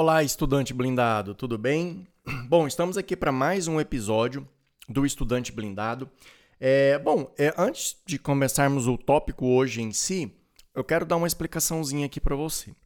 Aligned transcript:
Olá, 0.00 0.22
estudante 0.22 0.72
blindado, 0.72 1.34
tudo 1.34 1.58
bem? 1.58 2.06
Bom, 2.48 2.68
estamos 2.68 2.96
aqui 2.96 3.16
para 3.16 3.32
mais 3.32 3.66
um 3.66 3.80
episódio 3.80 4.48
do 4.88 5.04
Estudante 5.04 5.50
Blindado. 5.50 6.08
É, 6.60 6.96
bom, 7.00 7.34
é, 7.36 7.52
antes 7.58 7.96
de 8.06 8.16
começarmos 8.16 8.86
o 8.86 8.96
tópico 8.96 9.44
hoje 9.44 9.82
em 9.82 9.90
si, 9.90 10.32
eu 10.72 10.84
quero 10.84 11.04
dar 11.04 11.16
uma 11.16 11.26
explicaçãozinha 11.26 12.06
aqui 12.06 12.20
para 12.20 12.36
você. 12.36 12.76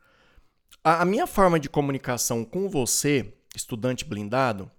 A, 0.82 1.02
a 1.02 1.04
minha 1.04 1.26
forma 1.26 1.60
de 1.60 1.68
comunicação 1.68 2.46
com 2.46 2.70
você, 2.70 3.34
estudante 3.54 4.06
blindado, 4.06 4.70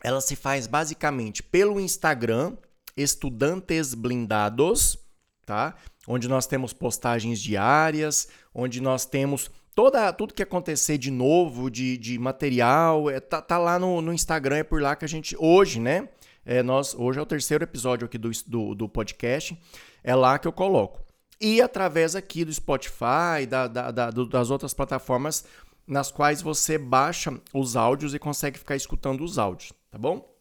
ela 0.00 0.20
se 0.20 0.36
faz 0.36 0.68
basicamente 0.68 1.42
pelo 1.42 1.80
Instagram, 1.80 2.56
Estudantes 2.96 3.94
Blindados, 3.94 4.96
tá? 5.44 5.74
Onde 6.06 6.28
nós 6.28 6.46
temos 6.46 6.72
postagens 6.72 7.42
diárias, 7.42 8.28
onde 8.54 8.80
nós 8.80 9.04
temos 9.04 9.50
toda 9.74 10.12
tudo 10.12 10.34
que 10.34 10.42
acontecer 10.42 10.98
de 10.98 11.10
novo, 11.10 11.70
de, 11.70 11.96
de 11.96 12.18
material, 12.18 13.10
é, 13.10 13.20
tá, 13.20 13.40
tá 13.40 13.58
lá 13.58 13.78
no, 13.78 14.00
no 14.00 14.12
Instagram, 14.12 14.58
é 14.58 14.64
por 14.64 14.80
lá 14.80 14.96
que 14.96 15.04
a 15.04 15.08
gente. 15.08 15.36
Hoje, 15.38 15.80
né? 15.80 16.08
É, 16.44 16.62
nós, 16.62 16.94
hoje 16.94 17.18
é 17.18 17.22
o 17.22 17.26
terceiro 17.26 17.62
episódio 17.62 18.04
aqui 18.04 18.18
do, 18.18 18.30
do, 18.46 18.74
do 18.74 18.88
podcast. 18.88 19.56
É 20.02 20.14
lá 20.14 20.38
que 20.38 20.48
eu 20.48 20.52
coloco. 20.52 21.00
E 21.40 21.60
através 21.60 22.14
aqui 22.14 22.44
do 22.44 22.52
Spotify, 22.52 23.46
da, 23.48 23.66
da, 23.66 23.90
da, 23.90 24.10
das 24.10 24.50
outras 24.50 24.74
plataformas 24.74 25.44
nas 25.86 26.10
quais 26.10 26.40
você 26.40 26.78
baixa 26.78 27.32
os 27.52 27.76
áudios 27.76 28.14
e 28.14 28.18
consegue 28.18 28.58
ficar 28.58 28.76
escutando 28.76 29.24
os 29.24 29.38
áudios, 29.38 29.72
tá 29.90 29.98
bom? 29.98 30.32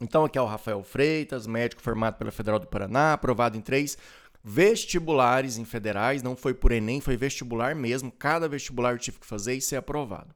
Então 0.00 0.24
aqui 0.24 0.36
é 0.36 0.42
o 0.42 0.46
Rafael 0.46 0.82
Freitas, 0.82 1.46
médico 1.46 1.80
formado 1.80 2.16
pela 2.16 2.30
Federal 2.30 2.58
do 2.58 2.66
Paraná, 2.66 3.14
aprovado 3.14 3.56
em 3.56 3.60
três 3.60 3.96
vestibulares 4.44 5.56
em 5.56 5.64
federais, 5.64 6.22
não 6.22 6.36
foi 6.36 6.52
por 6.52 6.72
Enem, 6.72 7.00
foi 7.00 7.16
vestibular 7.16 7.74
mesmo. 7.74 8.10
Cada 8.10 8.48
vestibular 8.48 8.92
eu 8.92 8.98
tive 8.98 9.18
que 9.18 9.26
fazer 9.26 9.54
e 9.54 9.60
ser 9.60 9.76
aprovado. 9.76 10.34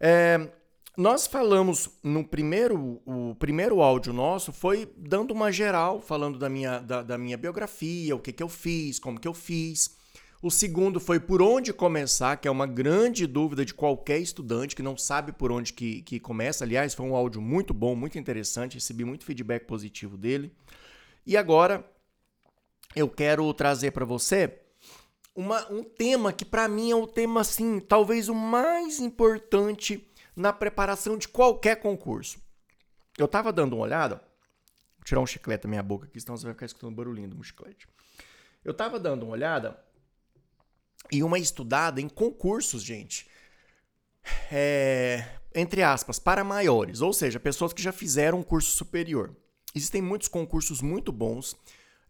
É, 0.00 0.48
nós 0.96 1.26
falamos 1.26 1.88
no 2.02 2.24
primeiro, 2.24 3.00
o 3.06 3.36
primeiro 3.36 3.80
áudio 3.80 4.12
nosso 4.12 4.52
foi 4.52 4.92
dando 4.96 5.32
uma 5.32 5.52
geral, 5.52 6.00
falando 6.00 6.38
da 6.38 6.48
minha, 6.48 6.80
da, 6.80 7.02
da 7.02 7.16
minha 7.16 7.36
biografia, 7.36 8.16
o 8.16 8.18
que, 8.18 8.32
que 8.32 8.42
eu 8.42 8.48
fiz, 8.48 8.98
como 8.98 9.20
que 9.20 9.28
eu 9.28 9.34
fiz. 9.34 9.96
O 10.40 10.50
segundo 10.50 11.00
foi 11.00 11.18
por 11.18 11.42
onde 11.42 11.72
começar, 11.72 12.36
que 12.36 12.46
é 12.46 12.50
uma 12.50 12.66
grande 12.66 13.26
dúvida 13.26 13.64
de 13.64 13.74
qualquer 13.74 14.18
estudante 14.18 14.74
que 14.74 14.82
não 14.82 14.96
sabe 14.96 15.32
por 15.32 15.50
onde 15.50 15.72
que, 15.72 16.02
que 16.02 16.20
começa. 16.20 16.64
Aliás, 16.64 16.94
foi 16.94 17.06
um 17.06 17.14
áudio 17.14 17.40
muito 17.40 17.74
bom, 17.74 17.96
muito 17.96 18.18
interessante, 18.18 18.74
recebi 18.74 19.04
muito 19.04 19.24
feedback 19.24 19.66
positivo 19.66 20.16
dele. 20.16 20.52
E 21.26 21.36
agora 21.36 21.84
eu 22.94 23.08
quero 23.08 23.52
trazer 23.54 23.90
para 23.90 24.04
você 24.04 24.60
uma, 25.34 25.70
um 25.70 25.84
tema 25.84 26.32
que 26.32 26.44
para 26.44 26.66
mim 26.66 26.90
é 26.90 26.96
o 26.96 27.06
tema 27.06 27.42
assim, 27.42 27.78
talvez 27.78 28.28
o 28.28 28.34
mais 28.34 28.98
importante 28.98 30.10
na 30.34 30.52
preparação 30.52 31.16
de 31.16 31.28
qualquer 31.28 31.76
concurso. 31.76 32.40
Eu 33.16 33.26
estava 33.26 33.52
dando 33.52 33.74
uma 33.74 33.84
olhada, 33.84 34.16
vou 34.96 35.04
tirar 35.04 35.20
um 35.20 35.26
chiclete 35.26 35.64
da 35.64 35.68
minha 35.68 35.82
boca 35.82 36.06
aqui, 36.06 36.20
senão 36.20 36.36
você 36.36 36.44
vai 36.44 36.54
ficar 36.54 36.66
escutando 36.66 36.94
barulhinho 36.94 37.28
do 37.28 37.42
chiclete. 37.42 37.88
Eu 38.64 38.72
estava 38.72 38.98
dando 38.98 39.24
uma 39.24 39.32
olhada 39.32 39.78
e 41.10 41.22
uma 41.22 41.38
estudada 41.38 42.00
em 42.00 42.08
concursos, 42.08 42.82
gente. 42.82 43.28
É, 44.50 45.24
entre 45.54 45.82
aspas, 45.82 46.18
para 46.18 46.44
maiores, 46.44 47.00
ou 47.00 47.12
seja, 47.12 47.40
pessoas 47.40 47.72
que 47.72 47.82
já 47.82 47.92
fizeram 47.92 48.40
um 48.40 48.42
curso 48.42 48.72
superior. 48.72 49.34
Existem 49.74 50.02
muitos 50.02 50.28
concursos 50.28 50.80
muito 50.80 51.12
bons 51.12 51.56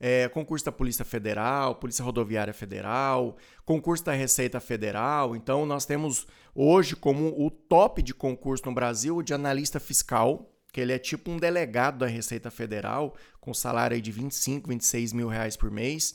é, 0.00 0.28
concurso 0.28 0.64
da 0.64 0.72
Polícia 0.72 1.04
Federal, 1.04 1.74
Polícia 1.74 2.04
Rodoviária 2.04 2.54
Federal, 2.54 3.36
concurso 3.64 4.04
da 4.04 4.12
Receita 4.12 4.60
Federal. 4.60 5.34
Então, 5.34 5.66
nós 5.66 5.84
temos 5.84 6.26
hoje 6.54 6.94
como 6.94 7.34
o 7.38 7.50
top 7.50 8.02
de 8.02 8.14
concurso 8.14 8.66
no 8.66 8.74
Brasil 8.74 9.16
o 9.16 9.22
de 9.22 9.34
analista 9.34 9.80
fiscal, 9.80 10.52
que 10.72 10.80
ele 10.80 10.92
é 10.92 10.98
tipo 10.98 11.30
um 11.30 11.36
delegado 11.36 11.98
da 11.98 12.06
Receita 12.06 12.50
Federal, 12.50 13.14
com 13.40 13.52
salário 13.52 14.00
de 14.00 14.12
25, 14.12 14.68
26 14.68 15.12
mil 15.12 15.28
reais 15.28 15.56
por 15.56 15.70
mês. 15.70 16.14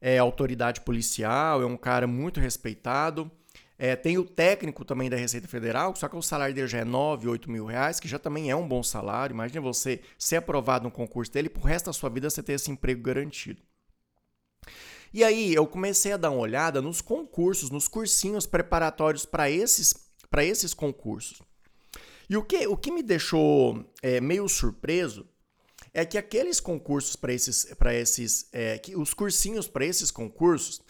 É 0.00 0.16
autoridade 0.16 0.80
policial, 0.82 1.60
é 1.60 1.66
um 1.66 1.76
cara 1.76 2.06
muito 2.06 2.40
respeitado. 2.40 3.30
É, 3.78 3.94
tem 3.94 4.18
o 4.18 4.24
técnico 4.24 4.84
também 4.84 5.08
da 5.08 5.16
Receita 5.16 5.46
Federal, 5.46 5.94
só 5.94 6.08
que 6.08 6.16
o 6.16 6.22
salário 6.22 6.52
dele 6.52 6.66
já 6.66 6.78
é 6.78 6.84
9, 6.84 7.28
8 7.28 7.48
mil 7.48 7.64
reais, 7.64 8.00
que 8.00 8.08
já 8.08 8.18
também 8.18 8.50
é 8.50 8.56
um 8.56 8.66
bom 8.66 8.82
salário. 8.82 9.32
Imagina 9.32 9.60
você 9.60 10.00
ser 10.18 10.36
aprovado 10.36 10.84
no 10.84 10.90
concurso 10.90 11.30
dele 11.30 11.48
pro 11.48 11.62
resto 11.62 11.86
da 11.86 11.92
sua 11.92 12.10
vida 12.10 12.28
você 12.28 12.42
ter 12.42 12.54
esse 12.54 12.70
emprego 12.72 13.00
garantido. 13.00 13.62
E 15.14 15.22
aí 15.22 15.54
eu 15.54 15.66
comecei 15.66 16.12
a 16.12 16.16
dar 16.16 16.30
uma 16.30 16.40
olhada 16.40 16.82
nos 16.82 17.00
concursos, 17.00 17.70
nos 17.70 17.86
cursinhos 17.86 18.46
preparatórios 18.46 19.24
para 19.24 19.48
esses, 19.48 19.94
esses 20.38 20.74
concursos. 20.74 21.40
E 22.28 22.36
o 22.36 22.42
que, 22.42 22.66
o 22.66 22.76
que 22.76 22.90
me 22.90 23.02
deixou 23.02 23.90
é, 24.02 24.20
meio 24.20 24.48
surpreso 24.48 25.26
é 25.94 26.04
que 26.04 26.18
aqueles 26.18 26.60
concursos 26.60 27.16
para 27.16 27.32
esses, 27.32 27.72
para 27.78 27.94
esses, 27.94 28.48
é, 28.52 28.76
que 28.78 28.94
os 28.94 29.14
cursinhos 29.14 29.66
para 29.66 29.86
esses 29.86 30.10
concursos, 30.10 30.82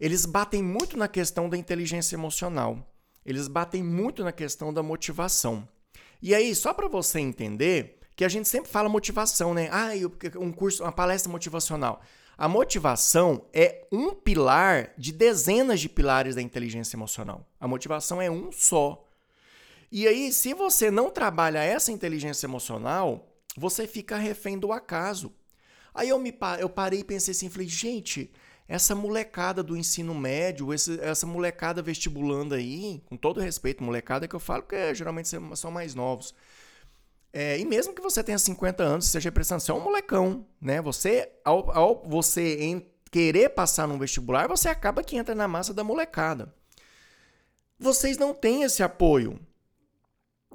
eles 0.00 0.26
batem 0.26 0.62
muito 0.62 0.96
na 0.96 1.08
questão 1.08 1.48
da 1.48 1.56
inteligência 1.56 2.16
emocional. 2.16 2.92
Eles 3.24 3.48
batem 3.48 3.82
muito 3.82 4.22
na 4.22 4.32
questão 4.32 4.72
da 4.72 4.82
motivação. 4.82 5.68
E 6.22 6.34
aí, 6.34 6.54
só 6.54 6.72
para 6.72 6.88
você 6.88 7.20
entender, 7.20 7.98
que 8.14 8.24
a 8.24 8.28
gente 8.28 8.48
sempre 8.48 8.70
fala 8.70 8.88
motivação, 8.88 9.52
né? 9.52 9.68
Ah, 9.70 9.90
um 10.38 10.50
curso, 10.50 10.82
uma 10.82 10.92
palestra 10.92 11.30
motivacional. 11.30 12.00
A 12.38 12.48
motivação 12.48 13.46
é 13.52 13.86
um 13.90 14.14
pilar 14.14 14.92
de 14.96 15.12
dezenas 15.12 15.80
de 15.80 15.88
pilares 15.88 16.34
da 16.34 16.42
inteligência 16.42 16.96
emocional. 16.96 17.46
A 17.58 17.66
motivação 17.66 18.20
é 18.20 18.30
um 18.30 18.52
só. 18.52 19.04
E 19.90 20.06
aí, 20.06 20.32
se 20.32 20.52
você 20.52 20.90
não 20.90 21.10
trabalha 21.10 21.62
essa 21.62 21.92
inteligência 21.92 22.46
emocional, 22.46 23.32
você 23.56 23.86
fica 23.86 24.16
refém 24.16 24.58
do 24.58 24.72
acaso. 24.72 25.32
Aí 25.94 26.10
eu, 26.10 26.18
me, 26.18 26.36
eu 26.58 26.68
parei 26.68 27.00
e 27.00 27.04
pensei 27.04 27.32
assim, 27.32 27.48
falei, 27.48 27.68
gente, 27.68 28.30
essa 28.68 28.94
molecada 28.94 29.62
do 29.62 29.76
ensino 29.76 30.14
médio, 30.14 30.74
esse, 30.74 31.00
essa 31.00 31.26
molecada 31.26 31.80
vestibulando 31.80 32.54
aí, 32.54 33.02
com 33.06 33.16
todo 33.16 33.40
respeito, 33.40 33.84
molecada 33.84 34.26
que 34.26 34.34
eu 34.34 34.40
falo 34.40 34.64
que 34.64 34.74
é, 34.74 34.94
geralmente 34.94 35.28
são 35.54 35.70
mais 35.70 35.94
novos. 35.94 36.34
É, 37.32 37.58
e 37.58 37.64
mesmo 37.64 37.94
que 37.94 38.00
você 38.00 38.24
tenha 38.24 38.38
50 38.38 38.82
anos, 38.82 39.06
seja 39.06 39.28
representante, 39.28 39.64
você 39.64 39.70
é 39.70 39.74
um 39.74 39.80
molecão, 39.80 40.46
né? 40.60 40.80
Você, 40.80 41.30
ao, 41.44 41.70
ao 41.70 42.02
você 42.06 42.56
em, 42.62 42.86
querer 43.10 43.50
passar 43.50 43.86
num 43.86 43.98
vestibular, 43.98 44.48
você 44.48 44.68
acaba 44.68 45.02
que 45.02 45.16
entra 45.16 45.34
na 45.34 45.46
massa 45.46 45.72
da 45.72 45.84
molecada. 45.84 46.54
Vocês 47.78 48.16
não 48.18 48.34
têm 48.34 48.62
esse 48.62 48.82
apoio. 48.82 49.38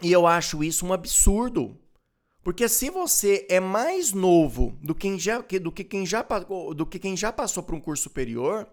E 0.02 0.12
eu 0.12 0.26
acho 0.26 0.64
isso 0.64 0.86
um 0.86 0.94
absurdo. 0.94 1.78
Porque 2.44 2.68
se 2.68 2.90
você 2.90 3.46
é 3.50 3.60
mais 3.60 4.14
novo 4.14 4.78
do, 4.82 4.96
quem 4.96 5.20
já, 5.20 5.40
do, 5.40 5.72
que, 5.72 5.84
quem 5.84 6.06
já, 6.06 6.26
do 6.76 6.86
que 6.86 6.98
quem 6.98 7.16
já 7.16 7.32
passou 7.32 7.62
por 7.62 7.76
um 7.76 7.80
curso 7.80 8.04
superior, 8.04 8.68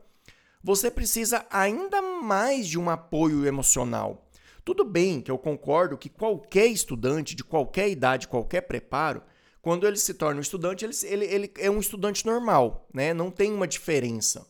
você 0.62 0.90
precisa 0.90 1.46
ainda 1.50 2.00
mais 2.00 2.66
de 2.66 2.78
um 2.78 2.88
apoio 2.88 3.46
emocional. 3.46 4.26
Tudo 4.64 4.84
bem 4.84 5.20
que 5.20 5.30
eu 5.30 5.38
concordo 5.38 5.98
que 5.98 6.08
qualquer 6.08 6.66
estudante, 6.66 7.34
de 7.34 7.44
qualquer 7.44 7.88
idade, 7.88 8.28
qualquer 8.28 8.62
preparo, 8.62 9.22
quando 9.60 9.86
ele 9.86 9.96
se 9.96 10.14
torna 10.14 10.38
um 10.38 10.42
estudante, 10.42 10.84
ele, 10.84 10.94
ele, 11.04 11.24
ele 11.26 11.52
é 11.58 11.70
um 11.70 11.78
estudante 11.78 12.24
normal, 12.24 12.88
né? 12.92 13.12
não 13.12 13.30
tem 13.30 13.52
uma 13.52 13.66
diferença. 13.66 14.46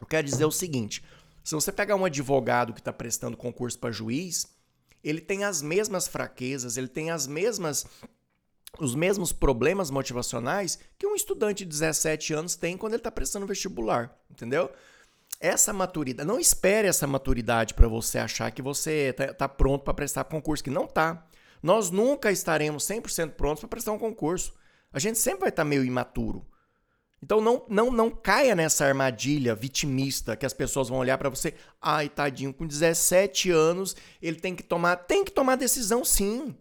Eu 0.00 0.06
quero 0.06 0.26
dizer 0.26 0.44
o 0.44 0.52
seguinte: 0.52 1.02
se 1.42 1.54
você 1.54 1.72
pegar 1.72 1.96
um 1.96 2.04
advogado 2.04 2.72
que 2.72 2.80
está 2.80 2.92
prestando 2.92 3.36
concurso 3.36 3.78
para 3.78 3.92
juiz, 3.92 4.46
ele 5.08 5.20
tem 5.20 5.44
as 5.44 5.62
mesmas 5.62 6.08
fraquezas, 6.08 6.76
ele 6.76 6.88
tem 6.88 7.10
as 7.10 7.26
mesmas 7.26 7.86
os 8.78 8.94
mesmos 8.94 9.32
problemas 9.32 9.90
motivacionais 9.90 10.78
que 10.98 11.06
um 11.06 11.14
estudante 11.14 11.64
de 11.64 11.70
17 11.70 12.34
anos 12.34 12.56
tem 12.56 12.76
quando 12.76 12.92
ele 12.92 13.00
está 13.00 13.10
prestando 13.10 13.46
vestibular, 13.46 14.14
entendeu? 14.30 14.70
Essa 15.40 15.72
maturidade, 15.72 16.28
não 16.28 16.38
espere 16.38 16.88
essa 16.88 17.06
maturidade 17.06 17.72
para 17.72 17.88
você 17.88 18.18
achar 18.18 18.50
que 18.50 18.60
você 18.60 19.10
está 19.10 19.32
tá 19.32 19.48
pronto 19.48 19.82
para 19.82 19.94
prestar 19.94 20.24
concurso, 20.24 20.64
que 20.64 20.70
não 20.70 20.86
tá. 20.86 21.26
Nós 21.62 21.90
nunca 21.90 22.30
estaremos 22.30 22.84
100% 22.84 23.30
prontos 23.30 23.60
para 23.60 23.68
prestar 23.68 23.92
um 23.92 23.98
concurso. 23.98 24.54
A 24.92 24.98
gente 24.98 25.18
sempre 25.18 25.40
vai 25.40 25.48
estar 25.48 25.62
tá 25.62 25.68
meio 25.68 25.84
imaturo. 25.84 26.46
Então 27.22 27.40
não, 27.40 27.64
não, 27.68 27.90
não 27.90 28.10
caia 28.10 28.54
nessa 28.54 28.84
armadilha 28.84 29.54
vitimista 29.54 30.36
que 30.36 30.46
as 30.46 30.52
pessoas 30.52 30.88
vão 30.88 30.98
olhar 30.98 31.18
para 31.18 31.30
você, 31.30 31.54
ai, 31.80 32.08
tadinho, 32.08 32.52
com 32.52 32.66
17 32.66 33.50
anos, 33.50 33.96
ele 34.20 34.38
tem 34.38 34.54
que 34.54 34.62
tomar, 34.62 34.96
tem 34.96 35.24
que 35.24 35.32
tomar 35.32 35.56
decisão 35.56 36.04
sim. 36.04 36.54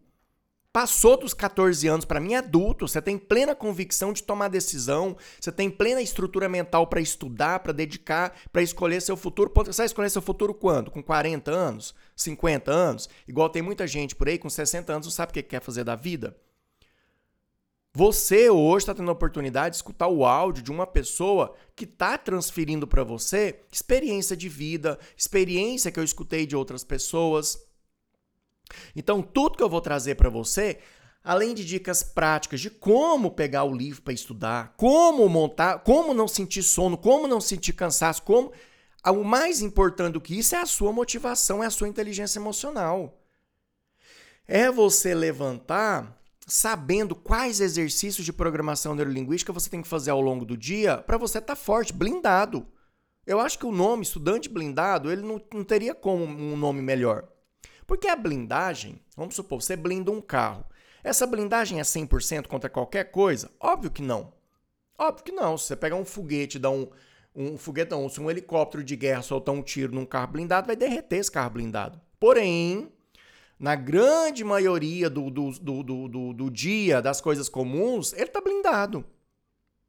Passou 0.75 1.15
dos 1.15 1.33
14 1.33 1.87
anos, 1.87 2.03
para 2.03 2.19
mim 2.19 2.33
é 2.33 2.37
adulto, 2.37 2.85
você 2.85 3.01
tem 3.01 3.17
plena 3.17 3.55
convicção 3.55 4.11
de 4.11 4.21
tomar 4.21 4.49
decisão, 4.49 5.15
você 5.39 5.49
tem 5.49 5.69
plena 5.69 6.01
estrutura 6.01 6.49
mental 6.49 6.87
para 6.87 6.99
estudar, 6.99 7.59
para 7.59 7.71
dedicar, 7.71 8.35
para 8.51 8.61
escolher 8.61 9.01
seu 9.01 9.15
futuro. 9.15 9.49
Você 9.55 9.77
vai 9.77 9.85
escolher 9.85 10.09
seu 10.09 10.21
futuro 10.21 10.53
quando? 10.53 10.91
Com 10.91 11.01
40 11.01 11.49
anos? 11.49 11.95
50 12.13 12.71
anos? 12.71 13.07
Igual 13.25 13.49
tem 13.49 13.61
muita 13.61 13.87
gente 13.87 14.15
por 14.17 14.27
aí 14.27 14.37
com 14.37 14.49
60 14.49 14.91
anos 14.91 15.07
não 15.07 15.11
sabe 15.11 15.29
o 15.29 15.33
que 15.33 15.43
quer 15.43 15.61
fazer 15.61 15.85
da 15.85 15.95
vida. 15.95 16.35
Você 17.97 18.49
hoje 18.49 18.83
está 18.83 18.93
tendo 18.93 19.07
a 19.09 19.13
oportunidade 19.13 19.69
de 19.69 19.75
escutar 19.77 20.09
o 20.09 20.25
áudio 20.25 20.61
de 20.61 20.69
uma 20.69 20.85
pessoa 20.85 21.55
que 21.73 21.85
está 21.85 22.17
transferindo 22.17 22.85
para 22.85 23.05
você 23.05 23.61
experiência 23.71 24.35
de 24.35 24.49
vida, 24.49 24.99
experiência 25.15 25.89
que 25.89 25.97
eu 25.97 26.03
escutei 26.03 26.45
de 26.45 26.57
outras 26.57 26.83
pessoas. 26.83 27.57
Então, 28.93 29.21
tudo 29.21 29.55
que 29.55 29.63
eu 29.63 29.69
vou 29.69 29.79
trazer 29.79 30.15
para 30.15 30.29
você, 30.29 30.79
além 31.23 31.55
de 31.55 31.63
dicas 31.63 32.03
práticas 32.03 32.59
de 32.59 32.69
como 32.69 33.31
pegar 33.31 33.63
o 33.63 33.73
livro 33.73 34.01
para 34.01 34.11
estudar, 34.13 34.73
como 34.75 35.29
montar, 35.29 35.79
como 35.79 36.13
não 36.13 36.27
sentir 36.27 36.63
sono, 36.63 36.97
como 36.97 37.29
não 37.29 37.39
sentir 37.39 37.71
cansaço, 37.71 38.23
como 38.23 38.51
o 39.05 39.23
mais 39.23 39.61
importante 39.61 40.15
do 40.15 40.21
que 40.21 40.37
isso 40.37 40.53
é 40.53 40.59
a 40.59 40.65
sua 40.65 40.91
motivação, 40.91 41.63
é 41.63 41.67
a 41.67 41.71
sua 41.71 41.87
inteligência 41.87 42.39
emocional. 42.39 43.17
É 44.45 44.69
você 44.69 45.15
levantar 45.15 46.14
sabendo 46.45 47.15
quais 47.15 47.59
exercícios 47.59 48.25
de 48.25 48.31
programação 48.31 48.93
neurolinguística 48.93 49.51
você 49.51 49.69
tem 49.69 49.81
que 49.81 49.87
fazer 49.87 50.11
ao 50.11 50.21
longo 50.21 50.45
do 50.45 50.55
dia 50.55 50.97
para 50.97 51.17
você 51.17 51.39
estar 51.39 51.55
tá 51.55 51.61
forte, 51.61 51.91
blindado. 51.91 52.67
Eu 53.25 53.39
acho 53.39 53.57
que 53.57 53.65
o 53.65 53.71
nome 53.71 54.03
estudante 54.03 54.47
blindado, 54.47 55.11
ele 55.11 55.23
não, 55.23 55.41
não 55.53 55.63
teria 55.63 55.95
como 55.95 56.23
um 56.23 56.55
nome 56.55 56.81
melhor. 56.81 57.27
Porque 57.87 58.07
a 58.07 58.15
blindagem, 58.15 59.01
vamos 59.15 59.35
supor, 59.35 59.61
você 59.61 59.75
blinda 59.75 60.11
um 60.11 60.21
carro. 60.21 60.65
Essa 61.03 61.25
blindagem 61.25 61.79
é 61.79 61.83
100% 61.83 62.47
contra 62.47 62.69
qualquer 62.69 63.05
coisa? 63.05 63.51
Óbvio 63.59 63.91
que 63.91 64.01
não. 64.01 64.33
Óbvio 64.97 65.25
que 65.25 65.31
não. 65.31 65.57
Se 65.57 65.67
você 65.67 65.75
pegar 65.75 65.95
um 65.95 66.05
foguete, 66.05 66.59
dar 66.59 66.71
um, 66.71 66.87
um 67.35 67.57
foguetão, 67.57 68.07
se 68.09 68.21
um 68.21 68.29
helicóptero 68.29 68.83
de 68.83 68.95
guerra 68.95 69.21
soltar 69.21 69.53
um 69.53 69.61
tiro 69.61 69.93
num 69.93 70.05
carro 70.05 70.31
blindado, 70.31 70.67
vai 70.67 70.75
derreter 70.75 71.17
esse 71.17 71.31
carro 71.31 71.51
blindado. 71.51 71.99
Porém, 72.19 72.91
na 73.59 73.75
grande 73.75 74.43
maioria 74.43 75.09
do, 75.09 75.29
do, 75.29 75.51
do, 75.51 75.83
do, 75.83 76.33
do 76.33 76.49
dia 76.51 77.01
das 77.01 77.21
coisas 77.21 77.47
comuns, 77.47 78.13
ele 78.13 78.23
está 78.25 78.41
blindado. 78.41 79.05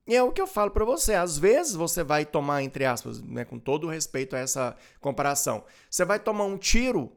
E 0.06 0.14
é 0.14 0.22
o 0.22 0.30
que 0.30 0.40
eu 0.40 0.46
falo 0.46 0.70
para 0.70 0.84
você. 0.84 1.14
Às 1.14 1.36
vezes 1.36 1.74
você 1.74 2.04
vai 2.04 2.24
tomar, 2.24 2.62
entre 2.62 2.84
aspas, 2.84 3.20
né, 3.20 3.44
com 3.44 3.58
todo 3.58 3.88
respeito 3.88 4.36
a 4.36 4.38
essa 4.38 4.76
comparação, 5.00 5.64
você 5.90 6.04
vai 6.04 6.20
tomar 6.20 6.44
um 6.44 6.56
tiro 6.56 7.12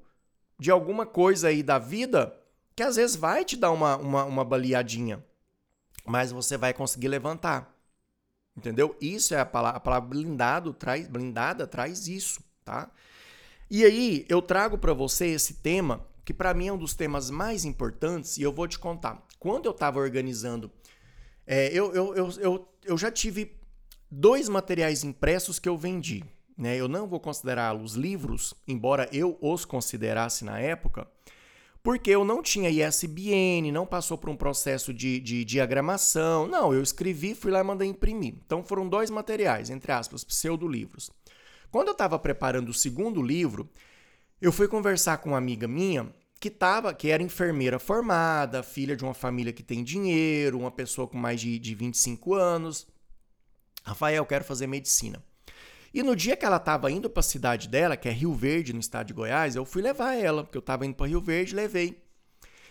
de 0.58 0.72
alguma 0.72 1.06
coisa 1.06 1.50
aí 1.50 1.62
da 1.62 1.78
vida 1.78 2.36
que 2.76 2.84
às 2.84 2.96
vezes 2.96 3.16
vai 3.16 3.46
te 3.46 3.56
dar 3.56 3.72
uma, 3.72 3.98
uma, 3.98 4.24
uma 4.24 4.46
baleadinha, 4.46 5.24
mas 6.06 6.32
você 6.32 6.58
vai 6.58 6.74
conseguir 6.74 7.10
levantar. 7.10 7.76
Entendeu? 8.56 8.96
Isso 9.00 9.34
é 9.34 9.40
a 9.40 9.46
palavra, 9.46 9.78
a 9.78 9.80
palavra 9.80 10.10
blindado 10.10 10.74
traz, 10.74 11.08
blindada 11.08 11.68
traz 11.68 12.08
isso, 12.08 12.42
tá? 12.66 12.90
E 13.70 13.86
aí 13.86 14.26
eu 14.28 14.42
trago 14.42 14.78
para 14.78 14.94
você 14.94 15.28
esse 15.28 15.56
tema 15.56 16.06
que 16.30 16.34
para 16.34 16.54
mim 16.54 16.68
é 16.68 16.72
um 16.72 16.78
dos 16.78 16.94
temas 16.94 17.32
mais 17.32 17.66
importantes 17.66 18.38
e 18.38 18.44
eu 18.44 18.54
vou 18.54 18.68
te 18.68 18.78
contar. 18.78 19.26
Quando 19.40 19.66
eu 19.66 19.72
estava 19.72 19.98
organizando, 19.98 20.72
é, 21.48 21.70
eu, 21.74 21.92
eu, 21.92 22.16
eu, 22.16 22.30
eu, 22.40 22.70
eu 22.86 22.98
já 23.00 23.12
tive 23.12 23.58
dois 24.12 24.48
materiais 24.48 25.04
impressos 25.04 25.58
que 25.58 25.68
eu 25.68 25.76
vendi. 25.76 26.24
Né? 26.56 26.78
Eu 26.78 26.88
não 26.88 27.08
vou 27.08 27.20
considerá-los 27.20 27.96
livros, 27.96 28.54
embora 28.68 29.10
eu 29.12 29.40
os 29.42 29.66
considerasse 29.66 30.46
na 30.46 30.60
época, 30.60 31.08
porque 31.82 32.12
eu 32.12 32.24
não 32.24 32.44
tinha 32.44 32.70
ISBN, 32.70 33.72
não 33.72 33.88
passou 33.88 34.16
por 34.16 34.30
um 34.30 34.38
processo 34.38 34.94
de, 34.94 35.20
de 35.20 35.44
diagramação. 35.44 36.46
Não, 36.46 36.72
eu 36.72 36.84
escrevi, 36.84 37.34
fui 37.34 37.50
lá 37.50 37.62
e 37.62 37.64
mandei 37.64 37.88
imprimir. 37.88 38.36
Então 38.46 38.64
foram 38.64 38.88
dois 38.88 39.10
materiais, 39.10 39.72
entre 39.72 39.92
aspas, 39.92 40.24
pseudo-livros. 40.24 41.10
Quando 41.72 41.88
eu 41.88 41.94
estava 41.94 42.20
preparando 42.20 42.70
o 42.70 42.74
segundo 42.74 43.20
livro, 43.20 43.68
eu 44.40 44.52
fui 44.52 44.68
conversar 44.68 45.18
com 45.18 45.30
uma 45.30 45.40
amiga 45.40 45.68
minha 45.68 46.08
que 46.40 46.50
tava, 46.50 46.94
que 46.94 47.10
era 47.10 47.22
enfermeira 47.22 47.78
formada, 47.78 48.64
filha 48.64 48.96
de 48.96 49.04
uma 49.04 49.14
família 49.14 49.52
que 49.52 49.62
tem 49.62 49.84
dinheiro, 49.84 50.58
uma 50.58 50.72
pessoa 50.72 51.08
com 51.08 51.18
mais 51.18 51.42
de, 51.42 51.60
de 51.60 51.76
25 51.76 52.34
anos. 52.34 52.88
Rafael, 53.84 54.26
quero 54.26 54.46
fazer 54.46 54.68
medicina. 54.68 55.22
E 55.94 56.02
no 56.04 56.16
dia 56.16 56.38
que 56.38 56.46
ela 56.46 56.58
estava 56.58 56.90
indo 56.92 57.10
para 57.10 57.20
a 57.20 57.24
cidade 57.24 57.68
dela, 57.68 57.98
que 57.98 58.08
é 58.08 58.12
Rio 58.12 58.34
Verde, 58.34 58.74
no 58.74 58.80
estado 58.80 59.08
de 59.08 59.14
Goiás, 59.14 59.56
eu 59.56 59.66
fui 59.66 59.82
levar 59.82 60.14
ela, 60.14 60.44
porque 60.44 60.58
eu 60.58 60.62
estava 60.62 60.86
indo 60.86 60.96
para 60.96 61.08
Rio 61.08 61.20
Verde, 61.20 61.56
levei. 61.56 62.02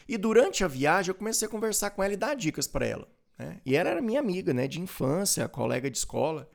E 0.08 0.16
durante 0.16 0.64
a 0.64 0.68
viagem 0.68 1.10
eu 1.10 1.14
comecei 1.14 1.46
a 1.46 1.50
conversar 1.50 1.90
com 1.90 2.02
ela 2.02 2.14
e 2.14 2.16
dar 2.16 2.34
dicas 2.34 2.66
para 2.66 2.86
ela. 2.86 3.08
Né? 3.36 3.60
E 3.66 3.76
ela 3.76 3.90
era 3.90 4.00
minha 4.00 4.20
amiga, 4.20 4.54
né, 4.54 4.66
de 4.66 4.80
infância, 4.80 5.48
colega 5.48 5.90
de 5.90 5.98
escola. 5.98 6.48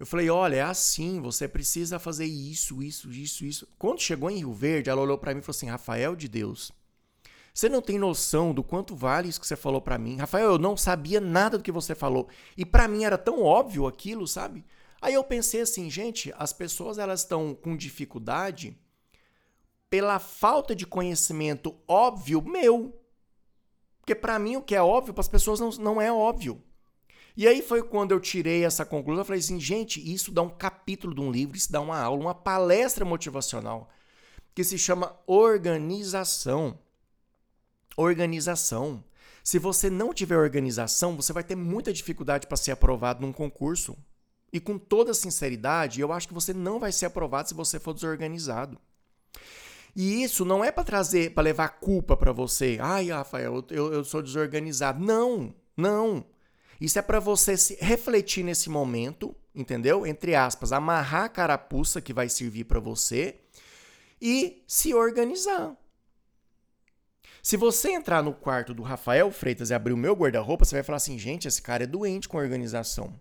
Eu 0.00 0.06
falei: 0.06 0.30
olha, 0.30 0.56
é 0.56 0.62
assim, 0.62 1.20
você 1.20 1.46
precisa 1.46 1.98
fazer 1.98 2.24
isso, 2.24 2.82
isso, 2.82 3.12
isso, 3.12 3.44
isso. 3.44 3.68
Quando 3.78 4.00
chegou 4.00 4.30
em 4.30 4.38
Rio 4.38 4.54
Verde, 4.54 4.88
ela 4.88 5.02
olhou 5.02 5.18
para 5.18 5.34
mim 5.34 5.40
e 5.40 5.42
falou 5.42 5.54
assim: 5.54 5.66
Rafael 5.66 6.16
de 6.16 6.26
Deus, 6.26 6.72
você 7.52 7.68
não 7.68 7.82
tem 7.82 7.98
noção 7.98 8.54
do 8.54 8.64
quanto 8.64 8.96
vale 8.96 9.28
isso 9.28 9.38
que 9.38 9.46
você 9.46 9.56
falou 9.56 9.82
para 9.82 9.98
mim. 9.98 10.16
Rafael, 10.16 10.52
eu 10.52 10.58
não 10.58 10.74
sabia 10.74 11.20
nada 11.20 11.58
do 11.58 11.62
que 11.62 11.70
você 11.70 11.94
falou. 11.94 12.30
E 12.56 12.64
para 12.64 12.88
mim 12.88 13.04
era 13.04 13.18
tão 13.18 13.42
óbvio 13.42 13.86
aquilo, 13.86 14.26
sabe? 14.26 14.64
Aí 15.02 15.12
eu 15.12 15.22
pensei 15.22 15.60
assim, 15.60 15.90
gente, 15.90 16.32
as 16.38 16.52
pessoas 16.52 16.96
elas 16.96 17.20
estão 17.20 17.54
com 17.54 17.76
dificuldade 17.76 18.74
pela 19.90 20.18
falta 20.18 20.74
de 20.74 20.86
conhecimento 20.86 21.76
óbvio 21.86 22.40
meu. 22.40 22.98
Porque 23.98 24.14
para 24.14 24.38
mim 24.38 24.56
o 24.56 24.62
que 24.62 24.74
é 24.74 24.82
óbvio 24.82 25.12
para 25.12 25.20
as 25.20 25.28
pessoas 25.28 25.60
não, 25.60 25.70
não 25.72 26.00
é 26.00 26.10
óbvio. 26.10 26.62
E 27.40 27.48
aí 27.48 27.62
foi 27.62 27.82
quando 27.82 28.12
eu 28.12 28.20
tirei 28.20 28.66
essa 28.66 28.84
conclusão, 28.84 29.22
eu 29.22 29.24
falei 29.24 29.40
assim, 29.40 29.58
gente, 29.58 29.98
isso 29.98 30.30
dá 30.30 30.42
um 30.42 30.50
capítulo 30.50 31.14
de 31.14 31.22
um 31.22 31.32
livro, 31.32 31.56
isso 31.56 31.72
dá 31.72 31.80
uma 31.80 31.98
aula, 31.98 32.20
uma 32.20 32.34
palestra 32.34 33.02
motivacional 33.02 33.88
que 34.54 34.62
se 34.62 34.76
chama 34.76 35.18
organização. 35.26 36.78
Organização. 37.96 39.02
Se 39.42 39.58
você 39.58 39.88
não 39.88 40.12
tiver 40.12 40.36
organização, 40.36 41.16
você 41.16 41.32
vai 41.32 41.42
ter 41.42 41.56
muita 41.56 41.94
dificuldade 41.94 42.46
para 42.46 42.58
ser 42.58 42.72
aprovado 42.72 43.22
num 43.22 43.32
concurso. 43.32 43.96
E 44.52 44.60
com 44.60 44.76
toda 44.76 45.14
sinceridade, 45.14 45.98
eu 45.98 46.12
acho 46.12 46.28
que 46.28 46.34
você 46.34 46.52
não 46.52 46.78
vai 46.78 46.92
ser 46.92 47.06
aprovado 47.06 47.48
se 47.48 47.54
você 47.54 47.80
for 47.80 47.94
desorganizado. 47.94 48.78
E 49.96 50.22
isso 50.22 50.44
não 50.44 50.62
é 50.62 50.70
para 50.70 50.84
trazer, 50.84 51.32
para 51.32 51.44
levar 51.44 51.80
culpa 51.80 52.18
para 52.18 52.32
você. 52.32 52.76
Ai, 52.82 53.08
Rafael, 53.08 53.64
eu, 53.70 53.94
eu 53.94 54.04
sou 54.04 54.20
desorganizado. 54.20 55.02
Não, 55.02 55.54
não. 55.74 56.22
Isso 56.80 56.98
é 56.98 57.02
para 57.02 57.20
você 57.20 57.56
se 57.56 57.76
refletir 57.80 58.42
nesse 58.42 58.70
momento, 58.70 59.36
entendeu? 59.54 60.06
Entre 60.06 60.34
aspas, 60.34 60.72
amarrar 60.72 61.24
a 61.24 61.28
carapuça 61.28 62.00
que 62.00 62.12
vai 62.12 62.28
servir 62.28 62.64
para 62.64 62.80
você 62.80 63.36
e 64.20 64.64
se 64.66 64.94
organizar. 64.94 65.76
Se 67.42 67.56
você 67.56 67.92
entrar 67.92 68.22
no 68.22 68.34
quarto 68.34 68.74
do 68.74 68.82
Rafael 68.82 69.30
Freitas 69.30 69.70
e 69.70 69.74
abrir 69.74 69.92
o 69.92 69.96
meu 69.96 70.14
guarda-roupa, 70.14 70.64
você 70.64 70.76
vai 70.76 70.82
falar 70.82 70.96
assim: 70.96 71.18
gente, 71.18 71.48
esse 71.48 71.60
cara 71.60 71.84
é 71.84 71.86
doente 71.86 72.28
com 72.28 72.36
organização. 72.36 73.14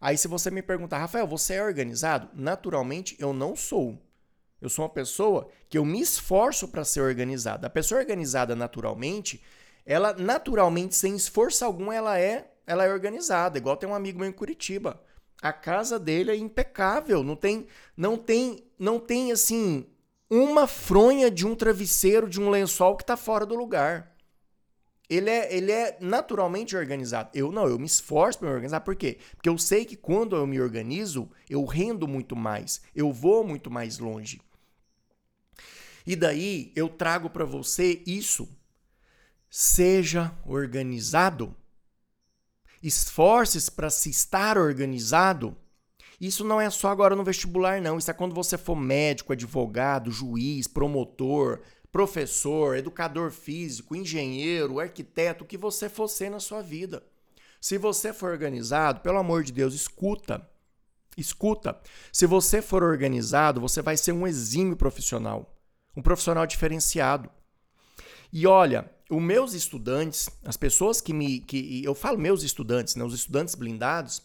Aí, 0.00 0.16
se 0.16 0.28
você 0.28 0.50
me 0.50 0.62
perguntar, 0.62 0.98
Rafael, 0.98 1.26
você 1.26 1.54
é 1.54 1.62
organizado? 1.62 2.30
Naturalmente, 2.34 3.16
eu 3.18 3.34
não 3.34 3.54
sou. 3.54 4.00
Eu 4.60 4.68
sou 4.68 4.84
uma 4.84 4.90
pessoa 4.90 5.48
que 5.68 5.76
eu 5.76 5.84
me 5.84 6.00
esforço 6.00 6.68
para 6.68 6.84
ser 6.84 7.00
organizada. 7.00 7.66
A 7.66 7.70
pessoa 7.70 8.00
organizada 8.00 8.56
naturalmente, 8.56 9.42
ela 9.84 10.14
naturalmente, 10.14 10.94
sem 10.94 11.14
esforço 11.14 11.64
algum, 11.64 11.92
ela 11.92 12.18
é 12.18 12.49
ela 12.70 12.84
é 12.84 12.92
organizada, 12.92 13.58
igual 13.58 13.76
tem 13.76 13.88
um 13.88 13.94
amigo 13.94 14.20
meu 14.20 14.28
em 14.28 14.32
Curitiba. 14.32 15.02
A 15.42 15.52
casa 15.52 15.98
dele 15.98 16.30
é 16.30 16.36
impecável, 16.36 17.24
não 17.24 17.34
tem, 17.34 17.66
não 17.96 18.16
tem, 18.16 18.64
não 18.78 19.00
tem 19.00 19.32
assim 19.32 19.84
uma 20.30 20.68
fronha 20.68 21.28
de 21.28 21.44
um 21.44 21.56
travesseiro, 21.56 22.28
de 22.28 22.40
um 22.40 22.48
lençol 22.48 22.96
que 22.96 23.02
está 23.02 23.16
fora 23.16 23.44
do 23.44 23.56
lugar. 23.56 24.14
Ele 25.08 25.28
é, 25.28 25.52
ele 25.52 25.72
é 25.72 25.98
naturalmente 26.00 26.76
organizado. 26.76 27.30
Eu 27.34 27.50
não, 27.50 27.66
eu 27.66 27.76
me 27.76 27.86
esforço 27.86 28.38
para 28.38 28.48
me 28.48 28.54
organizar. 28.54 28.82
Por 28.82 28.94
quê? 28.94 29.18
Porque 29.34 29.48
eu 29.48 29.58
sei 29.58 29.84
que 29.84 29.96
quando 29.96 30.36
eu 30.36 30.46
me 30.46 30.60
organizo, 30.60 31.28
eu 31.48 31.64
rendo 31.64 32.06
muito 32.06 32.36
mais, 32.36 32.80
eu 32.94 33.12
vou 33.12 33.42
muito 33.42 33.68
mais 33.68 33.98
longe. 33.98 34.40
E 36.06 36.14
daí 36.14 36.70
eu 36.76 36.88
trago 36.88 37.28
para 37.28 37.44
você 37.44 38.00
isso. 38.06 38.48
Seja 39.50 40.32
organizado 40.46 41.56
esforces 42.82 43.68
para 43.68 43.90
se 43.90 44.10
estar 44.10 44.56
organizado, 44.56 45.56
isso 46.20 46.44
não 46.44 46.60
é 46.60 46.68
só 46.68 46.88
agora 46.88 47.16
no 47.16 47.24
vestibular, 47.24 47.80
não. 47.80 47.96
Isso 47.96 48.10
é 48.10 48.14
quando 48.14 48.34
você 48.34 48.58
for 48.58 48.76
médico, 48.76 49.32
advogado, 49.32 50.10
juiz, 50.10 50.66
promotor, 50.66 51.60
professor, 51.90 52.76
educador 52.76 53.30
físico, 53.30 53.96
engenheiro, 53.96 54.78
arquiteto, 54.78 55.44
o 55.44 55.46
que 55.46 55.56
você 55.56 55.88
for 55.88 56.08
ser 56.08 56.30
na 56.30 56.38
sua 56.38 56.62
vida. 56.62 57.02
Se 57.58 57.78
você 57.78 58.12
for 58.12 58.30
organizado, 58.30 59.00
pelo 59.00 59.18
amor 59.18 59.42
de 59.42 59.52
Deus, 59.52 59.74
escuta. 59.74 60.46
Escuta. 61.16 61.80
Se 62.12 62.26
você 62.26 62.60
for 62.60 62.82
organizado, 62.82 63.60
você 63.60 63.80
vai 63.80 63.96
ser 63.96 64.12
um 64.12 64.26
exímio 64.26 64.76
profissional, 64.76 65.56
um 65.96 66.02
profissional 66.02 66.46
diferenciado. 66.46 67.30
E 68.32 68.46
olha, 68.46 68.90
os 69.10 69.20
meus 69.20 69.52
estudantes, 69.54 70.30
as 70.44 70.56
pessoas 70.56 71.00
que 71.00 71.12
me. 71.12 71.40
Que, 71.40 71.82
eu 71.84 71.94
falo 71.94 72.16
meus 72.16 72.42
estudantes, 72.42 72.94
né, 72.94 73.04
os 73.04 73.12
estudantes 73.12 73.54
blindados, 73.56 74.22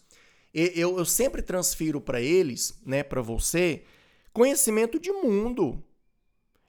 eu, 0.54 0.98
eu 0.98 1.06
sempre 1.06 1.42
transfiro 1.42 2.00
para 2.00 2.22
eles, 2.22 2.80
né, 2.86 3.04
para 3.04 3.22
você, 3.22 3.84
conhecimento 4.32 5.00
de 5.00 5.12
mundo. 5.12 5.84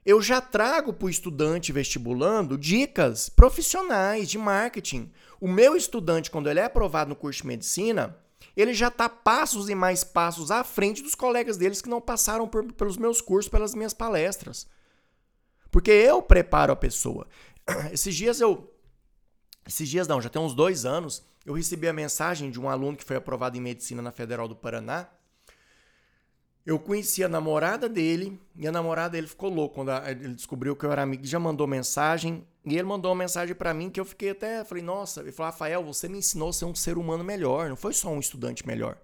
eu 0.05 0.21
já 0.21 0.41
trago 0.41 0.93
para 0.93 1.05
o 1.05 1.09
estudante 1.09 1.71
vestibulando 1.71 2.57
dicas 2.57 3.29
profissionais 3.29 4.29
de 4.29 4.37
marketing. 4.37 5.11
O 5.39 5.47
meu 5.47 5.75
estudante, 5.75 6.31
quando 6.31 6.49
ele 6.49 6.59
é 6.59 6.63
aprovado 6.63 7.09
no 7.09 7.15
curso 7.15 7.41
de 7.41 7.47
medicina, 7.47 8.17
ele 8.55 8.73
já 8.73 8.87
está 8.87 9.07
passos 9.07 9.69
e 9.69 9.75
mais 9.75 10.03
passos 10.03 10.49
à 10.49 10.63
frente 10.63 11.03
dos 11.03 11.13
colegas 11.13 11.57
deles 11.57 11.81
que 11.81 11.89
não 11.89 12.01
passaram 12.01 12.47
por, 12.47 12.71
pelos 12.73 12.97
meus 12.97 13.21
cursos, 13.21 13.49
pelas 13.49 13.75
minhas 13.75 13.93
palestras. 13.93 14.67
Porque 15.69 15.91
eu 15.91 16.21
preparo 16.21 16.73
a 16.73 16.75
pessoa. 16.75 17.27
Esses 17.91 18.15
dias 18.15 18.39
eu. 18.41 18.73
Esses 19.65 19.89
dias 19.89 20.07
não, 20.07 20.21
já 20.21 20.29
tem 20.29 20.41
uns 20.41 20.53
dois 20.53 20.85
anos, 20.85 21.25
eu 21.45 21.53
recebi 21.53 21.87
a 21.87 21.93
mensagem 21.93 22.49
de 22.49 22.59
um 22.59 22.69
aluno 22.69 22.95
que 22.95 23.03
foi 23.03 23.17
aprovado 23.17 23.57
em 23.57 23.61
medicina 23.61 24.01
na 24.01 24.11
Federal 24.11 24.47
do 24.47 24.55
Paraná 24.55 25.09
eu 26.67 26.77
conheci 26.77 27.23
a 27.23 27.29
namorada 27.29 27.87
dele 27.87 28.37
e 28.53 28.67
a 28.67 28.71
namorada 28.73 29.11
dele 29.11 29.25
ficou 29.25 29.49
louco 29.49 29.75
quando 29.75 29.89
ele 30.05 30.35
descobriu 30.35 30.75
que 30.75 30.85
eu 30.85 30.91
era 30.91 31.01
amigo. 31.01 31.25
Já 31.25 31.39
mandou 31.39 31.65
mensagem 31.65 32.45
e 32.65 32.73
ele 32.73 32.83
mandou 32.83 33.09
uma 33.09 33.19
mensagem 33.23 33.55
para 33.55 33.73
mim 33.73 33.89
que 33.89 33.97
eu 33.97 34.03
fiquei 34.03 34.31
até. 34.31 34.65
Falei, 34.65 34.83
nossa, 34.83 35.21
ele 35.21 35.31
falou, 35.31 35.49
Rafael, 35.49 35.81
você 35.81 36.09
me 36.09 36.17
ensinou 36.17 36.49
a 36.49 36.53
ser 36.53 36.65
um 36.65 36.75
ser 36.75 36.97
humano 36.97 37.23
melhor, 37.23 37.69
não 37.69 37.77
foi 37.77 37.93
só 37.93 38.09
um 38.09 38.19
estudante 38.19 38.67
melhor. 38.67 38.97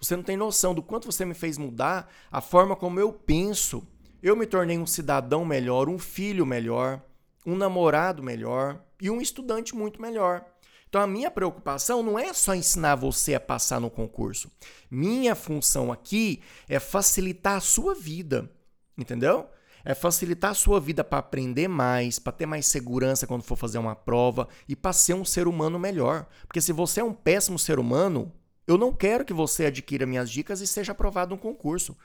Você 0.00 0.16
não 0.16 0.24
tem 0.24 0.36
noção 0.36 0.74
do 0.74 0.82
quanto 0.82 1.06
você 1.06 1.24
me 1.24 1.34
fez 1.34 1.56
mudar 1.56 2.12
a 2.32 2.40
forma 2.40 2.74
como 2.74 2.98
eu 2.98 3.12
penso. 3.12 3.86
Eu 4.20 4.34
me 4.34 4.44
tornei 4.44 4.76
um 4.76 4.86
cidadão 4.86 5.44
melhor, 5.44 5.88
um 5.88 6.00
filho 6.00 6.44
melhor, 6.44 7.00
um 7.48 7.56
namorado 7.56 8.22
melhor 8.22 8.78
e 9.00 9.10
um 9.10 9.22
estudante 9.22 9.74
muito 9.74 10.02
melhor. 10.02 10.44
Então 10.86 11.00
a 11.00 11.06
minha 11.06 11.30
preocupação 11.30 12.02
não 12.02 12.18
é 12.18 12.32
só 12.34 12.54
ensinar 12.54 12.94
você 12.94 13.34
a 13.34 13.40
passar 13.40 13.80
no 13.80 13.90
concurso. 13.90 14.50
Minha 14.90 15.34
função 15.34 15.90
aqui 15.90 16.42
é 16.68 16.78
facilitar 16.78 17.56
a 17.56 17.60
sua 17.60 17.94
vida, 17.94 18.50
entendeu? 18.96 19.46
É 19.82 19.94
facilitar 19.94 20.50
a 20.50 20.54
sua 20.54 20.78
vida 20.78 21.02
para 21.02 21.18
aprender 21.18 21.68
mais, 21.68 22.18
para 22.18 22.32
ter 22.32 22.44
mais 22.44 22.66
segurança 22.66 23.26
quando 23.26 23.42
for 23.42 23.56
fazer 23.56 23.78
uma 23.78 23.96
prova 23.96 24.46
e 24.68 24.76
para 24.76 24.92
ser 24.92 25.14
um 25.14 25.24
ser 25.24 25.48
humano 25.48 25.78
melhor. 25.78 26.26
Porque 26.46 26.60
se 26.60 26.72
você 26.72 27.00
é 27.00 27.04
um 27.04 27.14
péssimo 27.14 27.58
ser 27.58 27.78
humano, 27.78 28.30
eu 28.66 28.76
não 28.76 28.92
quero 28.92 29.24
que 29.24 29.32
você 29.32 29.66
adquira 29.66 30.04
minhas 30.04 30.30
dicas 30.30 30.60
e 30.60 30.66
seja 30.66 30.92
aprovado 30.92 31.34
no 31.34 31.40
concurso. 31.40 31.96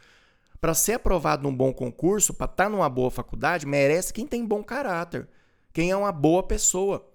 Para 0.63 0.73
ser 0.73 0.93
aprovado 0.93 1.43
num 1.43 1.53
bom 1.53 1.73
concurso, 1.73 2.33
para 2.33 2.45
estar 2.45 2.63
tá 2.63 2.69
numa 2.69 2.87
boa 2.87 3.11
faculdade, 3.11 3.65
merece 3.65 4.13
quem 4.13 4.25
tem 4.25 4.45
bom 4.45 4.63
caráter, 4.63 5.27
quem 5.73 5.91
é 5.91 5.97
uma 5.97 6.09
boa 6.09 6.41
pessoa. 6.41 7.05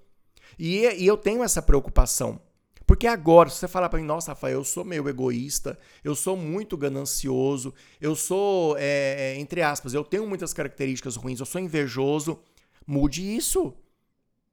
E, 0.58 0.80
e 0.80 1.06
eu 1.06 1.16
tenho 1.16 1.42
essa 1.42 1.62
preocupação. 1.62 2.38
Porque 2.86 3.06
agora, 3.06 3.48
se 3.48 3.56
você 3.56 3.66
falar 3.66 3.88
para 3.88 3.98
mim, 3.98 4.04
nossa, 4.04 4.32
Rafael, 4.32 4.58
eu 4.58 4.64
sou 4.64 4.84
meio 4.84 5.08
egoísta, 5.08 5.78
eu 6.04 6.14
sou 6.14 6.36
muito 6.36 6.76
ganancioso, 6.76 7.72
eu 7.98 8.14
sou, 8.14 8.76
é, 8.78 9.34
entre 9.38 9.62
aspas, 9.62 9.94
eu 9.94 10.04
tenho 10.04 10.26
muitas 10.26 10.52
características 10.52 11.16
ruins, 11.16 11.40
eu 11.40 11.46
sou 11.46 11.58
invejoso, 11.58 12.38
mude 12.86 13.34
isso. 13.34 13.72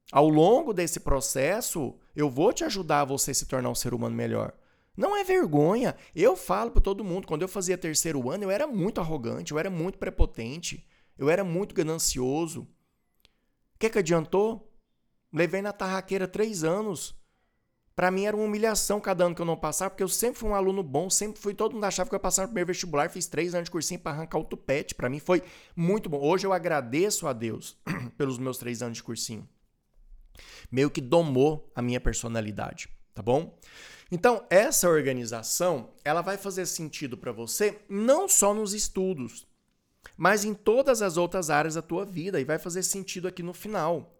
Ao 0.09 0.29
longo 0.29 0.71
desse 0.71 1.01
processo, 1.01 1.95
eu 2.15 2.29
vou 2.29 2.53
te 2.53 2.63
ajudar 2.63 3.01
a 3.01 3.05
você 3.05 3.33
se 3.33 3.45
tornar 3.45 3.69
um 3.69 3.75
ser 3.75 3.93
humano 3.93 4.15
melhor. 4.15 4.53
Não 4.95 5.15
é 5.15 5.23
vergonha. 5.23 5.95
Eu 6.15 6.35
falo 6.35 6.71
para 6.71 6.81
todo 6.81 7.03
mundo, 7.03 7.27
quando 7.27 7.41
eu 7.41 7.47
fazia 7.47 7.77
terceiro 7.77 8.29
ano, 8.29 8.45
eu 8.45 8.51
era 8.51 8.65
muito 8.65 9.01
arrogante, 9.01 9.51
eu 9.51 9.59
era 9.59 9.69
muito 9.69 9.97
prepotente, 9.97 10.87
eu 11.17 11.29
era 11.29 11.43
muito 11.43 11.75
ganancioso. 11.75 12.61
O 12.61 13.79
que, 13.79 13.89
que 13.89 13.99
adiantou? 13.99 14.71
Levei 15.31 15.61
na 15.61 15.73
tarraqueira 15.73 16.27
três 16.27 16.63
anos. 16.63 17.15
Para 17.95 18.11
mim 18.11 18.25
era 18.25 18.35
uma 18.35 18.45
humilhação 18.45 18.99
cada 18.99 19.23
ano 19.25 19.33
que 19.33 19.41
eu 19.41 19.45
não 19.45 19.55
passava, 19.55 19.89
porque 19.89 20.03
eu 20.03 20.09
sempre 20.09 20.37
fui 20.39 20.49
um 20.49 20.55
aluno 20.55 20.83
bom, 20.83 21.09
sempre 21.09 21.41
fui, 21.41 21.53
todo 21.53 21.73
mundo 21.73 21.85
achava 21.85 22.09
que 22.09 22.13
eu 22.13 22.17
ia 22.17 22.21
passar 22.21 22.41
no 22.41 22.49
primeiro 22.49 22.67
vestibular, 22.67 23.09
fiz 23.09 23.25
três 23.25 23.55
anos 23.55 23.65
de 23.65 23.71
cursinho 23.71 24.01
para 24.01 24.11
arrancar 24.11 24.37
o 24.37 24.43
tupete. 24.43 24.93
Para 24.93 25.09
mim 25.09 25.19
foi 25.19 25.41
muito 25.75 26.09
bom. 26.09 26.19
Hoje 26.21 26.45
eu 26.45 26.51
agradeço 26.51 27.25
a 27.25 27.31
Deus 27.31 27.77
pelos 28.17 28.37
meus 28.37 28.57
três 28.57 28.81
anos 28.81 28.97
de 28.97 29.03
cursinho. 29.03 29.47
Meio 30.69 30.89
que 30.89 30.99
domou 30.99 31.71
a 31.73 31.81
minha 31.81 32.01
personalidade, 32.01 32.89
tá 33.13 33.21
bom? 33.21 33.57
Então, 34.11 34.45
essa 34.49 34.89
organização, 34.89 35.89
ela 36.03 36.21
vai 36.21 36.37
fazer 36.37 36.65
sentido 36.65 37.17
para 37.17 37.31
você 37.31 37.79
não 37.89 38.29
só 38.29 38.53
nos 38.53 38.73
estudos, 38.73 39.47
mas 40.15 40.45
em 40.45 40.53
todas 40.53 41.01
as 41.01 41.17
outras 41.17 41.49
áreas 41.49 41.75
da 41.75 41.81
tua 41.81 42.05
vida 42.05 42.39
e 42.39 42.45
vai 42.45 42.59
fazer 42.59 42.83
sentido 42.83 43.27
aqui 43.27 43.41
no 43.41 43.53
final 43.53 44.15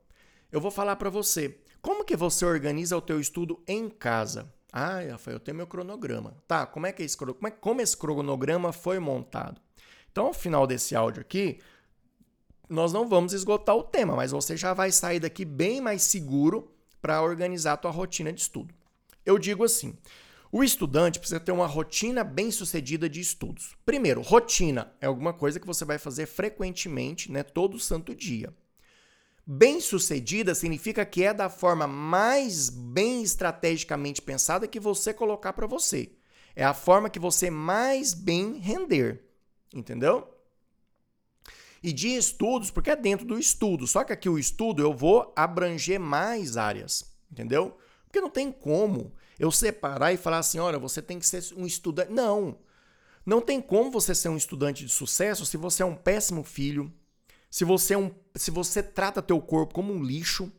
eu 0.56 0.62
vou 0.62 0.72
falar 0.72 0.96
para 0.96 1.10
você. 1.10 1.60
Como 1.82 2.06
que 2.06 2.16
você 2.16 2.46
organiza 2.46 2.96
o 2.96 3.02
teu 3.02 3.20
estudo 3.20 3.62
em 3.68 3.90
casa? 3.90 4.50
Ah, 4.72 5.02
Rafael, 5.02 5.36
eu 5.36 5.40
tenho 5.40 5.58
meu 5.58 5.68
cronograma. 5.68 6.36
Tá, 6.48 6.66
como 6.66 6.88
é 6.88 6.94
que 6.94 7.02
é 7.02 7.06
esse, 7.06 7.18
como, 7.18 7.36
é, 7.46 7.52
como 7.52 7.82
esse 7.82 7.96
cronograma 7.96 8.72
foi 8.72 8.98
montado? 8.98 9.60
Então, 10.10 10.28
ao 10.28 10.34
final 10.34 10.66
desse 10.66 10.96
áudio 10.96 11.20
aqui, 11.20 11.60
nós 12.70 12.94
não 12.94 13.08
vamos 13.08 13.34
esgotar 13.34 13.76
o 13.76 13.84
tema, 13.84 14.16
mas 14.16 14.32
você 14.32 14.56
já 14.56 14.74
vai 14.74 14.92
sair 14.92 15.20
daqui 15.20 15.44
bem 15.44 15.82
mais 15.82 16.04
seguro 16.04 16.72
para 17.02 17.22
organizar 17.22 17.74
a 17.74 17.78
tua 17.78 17.92
rotina 17.92 18.32
de 18.32 18.40
estudo. 18.40 18.74
Eu 19.26 19.40
digo 19.40 19.64
assim, 19.64 19.98
o 20.52 20.64
estudante 20.64 21.20
precisa 21.20 21.40
ter 21.40 21.52
uma 21.52 21.68
rotina 21.68 22.24
bem 22.24 22.52
sucedida 22.52 23.10
de 23.10 23.20
estudos. 23.20 23.76
Primeiro, 23.86 24.22
rotina 24.22 24.94
é 25.02 25.08
alguma 25.08 25.34
coisa 25.34 25.60
que 25.60 25.68
você 25.68 25.84
vai 25.84 25.98
fazer 25.98 26.28
frequentemente, 26.28 27.32
né, 27.32 27.44
todo 27.44 27.80
santo 27.80 28.16
dia. 28.16 28.54
Bem-sucedida 29.48 30.56
significa 30.56 31.06
que 31.06 31.24
é 31.24 31.34
da 31.34 31.50
forma 31.50 31.86
mais 31.86 32.70
bem 32.70 33.22
estrategicamente 33.22 34.22
pensada 34.22 34.68
que 34.68 34.80
você 34.80 35.14
colocar 35.14 35.54
para 35.54 35.68
você. 35.68 36.14
É 36.56 36.64
a 36.64 36.74
forma 36.74 37.12
que 37.12 37.20
você 37.20 37.52
mais 37.52 38.14
bem 38.14 38.58
render. 38.58 39.24
Entendeu? 39.74 40.28
E 41.84 41.94
de 41.94 42.16
estudos, 42.16 42.72
porque 42.72 42.90
é 42.90 42.96
dentro 42.96 43.26
do 43.26 43.38
estudo. 43.38 43.86
Só 43.86 44.04
que 44.04 44.14
aqui 44.14 44.28
o 44.28 44.40
estudo 44.40 44.82
eu 44.82 44.94
vou 44.94 45.32
abranger 45.36 46.00
mais 46.00 46.58
áreas. 46.58 47.14
Entendeu? 47.32 47.78
Porque 48.16 48.22
não 48.22 48.30
tem 48.30 48.50
como 48.50 49.12
eu 49.38 49.52
separar 49.52 50.14
e 50.14 50.18
falar 50.18 50.40
assim: 50.40 50.58
olha, 50.58 50.80
você 50.80 51.02
tem 51.02 51.20
que 51.20 51.28
ser 51.28 51.44
um 51.58 51.66
estudante. 51.66 52.14
Não. 52.14 52.58
Não 53.26 53.42
tem 53.42 53.60
como 53.60 53.92
você 53.92 54.16
ser 54.16 54.30
um 54.30 54.38
estudante 54.38 54.86
de 54.86 54.92
sucesso 54.92 55.46
se 55.46 55.58
você 55.58 55.84
é 55.84 55.86
um 55.86 55.96
péssimo 55.96 56.42
filho, 56.42 56.94
se 57.50 57.66
você, 57.66 57.96
é 57.96 57.98
um, 57.98 58.10
se 58.34 58.52
você 58.52 58.82
trata 58.82 59.22
teu 59.22 59.42
corpo 59.42 59.74
como 59.74 59.92
um 59.92 60.02
lixo, 60.02 60.50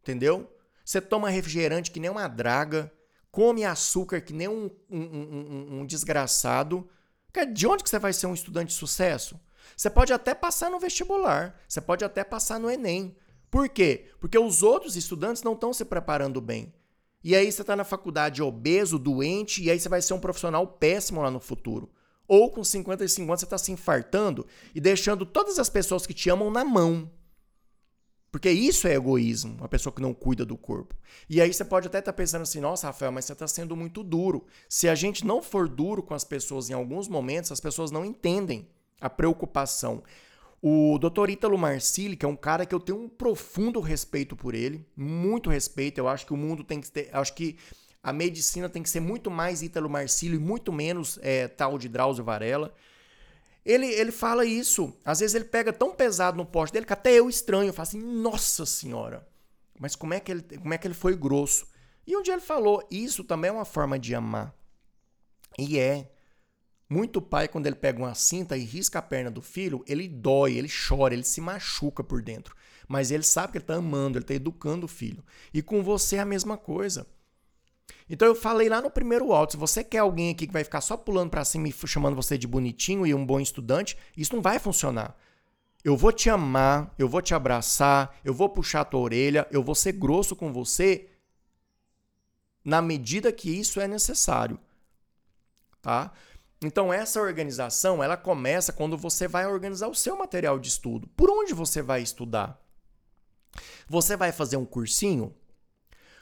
entendeu? 0.00 0.50
Você 0.82 0.98
toma 0.98 1.28
refrigerante 1.28 1.90
que 1.90 2.00
nem 2.00 2.08
uma 2.08 2.28
draga, 2.28 2.90
come 3.30 3.62
açúcar 3.62 4.22
que 4.22 4.32
nem 4.32 4.48
um, 4.48 4.70
um, 4.88 5.00
um, 5.00 5.80
um 5.80 5.86
desgraçado. 5.86 6.88
De 7.52 7.66
onde 7.66 7.82
que 7.82 7.90
você 7.90 7.98
vai 7.98 8.14
ser 8.14 8.26
um 8.26 8.32
estudante 8.32 8.68
de 8.68 8.74
sucesso? 8.74 9.38
Você 9.76 9.90
pode 9.90 10.14
até 10.14 10.34
passar 10.34 10.70
no 10.70 10.80
vestibular, 10.80 11.60
você 11.68 11.82
pode 11.82 12.02
até 12.06 12.24
passar 12.24 12.58
no 12.58 12.70
Enem. 12.70 13.14
Por 13.50 13.68
quê? 13.68 14.08
Porque 14.18 14.38
os 14.38 14.62
outros 14.62 14.96
estudantes 14.96 15.42
não 15.42 15.52
estão 15.52 15.74
se 15.74 15.84
preparando 15.84 16.40
bem. 16.40 16.72
E 17.26 17.34
aí 17.34 17.50
você 17.50 17.62
está 17.62 17.74
na 17.74 17.82
faculdade 17.82 18.40
obeso, 18.40 19.00
doente, 19.00 19.60
e 19.60 19.68
aí 19.68 19.80
você 19.80 19.88
vai 19.88 20.00
ser 20.00 20.14
um 20.14 20.20
profissional 20.20 20.64
péssimo 20.64 21.20
lá 21.20 21.28
no 21.28 21.40
futuro. 21.40 21.90
Ou 22.28 22.52
com 22.52 22.62
55 22.62 23.28
anos 23.28 23.40
você 23.40 23.46
está 23.46 23.58
se 23.58 23.72
infartando 23.72 24.46
e 24.72 24.80
deixando 24.80 25.26
todas 25.26 25.58
as 25.58 25.68
pessoas 25.68 26.06
que 26.06 26.14
te 26.14 26.30
amam 26.30 26.52
na 26.52 26.64
mão. 26.64 27.10
Porque 28.30 28.48
isso 28.48 28.86
é 28.86 28.94
egoísmo, 28.94 29.56
uma 29.56 29.68
pessoa 29.68 29.92
que 29.92 30.00
não 30.00 30.14
cuida 30.14 30.44
do 30.44 30.56
corpo. 30.56 30.94
E 31.28 31.40
aí 31.40 31.52
você 31.52 31.64
pode 31.64 31.88
até 31.88 31.98
estar 31.98 32.12
tá 32.12 32.16
pensando 32.16 32.42
assim: 32.42 32.60
nossa, 32.60 32.86
Rafael, 32.86 33.10
mas 33.10 33.24
você 33.24 33.32
está 33.32 33.48
sendo 33.48 33.74
muito 33.74 34.04
duro. 34.04 34.46
Se 34.68 34.88
a 34.88 34.94
gente 34.94 35.26
não 35.26 35.42
for 35.42 35.68
duro 35.68 36.04
com 36.04 36.14
as 36.14 36.22
pessoas 36.22 36.70
em 36.70 36.74
alguns 36.74 37.08
momentos, 37.08 37.50
as 37.50 37.58
pessoas 37.58 37.90
não 37.90 38.04
entendem 38.04 38.68
a 39.00 39.10
preocupação. 39.10 40.00
O 40.62 40.98
Dr. 40.98 41.30
Ítalo 41.30 41.58
Marcilli, 41.58 42.16
que 42.16 42.24
é 42.24 42.28
um 42.28 42.36
cara 42.36 42.64
que 42.64 42.74
eu 42.74 42.80
tenho 42.80 42.98
um 42.98 43.08
profundo 43.08 43.80
respeito 43.80 44.34
por 44.34 44.54
ele, 44.54 44.86
muito 44.96 45.50
respeito. 45.50 45.98
Eu 45.98 46.08
acho 46.08 46.26
que 46.26 46.32
o 46.32 46.36
mundo 46.36 46.64
tem 46.64 46.80
que 46.80 46.90
ter. 46.90 47.10
Acho 47.12 47.34
que 47.34 47.56
a 48.02 48.12
medicina 48.12 48.68
tem 48.68 48.82
que 48.82 48.90
ser 48.90 49.00
muito 49.00 49.30
mais 49.30 49.62
Ítalo 49.62 49.90
Marcílio 49.90 50.36
e 50.36 50.42
muito 50.42 50.72
menos 50.72 51.18
é, 51.22 51.48
tal 51.48 51.78
de 51.78 51.88
Drauzio 51.88 52.24
Varela. 52.24 52.74
Ele, 53.64 53.86
ele 53.86 54.12
fala 54.12 54.44
isso. 54.44 54.96
Às 55.04 55.20
vezes 55.20 55.34
ele 55.34 55.44
pega 55.44 55.72
tão 55.72 55.92
pesado 55.92 56.36
no 56.36 56.46
poste 56.46 56.72
dele 56.72 56.86
que 56.86 56.92
até 56.92 57.12
eu 57.12 57.28
estranho. 57.28 57.68
Eu 57.68 57.72
falo 57.72 57.88
assim, 57.88 58.00
nossa 58.00 58.64
senhora. 58.64 59.26
Mas 59.78 59.96
como 59.96 60.14
é 60.14 60.20
que 60.20 60.30
ele, 60.30 60.42
como 60.42 60.72
é 60.72 60.78
que 60.78 60.86
ele 60.86 60.94
foi 60.94 61.16
grosso? 61.16 61.66
E 62.06 62.22
dia 62.22 62.34
ele 62.34 62.40
falou, 62.40 62.86
isso 62.90 63.24
também 63.24 63.48
é 63.48 63.52
uma 63.52 63.64
forma 63.64 63.98
de 63.98 64.14
amar. 64.14 64.54
E 65.58 65.78
é. 65.78 66.12
Muito 66.88 67.20
pai, 67.20 67.48
quando 67.48 67.66
ele 67.66 67.74
pega 67.74 67.98
uma 67.98 68.14
cinta 68.14 68.56
e 68.56 68.64
risca 68.64 69.00
a 69.00 69.02
perna 69.02 69.30
do 69.30 69.42
filho, 69.42 69.84
ele 69.88 70.06
dói, 70.06 70.54
ele 70.56 70.68
chora, 70.68 71.14
ele 71.14 71.24
se 71.24 71.40
machuca 71.40 72.04
por 72.04 72.22
dentro. 72.22 72.54
Mas 72.86 73.10
ele 73.10 73.24
sabe 73.24 73.52
que 73.52 73.58
ele 73.58 73.64
está 73.64 73.74
amando, 73.74 74.18
ele 74.18 74.24
está 74.24 74.34
educando 74.34 74.86
o 74.86 74.88
filho. 74.88 75.24
E 75.52 75.60
com 75.60 75.82
você 75.82 76.16
é 76.16 76.20
a 76.20 76.24
mesma 76.24 76.56
coisa. 76.56 77.06
Então 78.08 78.28
eu 78.28 78.34
falei 78.34 78.68
lá 78.68 78.80
no 78.80 78.90
primeiro 78.90 79.32
áudio, 79.32 79.52
se 79.52 79.56
você 79.56 79.82
quer 79.82 79.98
alguém 79.98 80.30
aqui 80.30 80.46
que 80.46 80.52
vai 80.52 80.62
ficar 80.62 80.80
só 80.80 80.96
pulando 80.96 81.30
para 81.30 81.44
cima 81.44 81.68
e 81.68 81.72
chamando 81.72 82.14
você 82.14 82.38
de 82.38 82.46
bonitinho 82.46 83.04
e 83.04 83.12
um 83.12 83.26
bom 83.26 83.40
estudante, 83.40 83.96
isso 84.16 84.34
não 84.34 84.42
vai 84.42 84.60
funcionar. 84.60 85.16
Eu 85.82 85.96
vou 85.96 86.12
te 86.12 86.30
amar, 86.30 86.94
eu 86.98 87.08
vou 87.08 87.20
te 87.20 87.34
abraçar, 87.34 88.16
eu 88.24 88.34
vou 88.34 88.48
puxar 88.48 88.82
a 88.82 88.84
tua 88.84 89.00
orelha, 89.00 89.46
eu 89.50 89.62
vou 89.62 89.74
ser 89.74 89.92
grosso 89.92 90.36
com 90.36 90.52
você 90.52 91.08
na 92.64 92.82
medida 92.82 93.32
que 93.32 93.50
isso 93.50 93.80
é 93.80 93.86
necessário. 93.86 94.58
Tá? 95.80 96.12
Então 96.62 96.92
essa 96.92 97.20
organização, 97.20 98.02
ela 98.02 98.16
começa 98.16 98.72
quando 98.72 98.96
você 98.96 99.28
vai 99.28 99.46
organizar 99.46 99.88
o 99.88 99.94
seu 99.94 100.16
material 100.16 100.58
de 100.58 100.68
estudo. 100.68 101.06
Por 101.16 101.30
onde 101.30 101.52
você 101.52 101.82
vai 101.82 102.02
estudar? 102.02 102.60
Você 103.88 104.16
vai 104.16 104.32
fazer 104.32 104.56
um 104.56 104.64
cursinho 104.64 105.34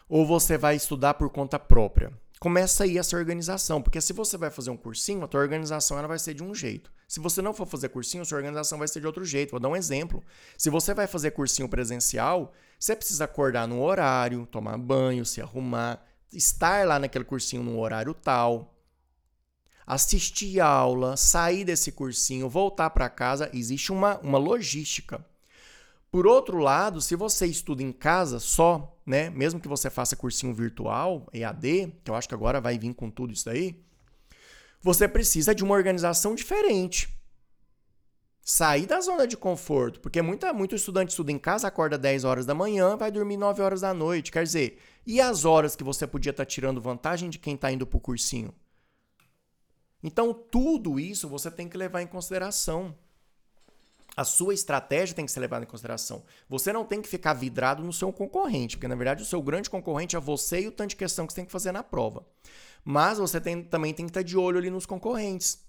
ou 0.08 0.26
você 0.26 0.58
vai 0.58 0.76
estudar 0.76 1.14
por 1.14 1.30
conta 1.30 1.58
própria? 1.58 2.12
Começa 2.40 2.84
aí 2.84 2.98
essa 2.98 3.16
organização, 3.16 3.80
porque 3.80 4.00
se 4.00 4.12
você 4.12 4.36
vai 4.36 4.50
fazer 4.50 4.70
um 4.70 4.76
cursinho, 4.76 5.24
a 5.24 5.28
tua 5.28 5.40
organização 5.40 5.98
ela 5.98 6.08
vai 6.08 6.18
ser 6.18 6.34
de 6.34 6.42
um 6.42 6.54
jeito. 6.54 6.92
Se 7.08 7.20
você 7.20 7.40
não 7.40 7.54
for 7.54 7.66
fazer 7.66 7.88
cursinho, 7.88 8.24
sua 8.24 8.36
organização 8.36 8.78
vai 8.78 8.88
ser 8.88 9.00
de 9.00 9.06
outro 9.06 9.24
jeito. 9.24 9.52
Vou 9.52 9.60
dar 9.60 9.68
um 9.68 9.76
exemplo. 9.76 10.22
Se 10.58 10.68
você 10.68 10.92
vai 10.92 11.06
fazer 11.06 11.30
cursinho 11.30 11.68
presencial, 11.68 12.52
você 12.78 12.94
precisa 12.94 13.24
acordar 13.24 13.66
no 13.66 13.80
horário, 13.80 14.46
tomar 14.46 14.76
banho, 14.76 15.24
se 15.24 15.40
arrumar, 15.40 16.04
estar 16.30 16.86
lá 16.86 16.98
naquele 16.98 17.24
cursinho 17.24 17.62
no 17.62 17.78
horário 17.78 18.12
tal, 18.12 18.73
assistir 19.86 20.60
aula, 20.60 21.16
sair 21.16 21.64
desse 21.64 21.92
cursinho, 21.92 22.48
voltar 22.48 22.90
para 22.90 23.08
casa, 23.08 23.50
existe 23.52 23.92
uma, 23.92 24.18
uma 24.18 24.38
logística. 24.38 25.24
Por 26.10 26.26
outro 26.26 26.58
lado, 26.58 27.00
se 27.00 27.16
você 27.16 27.44
estuda 27.46 27.82
em 27.82 27.90
casa 27.90 28.38
só, 28.38 28.96
né, 29.04 29.30
mesmo 29.30 29.58
que 29.58 29.66
você 29.66 29.90
faça 29.90 30.14
cursinho 30.14 30.54
virtual, 30.54 31.28
EAD, 31.32 31.92
que 32.04 32.10
eu 32.10 32.14
acho 32.14 32.28
que 32.28 32.34
agora 32.34 32.60
vai 32.60 32.78
vir 32.78 32.94
com 32.94 33.10
tudo 33.10 33.32
isso 33.32 33.44
daí, 33.44 33.82
você 34.80 35.08
precisa 35.08 35.54
de 35.54 35.64
uma 35.64 35.74
organização 35.74 36.34
diferente. 36.34 37.08
Sair 38.42 38.86
da 38.86 39.00
zona 39.00 39.26
de 39.26 39.36
conforto, 39.36 39.98
porque 40.00 40.20
muita, 40.20 40.52
muito 40.52 40.76
estudante 40.76 41.08
estuda 41.08 41.32
em 41.32 41.38
casa, 41.38 41.66
acorda 41.66 41.96
10 41.96 42.24
horas 42.24 42.46
da 42.46 42.54
manhã, 42.54 42.94
vai 42.96 43.10
dormir 43.10 43.38
9 43.38 43.62
horas 43.62 43.80
da 43.80 43.92
noite. 43.94 44.30
Quer 44.30 44.44
dizer, 44.44 44.78
e 45.06 45.20
as 45.20 45.44
horas 45.44 45.74
que 45.74 45.82
você 45.82 46.06
podia 46.06 46.30
estar 46.30 46.44
tá 46.44 46.48
tirando 46.48 46.80
vantagem 46.80 47.28
de 47.28 47.38
quem 47.38 47.54
está 47.54 47.72
indo 47.72 47.86
para 47.86 47.96
o 47.96 48.00
cursinho? 48.00 48.54
Então, 50.04 50.34
tudo 50.34 51.00
isso 51.00 51.26
você 51.26 51.50
tem 51.50 51.66
que 51.66 51.78
levar 51.78 52.02
em 52.02 52.06
consideração. 52.06 52.94
A 54.14 54.23
sua 54.23 54.52
estratégia 54.52 55.16
tem 55.16 55.25
que 55.25 55.32
ser 55.32 55.40
levada 55.40 55.64
em 55.64 55.68
consideração. 55.68 56.23
Você 56.46 56.75
não 56.75 56.84
tem 56.84 57.00
que 57.00 57.08
ficar 57.08 57.32
vidrado 57.32 57.82
no 57.82 57.92
seu 57.92 58.12
concorrente, 58.12 58.76
porque 58.76 58.87
na 58.87 58.94
verdade 58.94 59.23
o 59.23 59.26
seu 59.26 59.42
grande 59.42 59.70
concorrente 59.70 60.14
é 60.14 60.20
você 60.20 60.61
e 60.61 60.68
o 60.68 60.73
tanto 60.73 60.90
de 60.90 60.96
questão 60.96 61.26
que 61.26 61.32
você 61.32 61.37
tem 61.37 61.46
que 61.46 61.50
fazer 61.50 61.73
na 61.73 61.82
prova. 61.82 62.25
Mas 62.84 63.16
você 63.16 63.40
tem, 63.40 63.64
também 63.64 63.94
tem 63.94 64.04
que 64.04 64.11
estar 64.11 64.23
de 64.23 64.37
olho 64.37 64.58
ali 64.58 64.70
nos 64.70 64.84
concorrentes. 64.84 65.64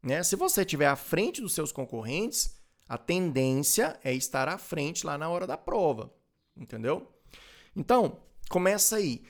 Né? 0.00 0.22
Se 0.22 0.36
você 0.36 0.62
estiver 0.62 0.86
à 0.86 0.96
frente 0.96 1.42
dos 1.42 1.52
seus 1.52 1.72
concorrentes, 1.72 2.54
a 2.88 2.96
tendência 2.96 3.98
é 4.04 4.14
estar 4.14 4.48
à 4.48 4.58
frente 4.58 5.04
lá 5.04 5.18
na 5.18 5.28
hora 5.28 5.46
da 5.46 5.58
prova. 5.58 6.10
Entendeu? 6.56 7.12
Então, 7.74 8.20
começa 8.48 8.96
aí. 8.96 9.24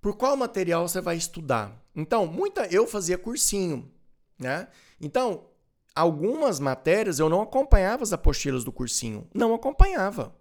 Por 0.00 0.16
qual 0.16 0.34
material 0.34 0.88
você 0.88 1.00
vai 1.00 1.16
estudar? 1.16 1.85
Então, 1.96 2.26
muita 2.26 2.66
eu 2.66 2.86
fazia 2.86 3.16
cursinho, 3.16 3.90
né? 4.38 4.68
Então, 5.00 5.46
algumas 5.94 6.60
matérias 6.60 7.18
eu 7.18 7.30
não 7.30 7.40
acompanhava 7.40 8.02
as 8.02 8.12
apostilas 8.12 8.62
do 8.62 8.70
cursinho, 8.70 9.26
não 9.34 9.54
acompanhava. 9.54 10.36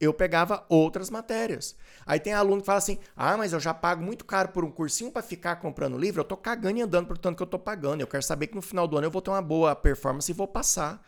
Eu 0.00 0.12
pegava 0.12 0.64
outras 0.68 1.08
matérias. 1.08 1.76
Aí 2.04 2.18
tem 2.18 2.32
aluno 2.32 2.60
que 2.60 2.66
fala 2.66 2.78
assim: 2.78 2.98
"Ah, 3.16 3.36
mas 3.36 3.52
eu 3.52 3.60
já 3.60 3.72
pago 3.72 4.02
muito 4.02 4.24
caro 4.24 4.48
por 4.48 4.64
um 4.64 4.70
cursinho 4.70 5.10
para 5.10 5.22
ficar 5.22 5.56
comprando 5.56 5.98
livro, 5.98 6.20
eu 6.20 6.24
tô 6.24 6.36
cagando 6.36 6.78
e 6.78 6.82
andando 6.82 7.06
por 7.06 7.18
tanto 7.18 7.36
que 7.36 7.42
eu 7.42 7.46
tô 7.46 7.58
pagando. 7.58 8.00
Eu 8.00 8.06
quero 8.06 8.22
saber 8.22 8.48
que 8.48 8.54
no 8.54 8.62
final 8.62 8.86
do 8.86 8.96
ano 8.96 9.06
eu 9.06 9.10
vou 9.10 9.22
ter 9.22 9.30
uma 9.30 9.42
boa 9.42 9.74
performance 9.76 10.30
e 10.30 10.34
vou 10.34 10.48
passar." 10.48 11.04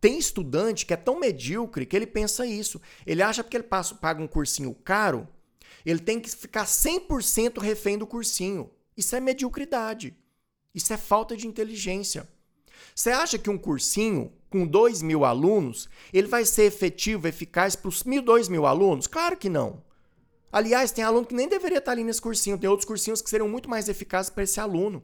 Tem 0.00 0.18
estudante 0.18 0.86
que 0.86 0.94
é 0.94 0.96
tão 0.96 1.20
medíocre 1.20 1.84
que 1.84 1.94
ele 1.94 2.06
pensa 2.06 2.46
isso. 2.46 2.80
Ele 3.06 3.22
acha 3.22 3.44
que 3.44 3.56
ele 3.56 3.64
passa, 3.64 3.94
paga 3.94 4.22
um 4.22 4.26
cursinho 4.26 4.74
caro, 4.74 5.28
ele 5.84 6.00
tem 6.00 6.18
que 6.18 6.30
ficar 6.30 6.64
100% 6.64 7.58
refém 7.58 7.98
do 7.98 8.06
cursinho. 8.06 8.70
Isso 9.00 9.16
é 9.16 9.20
mediocridade. 9.20 10.14
Isso 10.74 10.92
é 10.92 10.96
falta 10.98 11.34
de 11.34 11.46
inteligência. 11.46 12.28
Você 12.94 13.08
acha 13.08 13.38
que 13.38 13.48
um 13.48 13.56
cursinho 13.56 14.30
com 14.50 14.66
2 14.66 15.00
mil 15.00 15.24
alunos, 15.24 15.88
ele 16.12 16.28
vai 16.28 16.44
ser 16.44 16.64
efetivo, 16.64 17.26
eficaz 17.26 17.74
para 17.74 17.88
os 17.88 18.04
mil, 18.04 18.20
2 18.20 18.50
mil 18.50 18.66
alunos? 18.66 19.06
Claro 19.06 19.38
que 19.38 19.48
não. 19.48 19.82
Aliás, 20.52 20.92
tem 20.92 21.02
aluno 21.02 21.26
que 21.26 21.34
nem 21.34 21.48
deveria 21.48 21.78
estar 21.78 21.92
ali 21.92 22.04
nesse 22.04 22.20
cursinho. 22.20 22.58
Tem 22.58 22.68
outros 22.68 22.86
cursinhos 22.86 23.22
que 23.22 23.30
seriam 23.30 23.48
muito 23.48 23.70
mais 23.70 23.88
eficazes 23.88 24.28
para 24.28 24.44
esse 24.44 24.60
aluno. 24.60 25.02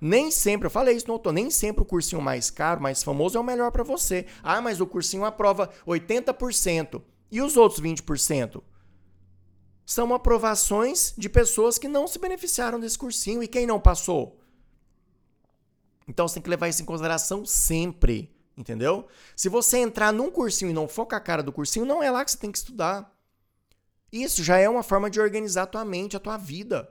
Nem 0.00 0.30
sempre, 0.30 0.66
eu 0.66 0.70
falei 0.70 0.96
isso 0.96 1.06
no 1.06 1.12
outro, 1.12 1.30
nem 1.30 1.50
sempre 1.50 1.82
o 1.82 1.86
cursinho 1.86 2.22
mais 2.22 2.50
caro, 2.50 2.80
mais 2.80 3.02
famoso 3.02 3.36
é 3.36 3.40
o 3.40 3.44
melhor 3.44 3.70
para 3.70 3.84
você. 3.84 4.24
Ah, 4.42 4.62
mas 4.62 4.80
o 4.80 4.86
cursinho 4.86 5.26
aprova 5.26 5.70
80%. 5.86 7.02
E 7.30 7.42
os 7.42 7.54
outros 7.58 7.82
20%? 7.82 8.62
São 9.86 10.12
aprovações 10.12 11.14
de 11.16 11.28
pessoas 11.28 11.78
que 11.78 11.86
não 11.86 12.08
se 12.08 12.18
beneficiaram 12.18 12.80
desse 12.80 12.98
cursinho 12.98 13.40
e 13.40 13.46
quem 13.46 13.64
não 13.64 13.78
passou. 13.78 14.36
Então 16.08 16.26
você 16.26 16.34
tem 16.34 16.42
que 16.42 16.50
levar 16.50 16.68
isso 16.68 16.82
em 16.82 16.84
consideração 16.84 17.46
sempre, 17.46 18.34
entendeu? 18.56 19.06
Se 19.36 19.48
você 19.48 19.78
entrar 19.78 20.12
num 20.12 20.28
cursinho 20.28 20.72
e 20.72 20.74
não 20.74 20.88
for 20.88 21.06
com 21.06 21.14
a 21.14 21.20
cara 21.20 21.40
do 21.40 21.52
cursinho, 21.52 21.86
não 21.86 22.02
é 22.02 22.10
lá 22.10 22.24
que 22.24 22.32
você 22.32 22.36
tem 22.36 22.50
que 22.50 22.58
estudar. 22.58 23.16
Isso 24.10 24.42
já 24.42 24.58
é 24.58 24.68
uma 24.68 24.82
forma 24.82 25.08
de 25.08 25.20
organizar 25.20 25.62
a 25.62 25.66
tua 25.66 25.84
mente, 25.84 26.16
a 26.16 26.20
tua 26.20 26.36
vida. 26.36 26.90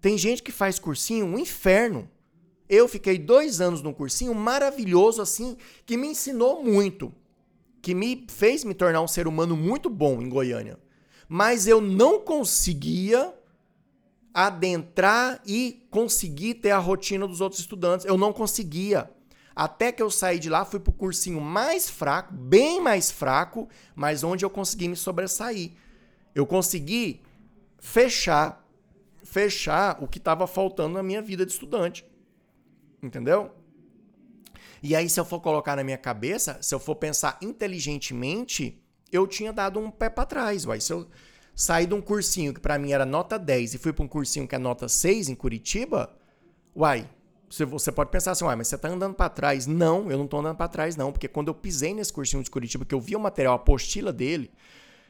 Tem 0.00 0.16
gente 0.16 0.44
que 0.44 0.52
faz 0.52 0.78
cursinho 0.78 1.26
um 1.26 1.38
inferno. 1.38 2.08
Eu 2.68 2.86
fiquei 2.86 3.18
dois 3.18 3.60
anos 3.60 3.82
num 3.82 3.92
cursinho 3.92 4.34
maravilhoso 4.34 5.20
assim, 5.20 5.56
que 5.84 5.96
me 5.96 6.06
ensinou 6.06 6.62
muito, 6.62 7.12
que 7.80 7.94
me 7.94 8.26
fez 8.30 8.62
me 8.62 8.74
tornar 8.74 9.02
um 9.02 9.08
ser 9.08 9.26
humano 9.26 9.56
muito 9.56 9.90
bom 9.90 10.22
em 10.22 10.28
Goiânia 10.28 10.78
mas 11.34 11.66
eu 11.66 11.80
não 11.80 12.20
conseguia 12.20 13.32
adentrar 14.34 15.40
e 15.46 15.86
conseguir 15.90 16.56
ter 16.56 16.72
a 16.72 16.78
rotina 16.78 17.26
dos 17.26 17.40
outros 17.40 17.58
estudantes. 17.58 18.04
Eu 18.04 18.18
não 18.18 18.34
conseguia. 18.34 19.10
Até 19.56 19.90
que 19.90 20.02
eu 20.02 20.10
saí 20.10 20.38
de 20.38 20.50
lá, 20.50 20.62
fui 20.66 20.78
para 20.78 20.90
o 20.90 20.92
cursinho 20.92 21.40
mais 21.40 21.88
fraco, 21.88 22.34
bem 22.34 22.82
mais 22.82 23.10
fraco, 23.10 23.66
mas 23.94 24.22
onde 24.22 24.44
eu 24.44 24.50
consegui 24.50 24.88
me 24.88 24.94
sobressair. 24.94 25.72
Eu 26.34 26.44
consegui 26.44 27.22
fechar, 27.78 28.62
fechar 29.24 30.04
o 30.04 30.06
que 30.06 30.18
estava 30.18 30.46
faltando 30.46 30.96
na 30.96 31.02
minha 31.02 31.22
vida 31.22 31.46
de 31.46 31.52
estudante. 31.52 32.04
Entendeu? 33.02 33.52
E 34.82 34.94
aí, 34.94 35.08
se 35.08 35.18
eu 35.18 35.24
for 35.24 35.40
colocar 35.40 35.76
na 35.76 35.84
minha 35.84 35.96
cabeça, 35.96 36.58
se 36.60 36.74
eu 36.74 36.78
for 36.78 36.96
pensar 36.96 37.38
inteligentemente, 37.40 38.81
eu 39.12 39.26
tinha 39.26 39.52
dado 39.52 39.78
um 39.78 39.90
pé 39.90 40.08
para 40.08 40.26
trás. 40.26 40.64
Uai. 40.64 40.80
Se 40.80 40.92
eu 40.92 41.06
sair 41.54 41.86
de 41.86 41.94
um 41.94 42.00
cursinho 42.00 42.54
que 42.54 42.60
para 42.60 42.78
mim 42.78 42.92
era 42.92 43.04
nota 43.04 43.38
10 43.38 43.74
e 43.74 43.78
fui 43.78 43.92
para 43.92 44.04
um 44.04 44.08
cursinho 44.08 44.48
que 44.48 44.54
é 44.54 44.58
nota 44.58 44.88
6 44.88 45.28
em 45.28 45.34
Curitiba, 45.34 46.10
uai, 46.74 47.06
você 47.48 47.92
pode 47.92 48.10
pensar 48.10 48.30
assim, 48.30 48.44
uai, 48.44 48.56
mas 48.56 48.68
você 48.68 48.78
tá 48.78 48.88
andando 48.88 49.14
para 49.14 49.28
trás. 49.28 49.66
Não, 49.66 50.10
eu 50.10 50.16
não 50.16 50.26
tô 50.26 50.38
andando 50.38 50.56
para 50.56 50.68
trás 50.68 50.96
não, 50.96 51.12
porque 51.12 51.28
quando 51.28 51.48
eu 51.48 51.54
pisei 51.54 51.92
nesse 51.92 52.12
cursinho 52.12 52.42
de 52.42 52.50
Curitiba, 52.50 52.84
que 52.84 52.94
eu 52.94 53.00
vi 53.00 53.14
o 53.14 53.20
material, 53.20 53.52
a 53.52 53.56
apostila 53.56 54.12
dele, 54.12 54.50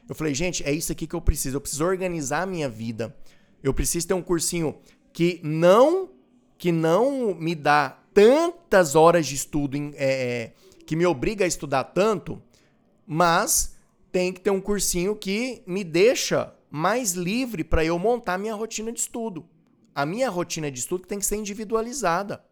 eu 0.07 0.13
falei, 0.13 0.35
gente, 0.35 0.61
é 0.63 0.71
isso 0.71 0.91
aqui 0.91 1.07
que 1.07 1.15
eu 1.15 1.21
preciso. 1.21 1.55
Eu 1.55 1.61
preciso 1.61 1.85
organizar 1.85 2.41
a 2.41 2.45
minha 2.45 2.67
vida. 2.67 3.15
Eu 3.63 3.73
preciso 3.73 4.07
ter 4.07 4.13
um 4.13 4.21
cursinho 4.21 4.75
que 5.13 5.39
não 5.41 6.09
que 6.57 6.71
não 6.71 7.35
me 7.35 7.55
dá 7.55 7.97
tantas 8.13 8.95
horas 8.95 9.25
de 9.25 9.35
estudo, 9.35 9.75
é, 9.75 9.93
é, 9.97 10.53
que 10.85 10.95
me 10.95 11.05
obriga 11.05 11.43
a 11.43 11.47
estudar 11.47 11.83
tanto, 11.83 12.41
mas 13.05 13.72
tem 14.13 14.31
que 14.31 14.39
ter 14.39 14.51
um 14.51 14.61
cursinho 14.61 15.15
que 15.15 15.63
me 15.65 15.83
deixa 15.83 16.53
mais 16.69 17.13
livre 17.13 17.63
para 17.63 17.83
eu 17.83 17.97
montar 17.97 18.37
minha 18.37 18.53
rotina 18.53 18.91
de 18.91 18.99
estudo. 18.99 19.43
A 19.95 20.05
minha 20.05 20.29
rotina 20.29 20.69
de 20.69 20.79
estudo 20.79 21.07
tem 21.07 21.17
que 21.17 21.25
ser 21.25 21.35
individualizada. 21.35 22.45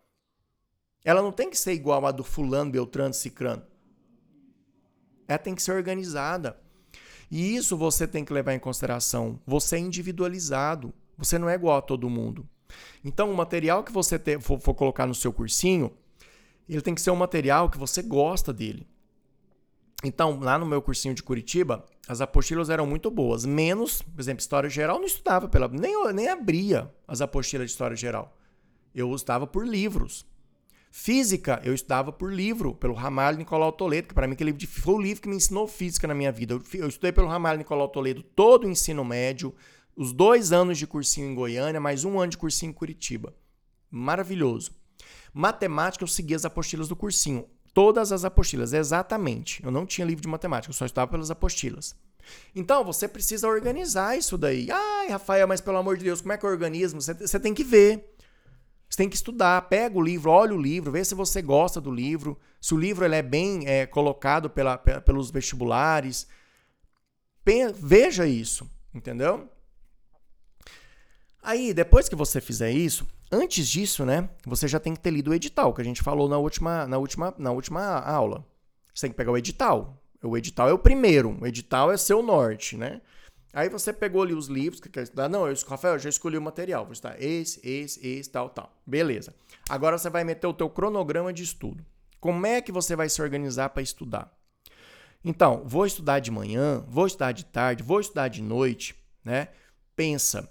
Ela 1.05 1.21
não 1.21 1.31
tem 1.31 1.51
que 1.51 1.57
ser 1.57 1.73
igual 1.73 2.03
a 2.07 2.11
do 2.11 2.23
fulano, 2.23 2.71
beltrano, 2.71 3.13
cicrano. 3.13 3.63
Ela 5.27 5.37
tem 5.37 5.53
que 5.53 5.61
ser 5.61 5.73
organizada. 5.73 6.59
E 7.29 7.55
isso 7.55 7.77
você 7.77 8.07
tem 8.07 8.25
que 8.25 8.33
levar 8.33 8.53
em 8.53 8.59
consideração. 8.59 9.39
Você 9.45 9.75
é 9.75 9.79
individualizado. 9.79 10.91
Você 11.15 11.37
não 11.37 11.47
é 11.47 11.53
igual 11.53 11.77
a 11.77 11.81
todo 11.81 12.09
mundo. 12.09 12.49
Então, 13.05 13.31
o 13.31 13.37
material 13.37 13.83
que 13.83 13.91
você 13.91 14.19
for, 14.39 14.59
for 14.59 14.73
colocar 14.73 15.05
no 15.05 15.13
seu 15.13 15.31
cursinho, 15.31 15.95
ele 16.67 16.81
tem 16.81 16.95
que 16.95 17.01
ser 17.01 17.11
um 17.11 17.15
material 17.15 17.69
que 17.69 17.77
você 17.77 18.01
gosta 18.01 18.51
dele. 18.51 18.90
Então, 20.03 20.39
lá 20.39 20.57
no 20.57 20.65
meu 20.65 20.81
cursinho 20.81 21.13
de 21.13 21.21
Curitiba, 21.21 21.85
as 22.07 22.21
apostilas 22.21 22.69
eram 22.69 22.85
muito 22.85 23.11
boas. 23.11 23.45
Menos, 23.45 24.01
por 24.01 24.19
exemplo, 24.19 24.41
História 24.41 24.69
Geral, 24.69 24.97
não 24.97 25.05
estudava 25.05 25.47
pela. 25.47 25.67
Nem, 25.67 25.93
nem 26.13 26.27
abria 26.27 26.91
as 27.07 27.21
apostilas 27.21 27.67
de 27.67 27.71
História 27.71 27.95
Geral. 27.95 28.35
Eu 28.93 29.13
estudava 29.13 29.45
por 29.45 29.65
livros. 29.65 30.25
Física, 30.93 31.61
eu 31.63 31.73
estudava 31.73 32.11
por 32.11 32.33
livro, 32.33 32.75
pelo 32.75 32.93
Ramalho 32.93 33.37
Nicolau 33.37 33.71
Toledo, 33.71 34.09
que 34.09 34.13
para 34.13 34.27
mim 34.27 34.35
foi 34.67 34.93
o 34.93 35.01
livro 35.01 35.21
que 35.21 35.29
me 35.29 35.37
ensinou 35.37 35.65
física 35.65 36.05
na 36.05 36.13
minha 36.13 36.33
vida. 36.33 36.53
Eu, 36.53 36.61
eu 36.73 36.87
estudei 36.89 37.13
pelo 37.13 37.29
Ramalho 37.29 37.59
Nicolau 37.59 37.87
Toledo 37.87 38.21
todo 38.21 38.65
o 38.65 38.69
ensino 38.69 39.05
médio, 39.05 39.55
os 39.95 40.11
dois 40.11 40.51
anos 40.51 40.77
de 40.77 40.85
cursinho 40.85 41.29
em 41.29 41.35
Goiânia, 41.35 41.79
mais 41.79 42.03
um 42.03 42.19
ano 42.19 42.31
de 42.31 42.37
cursinho 42.37 42.71
em 42.71 42.73
Curitiba. 42.73 43.33
Maravilhoso. 43.89 44.71
Matemática, 45.33 46.03
eu 46.03 46.07
segui 46.07 46.35
as 46.35 46.43
apostilas 46.43 46.89
do 46.89 46.95
cursinho. 46.95 47.47
Todas 47.73 48.11
as 48.11 48.25
apostilas, 48.25 48.73
exatamente. 48.73 49.63
Eu 49.63 49.71
não 49.71 49.85
tinha 49.85 50.05
livro 50.05 50.21
de 50.21 50.27
matemática, 50.27 50.71
eu 50.71 50.75
só 50.75 50.85
estava 50.85 51.09
pelas 51.09 51.31
apostilas. 51.31 51.95
Então, 52.55 52.83
você 52.83 53.07
precisa 53.07 53.47
organizar 53.47 54.17
isso 54.17 54.37
daí. 54.37 54.69
Ai, 54.69 55.09
Rafael, 55.09 55.47
mas 55.47 55.61
pelo 55.61 55.77
amor 55.77 55.97
de 55.97 56.03
Deus, 56.03 56.21
como 56.21 56.33
é 56.33 56.37
que 56.37 56.45
eu 56.45 56.49
organizo? 56.49 56.99
Você, 56.99 57.13
você 57.13 57.39
tem 57.39 57.53
que 57.53 57.63
ver. 57.63 58.15
Você 58.89 58.97
tem 58.97 59.09
que 59.09 59.15
estudar, 59.15 59.69
pega 59.69 59.97
o 59.97 60.01
livro, 60.01 60.31
olha 60.31 60.53
o 60.53 60.61
livro, 60.61 60.91
vê 60.91 61.03
se 61.05 61.15
você 61.15 61.41
gosta 61.41 61.79
do 61.79 61.89
livro, 61.89 62.37
se 62.59 62.73
o 62.73 62.77
livro 62.77 63.05
ele 63.05 63.15
é 63.15 63.21
bem 63.21 63.65
é, 63.65 63.85
colocado 63.85 64.49
pela, 64.49 64.77
pelos 64.77 65.31
vestibulares. 65.31 66.27
Veja 67.73 68.27
isso, 68.27 68.69
entendeu? 68.93 69.49
Aí, 71.41 71.73
depois 71.73 72.07
que 72.07 72.15
você 72.15 72.39
fizer 72.39 72.71
isso, 72.71 73.07
antes 73.31 73.67
disso, 73.67 74.05
né, 74.05 74.29
você 74.45 74.67
já 74.67 74.79
tem 74.79 74.93
que 74.93 74.99
ter 74.99 75.11
lido 75.11 75.31
o 75.31 75.33
edital, 75.33 75.73
que 75.73 75.81
a 75.81 75.85
gente 75.85 76.03
falou 76.03 76.29
na 76.29 76.37
última, 76.37 76.85
na 76.85 76.97
última, 76.97 77.33
na 77.37 77.51
última 77.51 77.99
aula. 77.99 78.45
Você 78.93 79.07
tem 79.07 79.11
que 79.11 79.17
pegar 79.17 79.31
o 79.31 79.37
edital. 79.37 79.97
O 80.23 80.37
edital 80.37 80.69
é 80.69 80.73
o 80.73 80.77
primeiro, 80.77 81.37
o 81.41 81.47
edital 81.47 81.91
é 81.91 81.97
seu 81.97 82.21
norte, 82.21 82.77
né? 82.77 83.01
Aí 83.53 83.67
você 83.67 83.91
pegou 83.91 84.21
ali 84.21 84.33
os 84.33 84.47
livros 84.47 84.79
que 84.79 84.87
quer 84.87 85.03
estudar. 85.03 85.27
Não, 85.27 85.47
eu, 85.47 85.55
Rafael, 85.67 85.95
eu 85.95 85.99
já 85.99 86.09
escolhi 86.09 86.37
o 86.37 86.41
material. 86.41 86.85
Vou 86.85 86.93
estudar 86.93 87.21
esse, 87.21 87.59
esse, 87.67 88.05
esse, 88.05 88.29
tal, 88.29 88.49
tal. 88.49 88.71
Beleza. 88.85 89.33
Agora 89.69 89.97
você 89.97 90.09
vai 90.09 90.23
meter 90.23 90.47
o 90.47 90.53
teu 90.53 90.69
cronograma 90.69 91.33
de 91.33 91.43
estudo. 91.43 91.85
Como 92.19 92.45
é 92.45 92.61
que 92.61 92.71
você 92.71 92.95
vai 92.95 93.09
se 93.09 93.21
organizar 93.21 93.69
para 93.69 93.81
estudar? 93.81 94.31
Então, 95.23 95.63
vou 95.65 95.85
estudar 95.85 96.19
de 96.19 96.31
manhã, 96.31 96.83
vou 96.87 97.05
estudar 97.05 97.31
de 97.31 97.45
tarde, 97.45 97.83
vou 97.83 97.99
estudar 97.99 98.27
de 98.27 98.41
noite, 98.41 98.95
né? 99.23 99.49
Pensa, 99.95 100.49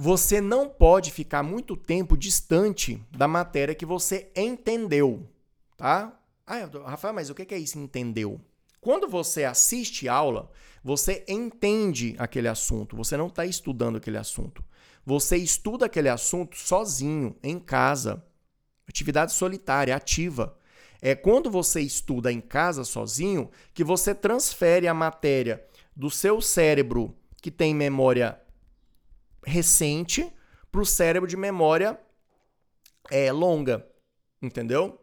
você 0.00 0.40
não 0.40 0.68
pode 0.68 1.10
ficar 1.10 1.42
muito 1.42 1.76
tempo 1.76 2.16
distante 2.16 3.02
da 3.10 3.26
matéria 3.26 3.74
que 3.74 3.84
você 3.84 4.30
entendeu, 4.36 5.28
tá? 5.76 6.16
Ah, 6.46 6.68
Rafael, 6.86 7.12
mas 7.12 7.30
o 7.30 7.34
que 7.34 7.52
é 7.52 7.58
isso 7.58 7.80
entendeu? 7.80 8.40
Quando 8.80 9.08
você 9.08 9.42
assiste 9.42 10.08
aula, 10.08 10.52
você 10.84 11.24
entende 11.26 12.14
aquele 12.16 12.46
assunto, 12.46 12.94
você 12.94 13.16
não 13.16 13.26
está 13.26 13.44
estudando 13.44 13.96
aquele 13.96 14.16
assunto. 14.16 14.64
Você 15.04 15.36
estuda 15.36 15.86
aquele 15.86 16.08
assunto 16.08 16.56
sozinho, 16.56 17.34
em 17.42 17.58
casa. 17.58 18.24
Atividade 18.86 19.32
solitária, 19.32 19.96
ativa. 19.96 20.56
É 21.02 21.16
quando 21.16 21.50
você 21.50 21.80
estuda 21.80 22.30
em 22.30 22.40
casa 22.40 22.84
sozinho 22.84 23.50
que 23.74 23.82
você 23.82 24.14
transfere 24.14 24.86
a 24.86 24.94
matéria 24.94 25.66
do 25.96 26.08
seu 26.08 26.40
cérebro 26.40 27.16
que 27.42 27.50
tem 27.50 27.74
memória 27.74 28.40
recente 29.48 30.30
para 30.70 30.80
o 30.80 30.86
cérebro 30.86 31.28
de 31.28 31.36
memória 31.36 31.98
é, 33.10 33.32
longa. 33.32 33.86
Entendeu? 34.40 35.00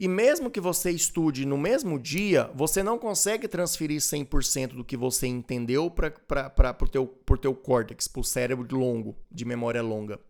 E 0.00 0.06
mesmo 0.06 0.48
que 0.48 0.60
você 0.60 0.92
estude 0.92 1.44
no 1.44 1.58
mesmo 1.58 1.98
dia, 1.98 2.48
você 2.54 2.84
não 2.84 2.96
consegue 2.96 3.48
transferir 3.48 4.00
100% 4.00 4.68
do 4.68 4.84
que 4.84 4.96
você 4.96 5.26
entendeu 5.26 5.90
para 5.90 6.76
o 6.80 6.88
teu, 6.88 7.06
teu 7.40 7.52
córtex, 7.52 8.06
para 8.06 8.20
o 8.20 8.24
cérebro 8.24 8.76
longo, 8.76 9.16
de 9.28 9.44
memória 9.44 9.82
longa. 9.82 10.20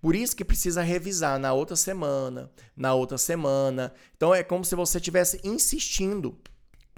Por 0.00 0.14
isso 0.14 0.36
que 0.36 0.44
precisa 0.44 0.82
revisar 0.82 1.38
na 1.38 1.54
outra 1.54 1.74
semana, 1.74 2.50
na 2.76 2.94
outra 2.94 3.16
semana. 3.16 3.94
Então 4.14 4.34
é 4.34 4.42
como 4.42 4.64
se 4.64 4.76
você 4.76 4.98
estivesse 4.98 5.40
insistindo 5.42 6.38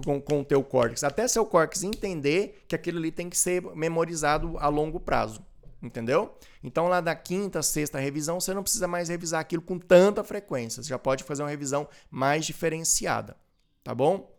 com, 0.05 0.21
com 0.21 0.41
o 0.41 0.45
teu 0.45 0.65
córtex, 0.65 1.05
até 1.05 1.29
seu 1.29 1.47
córtex 1.47 1.85
entender 1.85 2.65
que 2.67 2.75
aquilo 2.75 2.99
ali 2.99 3.13
tem 3.13 3.31
que 3.31 3.39
ser 3.39 3.63
memorizado 3.75 4.59
a 4.59 4.69
longo 4.69 4.99
prazo. 4.99 5.45
Entendeu? 5.83 6.37
Então, 6.63 6.89
lá 6.89 7.01
da 7.01 7.15
quinta, 7.15 7.63
sexta 7.63 7.99
revisão, 7.99 8.39
você 8.39 8.53
não 8.53 8.63
precisa 8.63 8.87
mais 8.87 9.09
revisar 9.09 9.41
aquilo 9.41 9.63
com 9.63 9.79
tanta 9.79 10.23
frequência. 10.23 10.83
Você 10.83 10.89
já 10.91 10.99
pode 10.99 11.25
fazer 11.25 11.43
uma 11.43 11.49
revisão 11.49 11.89
mais 12.11 12.45
diferenciada. 12.45 13.37
Tá 13.83 13.95
bom? 13.95 14.31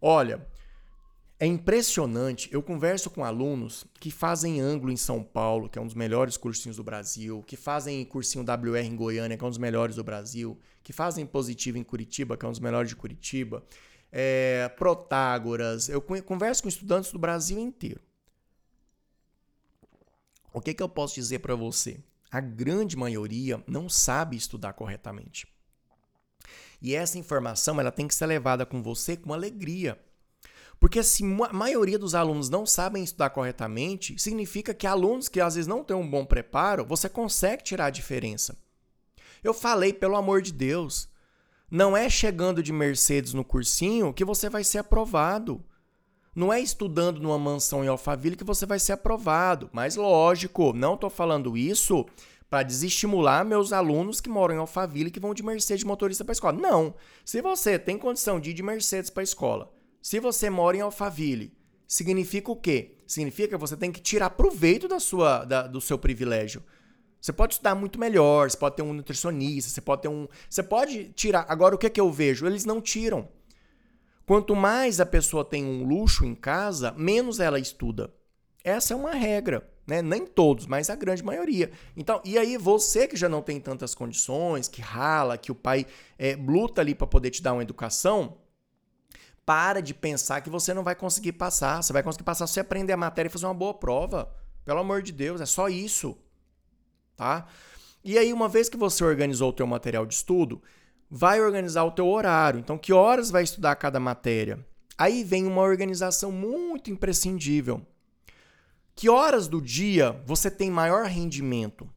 Olha, 0.00 0.44
é 1.38 1.46
impressionante. 1.46 2.48
Eu 2.52 2.62
converso 2.62 3.10
com 3.10 3.24
alunos 3.24 3.86
que 4.00 4.10
fazem 4.10 4.60
ângulo 4.60 4.90
em 4.90 4.96
São 4.96 5.22
Paulo, 5.22 5.68
que 5.68 5.78
é 5.78 5.82
um 5.82 5.86
dos 5.86 5.94
melhores 5.94 6.36
cursinhos 6.36 6.76
do 6.76 6.84
Brasil, 6.84 7.44
que 7.46 7.56
fazem 7.56 8.04
cursinho 8.04 8.44
WR 8.44 8.78
em 8.78 8.96
Goiânia, 8.96 9.36
que 9.36 9.44
é 9.44 9.46
um 9.46 9.50
dos 9.50 9.58
melhores 9.58 9.96
do 9.96 10.02
Brasil, 10.02 10.58
que 10.82 10.92
fazem 10.92 11.26
positivo 11.26 11.78
em 11.78 11.84
Curitiba, 11.84 12.36
que 12.36 12.44
é 12.44 12.48
um 12.48 12.52
dos 12.52 12.60
melhores 12.60 12.88
de 12.88 12.96
Curitiba, 12.96 13.62
é, 14.10 14.68
Protágoras. 14.76 15.88
Eu 15.88 16.00
converso 16.00 16.62
com 16.62 16.68
estudantes 16.68 17.12
do 17.12 17.18
Brasil 17.18 17.58
inteiro. 17.58 18.00
O 20.56 20.60
que, 20.62 20.72
que 20.72 20.82
eu 20.82 20.88
posso 20.88 21.16
dizer 21.16 21.40
para 21.40 21.54
você? 21.54 22.00
A 22.30 22.40
grande 22.40 22.96
maioria 22.96 23.62
não 23.66 23.90
sabe 23.90 24.38
estudar 24.38 24.72
corretamente. 24.72 25.46
E 26.80 26.94
essa 26.94 27.18
informação 27.18 27.78
ela 27.78 27.92
tem 27.92 28.08
que 28.08 28.14
ser 28.14 28.24
levada 28.24 28.64
com 28.64 28.82
você 28.82 29.18
com 29.18 29.34
alegria. 29.34 30.00
Porque 30.80 31.02
se 31.02 31.22
a 31.22 31.52
maioria 31.52 31.98
dos 31.98 32.14
alunos 32.14 32.48
não 32.48 32.64
sabem 32.64 33.04
estudar 33.04 33.28
corretamente, 33.28 34.18
significa 34.18 34.72
que 34.72 34.86
alunos 34.86 35.28
que 35.28 35.42
às 35.42 35.56
vezes 35.56 35.68
não 35.68 35.84
têm 35.84 35.94
um 35.94 36.08
bom 36.10 36.24
preparo, 36.24 36.86
você 36.86 37.06
consegue 37.06 37.62
tirar 37.62 37.86
a 37.86 37.90
diferença. 37.90 38.56
Eu 39.44 39.52
falei, 39.52 39.92
pelo 39.92 40.16
amor 40.16 40.40
de 40.40 40.54
Deus, 40.54 41.06
não 41.70 41.94
é 41.94 42.08
chegando 42.08 42.62
de 42.62 42.72
Mercedes 42.72 43.34
no 43.34 43.44
cursinho 43.44 44.14
que 44.14 44.24
você 44.24 44.48
vai 44.48 44.64
ser 44.64 44.78
aprovado. 44.78 45.62
Não 46.36 46.52
é 46.52 46.60
estudando 46.60 47.18
numa 47.18 47.38
mansão 47.38 47.82
em 47.82 47.88
Alphaville 47.88 48.36
que 48.36 48.44
você 48.44 48.66
vai 48.66 48.78
ser 48.78 48.92
aprovado. 48.92 49.70
Mas 49.72 49.96
lógico, 49.96 50.74
não 50.74 50.92
estou 50.92 51.08
falando 51.08 51.56
isso 51.56 52.04
para 52.50 52.62
desestimular 52.62 53.42
meus 53.42 53.72
alunos 53.72 54.20
que 54.20 54.28
moram 54.28 54.54
em 54.54 54.58
Alphaville 54.58 55.10
que 55.10 55.18
vão 55.18 55.32
de 55.32 55.42
Mercedes 55.42 55.82
motorista 55.82 56.26
para 56.26 56.32
a 56.32 56.34
escola. 56.34 56.58
Não. 56.60 56.94
Se 57.24 57.40
você 57.40 57.78
tem 57.78 57.96
condição 57.96 58.38
de 58.38 58.50
ir 58.50 58.52
de 58.52 58.62
Mercedes 58.62 59.08
para 59.08 59.22
a 59.22 59.24
escola, 59.24 59.72
se 60.02 60.20
você 60.20 60.50
mora 60.50 60.76
em 60.76 60.82
Alphaville, 60.82 61.54
significa 61.88 62.52
o 62.52 62.56
quê? 62.56 62.98
Significa 63.06 63.48
que 63.48 63.56
você 63.56 63.74
tem 63.74 63.90
que 63.90 64.02
tirar 64.02 64.28
proveito 64.28 64.86
da 64.86 65.00
sua, 65.00 65.42
da, 65.42 65.66
do 65.66 65.80
seu 65.80 65.98
privilégio. 65.98 66.62
Você 67.18 67.32
pode 67.32 67.54
estudar 67.54 67.74
muito 67.74 67.98
melhor, 67.98 68.50
você 68.50 68.58
pode 68.58 68.76
ter 68.76 68.82
um 68.82 68.92
nutricionista, 68.92 69.70
você 69.70 69.80
pode 69.80 70.02
ter 70.02 70.08
um. 70.08 70.28
Você 70.50 70.62
pode 70.62 71.08
tirar. 71.14 71.46
Agora, 71.48 71.74
o 71.74 71.78
que 71.78 71.86
é 71.86 71.90
que 71.90 72.00
eu 72.00 72.12
vejo? 72.12 72.46
Eles 72.46 72.66
não 72.66 72.78
tiram. 72.78 73.26
Quanto 74.26 74.56
mais 74.56 74.98
a 74.98 75.06
pessoa 75.06 75.44
tem 75.44 75.64
um 75.64 75.86
luxo 75.86 76.24
em 76.24 76.34
casa, 76.34 76.92
menos 76.96 77.38
ela 77.38 77.60
estuda. 77.60 78.12
Essa 78.64 78.92
é 78.92 78.96
uma 78.96 79.12
regra, 79.12 79.70
né? 79.86 80.02
Nem 80.02 80.26
todos, 80.26 80.66
mas 80.66 80.90
a 80.90 80.96
grande 80.96 81.22
maioria. 81.22 81.70
Então, 81.96 82.20
e 82.24 82.36
aí 82.36 82.56
você 82.56 83.06
que 83.06 83.16
já 83.16 83.28
não 83.28 83.40
tem 83.40 83.60
tantas 83.60 83.94
condições, 83.94 84.66
que 84.66 84.82
rala, 84.82 85.38
que 85.38 85.52
o 85.52 85.54
pai 85.54 85.86
é, 86.18 86.34
luta 86.34 86.80
ali 86.80 86.92
para 86.92 87.06
poder 87.06 87.30
te 87.30 87.40
dar 87.40 87.52
uma 87.52 87.62
educação, 87.62 88.38
para 89.46 89.80
de 89.80 89.94
pensar 89.94 90.40
que 90.40 90.50
você 90.50 90.74
não 90.74 90.82
vai 90.82 90.96
conseguir 90.96 91.32
passar. 91.32 91.80
Você 91.80 91.92
vai 91.92 92.02
conseguir 92.02 92.24
passar 92.24 92.48
se 92.48 92.58
aprender 92.58 92.92
a 92.92 92.96
matéria 92.96 93.28
e 93.28 93.32
fazer 93.32 93.46
uma 93.46 93.54
boa 93.54 93.72
prova. 93.72 94.34
Pelo 94.64 94.80
amor 94.80 95.02
de 95.02 95.12
Deus, 95.12 95.40
é 95.40 95.46
só 95.46 95.68
isso, 95.68 96.18
tá? 97.16 97.46
E 98.02 98.18
aí, 98.18 98.32
uma 98.32 98.48
vez 98.48 98.68
que 98.68 98.76
você 98.76 99.04
organizou 99.04 99.50
o 99.50 99.52
teu 99.52 99.66
material 99.66 100.04
de 100.04 100.14
estudo, 100.14 100.60
vai 101.10 101.40
organizar 101.40 101.84
o 101.84 101.90
teu 101.90 102.08
horário. 102.08 102.60
Então, 102.60 102.78
que 102.78 102.92
horas 102.92 103.30
vai 103.30 103.42
estudar 103.42 103.76
cada 103.76 104.00
matéria? 104.00 104.64
Aí 104.98 105.22
vem 105.22 105.46
uma 105.46 105.62
organização 105.62 106.32
muito 106.32 106.90
imprescindível. 106.90 107.86
Que 108.94 109.08
horas 109.08 109.46
do 109.46 109.60
dia 109.60 110.12
você 110.24 110.50
tem 110.50 110.70
maior 110.70 111.04
rendimento? 111.06 111.88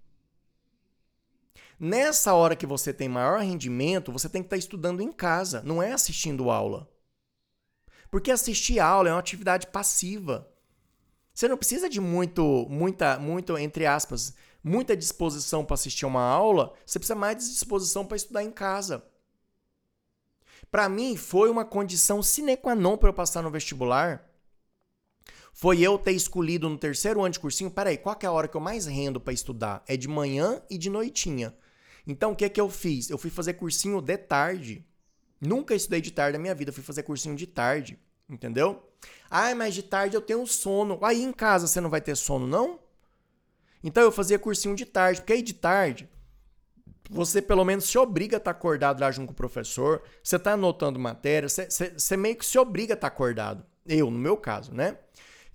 Nessa 1.80 2.34
hora 2.34 2.58
que 2.58 2.66
você 2.66 2.92
tem 2.92 3.08
maior 3.08 3.40
rendimento, 3.40 4.12
você 4.12 4.28
tem 4.28 4.42
que 4.42 4.48
estar 4.48 4.58
estudando 4.58 5.02
em 5.02 5.14
casa, 5.14 5.62
não 5.64 5.82
é 5.82 5.94
assistindo 5.94 6.52
aula. 6.52 6.90
Porque 8.12 8.32
assistir 8.32 8.80
aula 8.80 9.08
é 9.08 9.14
uma 9.14 9.20
atividade 9.20 9.68
passiva. 9.68 10.46
Você 11.34 11.48
não 11.48 11.56
precisa 11.56 11.88
de 11.88 12.02
muito, 12.02 12.68
muita, 12.70 13.18
muito, 13.18 13.58
entre 13.58 13.86
aspas, 13.86 14.34
muita 14.64 14.96
disposição 14.96 15.64
para 15.64 15.76
assistir 15.76 16.06
uma 16.06 16.22
aula, 16.22 16.74
você 16.86 17.00
precisa 17.00 17.16
mais 17.16 17.38
de 17.38 17.52
disposição 17.52 18.06
para 18.06 18.18
estudar 18.18 18.44
em 18.44 18.52
casa. 18.52 19.04
Para 20.72 20.88
mim, 20.88 21.16
foi 21.16 21.50
uma 21.50 21.66
condição 21.66 22.22
sine 22.22 22.56
qua 22.56 22.76
non 22.76 22.98
para 22.98 23.10
eu 23.10 23.14
passar 23.14 23.42
no 23.42 23.50
vestibular. 23.50 24.30
Foi 25.54 25.82
eu 25.82 25.98
ter 25.98 26.12
escolhido 26.12 26.70
no 26.70 26.78
terceiro 26.78 27.22
ano 27.22 27.34
de 27.34 27.40
cursinho, 27.40 27.72
peraí, 27.72 27.98
qual 27.98 28.18
é 28.22 28.26
a 28.26 28.32
hora 28.32 28.48
que 28.48 28.56
eu 28.56 28.62
mais 28.62 28.86
rendo 28.86 29.20
para 29.20 29.34
estudar? 29.34 29.84
É 29.88 29.98
de 29.98 30.08
manhã 30.08 30.62
e 30.70 30.78
de 30.78 30.90
noitinha. 30.90 31.56
Então, 32.06 32.32
o 32.32 32.36
que 32.36 32.46
é 32.46 32.50
que 32.50 32.62
eu 32.62 32.70
fiz? 32.70 33.10
Eu 33.10 33.18
fui 33.18 33.30
fazer 33.30 33.54
cursinho 33.54 34.02
de 34.02 34.18
tarde. 34.18 34.86
Nunca 35.42 35.76
estudei 35.76 36.02
de 36.02 36.12
tarde 36.12 36.38
na 36.38 36.42
minha 36.42 36.56
vida, 36.56 36.72
fui 36.72 36.84
fazer 36.84 37.04
cursinho 37.04 37.36
de 37.36 37.48
tarde, 37.48 38.00
entendeu? 38.30 38.90
Ah, 39.30 39.54
mas 39.56 39.74
de 39.74 39.84
tarde 39.84 40.16
eu 40.16 40.22
tenho 40.22 40.46
sono. 40.46 41.00
Aí 41.02 41.22
em 41.22 41.32
casa 41.32 41.68
você 41.68 41.80
não 41.82 41.90
vai 41.90 42.02
ter 42.02 42.16
sono, 42.16 42.46
não? 42.46 42.80
Então 43.84 44.04
eu 44.04 44.12
fazia 44.12 44.40
cursinho 44.40 44.76
de 44.76 44.86
tarde, 44.86 45.22
porque 45.22 45.34
aí 45.34 45.42
de 45.42 45.54
tarde 45.54 46.10
você 47.10 47.42
pelo 47.42 47.66
menos 47.66 47.86
se 47.86 47.98
obriga 47.98 48.38
a 48.38 48.40
estar 48.40 48.52
acordado 48.52 49.02
lá 49.02 49.10
junto 49.10 49.28
com 49.28 49.34
o 49.34 49.36
professor, 49.36 50.04
você 50.24 50.36
está 50.36 50.54
anotando 50.54 51.00
matéria, 51.00 51.50
você, 51.50 52.16
meio 52.16 52.36
que 52.36 52.46
se 52.46 52.60
obriga 52.60 52.94
a 52.94 52.96
estar 52.96 53.08
acordado. 53.08 53.66
Eu, 53.86 54.12
no 54.12 54.20
meu 54.20 54.38
caso, 54.38 54.74
né? 54.74 54.98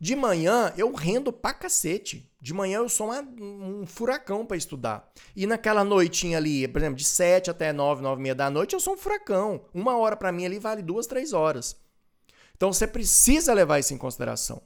De 0.01 0.17
manhã 0.17 0.73
eu 0.77 0.93
rendo 0.93 1.33
pra 1.33 1.55
cacete. 1.55 2.29
De 2.41 2.53
manhã 2.53 2.79
eu 2.79 2.89
sou 2.89 3.07
uma, 3.07 3.21
um 3.21 3.87
furacão 3.87 4.45
para 4.45 4.57
estudar. 4.57 5.11
E 5.35 5.47
naquela 5.47 5.85
noitinha 5.85 6.37
ali, 6.37 6.67
por 6.67 6.79
exemplo, 6.79 6.97
de 6.97 7.05
7 7.05 7.51
até 7.51 7.73
9, 7.73 8.03
9 8.03 8.21
e 8.21 8.23
meia 8.23 8.35
da 8.35 8.51
noite, 8.51 8.75
eu 8.75 8.81
sou 8.81 8.95
um 8.95 8.99
furacão. 8.99 9.65
Uma 9.73 9.97
hora 9.97 10.17
para 10.17 10.33
mim 10.33 10.45
ali 10.45 10.59
vale 10.59 10.83
duas, 10.83 11.07
três 11.07 11.33
horas. 11.33 11.77
Então 12.57 12.73
você 12.73 12.87
precisa 12.87 13.55
levar 13.55 13.79
isso 13.79 13.95
em 13.95 13.99
consideração. 13.99 14.61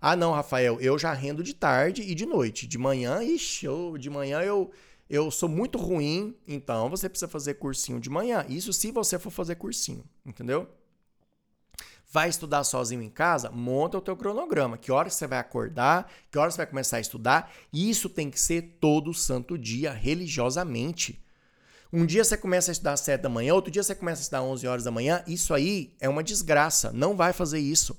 Ah, 0.00 0.16
não, 0.16 0.32
Rafael, 0.32 0.80
eu 0.80 0.98
já 0.98 1.12
rendo 1.12 1.42
de 1.42 1.54
tarde 1.54 2.02
e 2.02 2.14
de 2.14 2.26
noite. 2.26 2.66
De 2.66 2.78
manhã, 2.78 3.22
ixi, 3.22 3.66
eu, 3.66 3.96
de 3.98 4.08
manhã 4.08 4.40
eu, 4.40 4.70
eu 5.08 5.30
sou 5.30 5.48
muito 5.48 5.78
ruim, 5.78 6.36
então 6.46 6.88
você 6.88 7.08
precisa 7.08 7.28
fazer 7.28 7.54
cursinho 7.54 8.00
de 8.00 8.10
manhã. 8.10 8.44
Isso 8.48 8.72
se 8.72 8.90
você 8.90 9.18
for 9.18 9.30
fazer 9.30 9.56
cursinho, 9.56 10.04
entendeu? 10.24 10.68
Vai 12.10 12.30
estudar 12.30 12.64
sozinho 12.64 13.02
em 13.02 13.10
casa? 13.10 13.50
Monta 13.50 13.98
o 13.98 14.00
teu 14.00 14.16
cronograma. 14.16 14.78
Que 14.78 14.90
horas 14.90 15.14
você 15.14 15.26
vai 15.26 15.38
acordar? 15.38 16.10
Que 16.30 16.38
horas 16.38 16.54
você 16.54 16.58
vai 16.58 16.66
começar 16.66 16.96
a 16.96 17.00
estudar? 17.00 17.52
Isso 17.70 18.08
tem 18.08 18.30
que 18.30 18.40
ser 18.40 18.78
todo 18.80 19.12
santo 19.12 19.58
dia, 19.58 19.92
religiosamente. 19.92 21.22
Um 21.92 22.06
dia 22.06 22.24
você 22.24 22.36
começa 22.36 22.70
a 22.70 22.72
estudar 22.72 22.92
às 22.94 23.00
7 23.00 23.20
da 23.22 23.28
manhã, 23.28 23.54
outro 23.54 23.70
dia 23.70 23.82
você 23.82 23.94
começa 23.94 24.20
a 24.20 24.22
estudar 24.22 24.38
às 24.38 24.44
11 24.44 24.66
horas 24.66 24.84
da 24.84 24.90
manhã. 24.90 25.22
Isso 25.26 25.52
aí 25.52 25.94
é 26.00 26.08
uma 26.08 26.22
desgraça. 26.22 26.92
Não 26.92 27.14
vai 27.14 27.34
fazer 27.34 27.58
isso. 27.58 27.98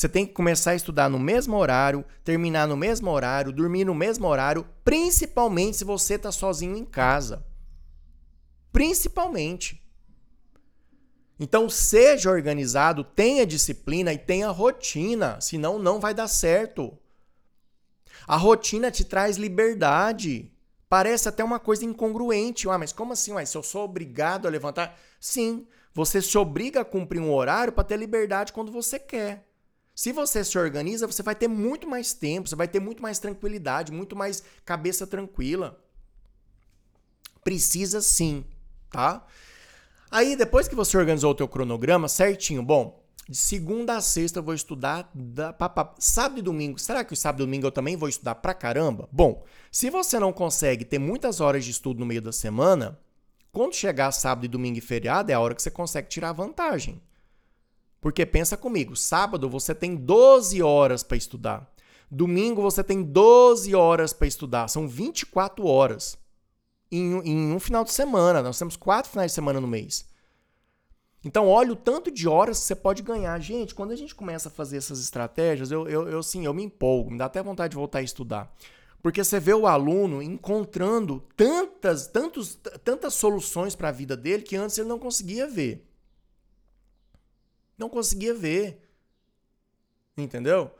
Você 0.00 0.08
tem 0.08 0.24
que 0.24 0.32
começar 0.32 0.70
a 0.70 0.74
estudar 0.74 1.10
no 1.10 1.18
mesmo 1.18 1.54
horário, 1.58 2.02
terminar 2.24 2.66
no 2.66 2.74
mesmo 2.74 3.10
horário, 3.10 3.52
dormir 3.52 3.84
no 3.84 3.94
mesmo 3.94 4.26
horário, 4.26 4.66
principalmente 4.82 5.76
se 5.76 5.84
você 5.84 6.14
está 6.14 6.32
sozinho 6.32 6.74
em 6.74 6.86
casa. 6.86 7.44
Principalmente. 8.72 9.86
Então, 11.38 11.68
seja 11.68 12.30
organizado, 12.30 13.04
tenha 13.04 13.44
disciplina 13.44 14.10
e 14.10 14.16
tenha 14.16 14.48
rotina, 14.48 15.38
senão 15.38 15.78
não 15.78 16.00
vai 16.00 16.14
dar 16.14 16.28
certo. 16.28 16.96
A 18.26 18.38
rotina 18.38 18.90
te 18.90 19.04
traz 19.04 19.36
liberdade. 19.36 20.50
Parece 20.88 21.28
até 21.28 21.44
uma 21.44 21.58
coisa 21.58 21.84
incongruente. 21.84 22.66
Ah, 22.70 22.78
mas 22.78 22.90
como 22.90 23.12
assim? 23.12 23.34
Ué, 23.34 23.44
se 23.44 23.54
eu 23.54 23.62
sou 23.62 23.84
obrigado 23.84 24.48
a 24.48 24.50
levantar. 24.50 24.98
Sim, 25.20 25.66
você 25.92 26.22
se 26.22 26.38
obriga 26.38 26.80
a 26.80 26.86
cumprir 26.86 27.20
um 27.20 27.34
horário 27.34 27.74
para 27.74 27.84
ter 27.84 27.98
liberdade 27.98 28.54
quando 28.54 28.72
você 28.72 28.98
quer. 28.98 29.49
Se 30.00 30.14
você 30.14 30.42
se 30.42 30.58
organiza, 30.58 31.06
você 31.06 31.22
vai 31.22 31.34
ter 31.34 31.46
muito 31.46 31.86
mais 31.86 32.14
tempo, 32.14 32.48
você 32.48 32.56
vai 32.56 32.66
ter 32.66 32.80
muito 32.80 33.02
mais 33.02 33.18
tranquilidade, 33.18 33.92
muito 33.92 34.16
mais 34.16 34.42
cabeça 34.64 35.06
tranquila. 35.06 35.78
Precisa 37.44 38.00
sim, 38.00 38.42
tá? 38.90 39.26
Aí, 40.10 40.36
depois 40.36 40.66
que 40.66 40.74
você 40.74 40.96
organizou 40.96 41.32
o 41.32 41.34
teu 41.34 41.46
cronograma 41.46 42.08
certinho, 42.08 42.62
bom, 42.62 43.04
de 43.28 43.36
segunda 43.36 43.94
a 43.98 44.00
sexta 44.00 44.38
eu 44.38 44.42
vou 44.42 44.54
estudar 44.54 45.10
da, 45.14 45.52
pa, 45.52 45.68
pa, 45.68 45.94
sábado 45.98 46.38
e 46.38 46.42
domingo. 46.42 46.78
Será 46.78 47.04
que 47.04 47.12
o 47.12 47.16
sábado 47.16 47.42
e 47.42 47.44
domingo 47.44 47.66
eu 47.66 47.70
também 47.70 47.94
vou 47.94 48.08
estudar 48.08 48.36
pra 48.36 48.54
caramba? 48.54 49.06
Bom, 49.12 49.44
se 49.70 49.90
você 49.90 50.18
não 50.18 50.32
consegue 50.32 50.82
ter 50.82 50.98
muitas 50.98 51.42
horas 51.42 51.62
de 51.62 51.72
estudo 51.72 52.00
no 52.00 52.06
meio 52.06 52.22
da 52.22 52.32
semana, 52.32 52.98
quando 53.52 53.74
chegar 53.74 54.12
sábado 54.12 54.46
e 54.46 54.48
domingo 54.48 54.78
e 54.78 54.80
feriado 54.80 55.30
é 55.30 55.34
a 55.34 55.40
hora 55.40 55.54
que 55.54 55.60
você 55.60 55.70
consegue 55.70 56.08
tirar 56.08 56.32
vantagem. 56.32 57.02
Porque 58.00 58.24
pensa 58.24 58.56
comigo, 58.56 58.96
sábado 58.96 59.48
você 59.48 59.74
tem 59.74 59.94
12 59.94 60.62
horas 60.62 61.02
para 61.02 61.16
estudar. 61.16 61.70
Domingo 62.10 62.62
você 62.62 62.82
tem 62.82 63.02
12 63.02 63.74
horas 63.74 64.12
para 64.12 64.26
estudar. 64.26 64.68
São 64.68 64.88
24 64.88 65.64
horas 65.66 66.18
em, 66.90 67.12
em, 67.24 67.52
um 67.52 67.60
final 67.60 67.84
de 67.84 67.92
semana. 67.92 68.42
Nós 68.42 68.58
temos 68.58 68.76
quatro 68.76 69.10
finais 69.10 69.30
de 69.30 69.34
semana 69.34 69.60
no 69.60 69.68
mês. 69.68 70.08
Então, 71.22 71.46
olha 71.48 71.72
o 71.72 71.76
tanto 71.76 72.10
de 72.10 72.26
horas 72.26 72.58
que 72.58 72.64
você 72.64 72.74
pode 72.74 73.02
ganhar. 73.02 73.38
Gente, 73.38 73.74
quando 73.74 73.92
a 73.92 73.96
gente 73.96 74.14
começa 74.14 74.48
a 74.48 74.50
fazer 74.50 74.78
essas 74.78 75.00
estratégias, 75.00 75.70
eu, 75.70 75.86
eu, 75.86 76.08
eu, 76.08 76.22
sim, 76.22 76.46
eu 76.46 76.54
me 76.54 76.64
empolgo, 76.64 77.10
me 77.10 77.18
dá 77.18 77.26
até 77.26 77.42
vontade 77.42 77.72
de 77.72 77.76
voltar 77.76 77.98
a 77.98 78.02
estudar. 78.02 78.52
Porque 79.02 79.22
você 79.22 79.38
vê 79.38 79.52
o 79.52 79.66
aluno 79.66 80.22
encontrando 80.22 81.22
tantas, 81.36 82.06
tantos, 82.06 82.58
tantas 82.82 83.14
soluções 83.14 83.74
para 83.76 83.90
a 83.90 83.92
vida 83.92 84.16
dele 84.16 84.42
que 84.42 84.56
antes 84.56 84.76
ele 84.78 84.88
não 84.88 84.98
conseguia 84.98 85.46
ver. 85.46 85.89
Não 87.80 87.88
conseguia 87.88 88.34
ver. 88.34 88.86
Entendeu? 90.14 90.70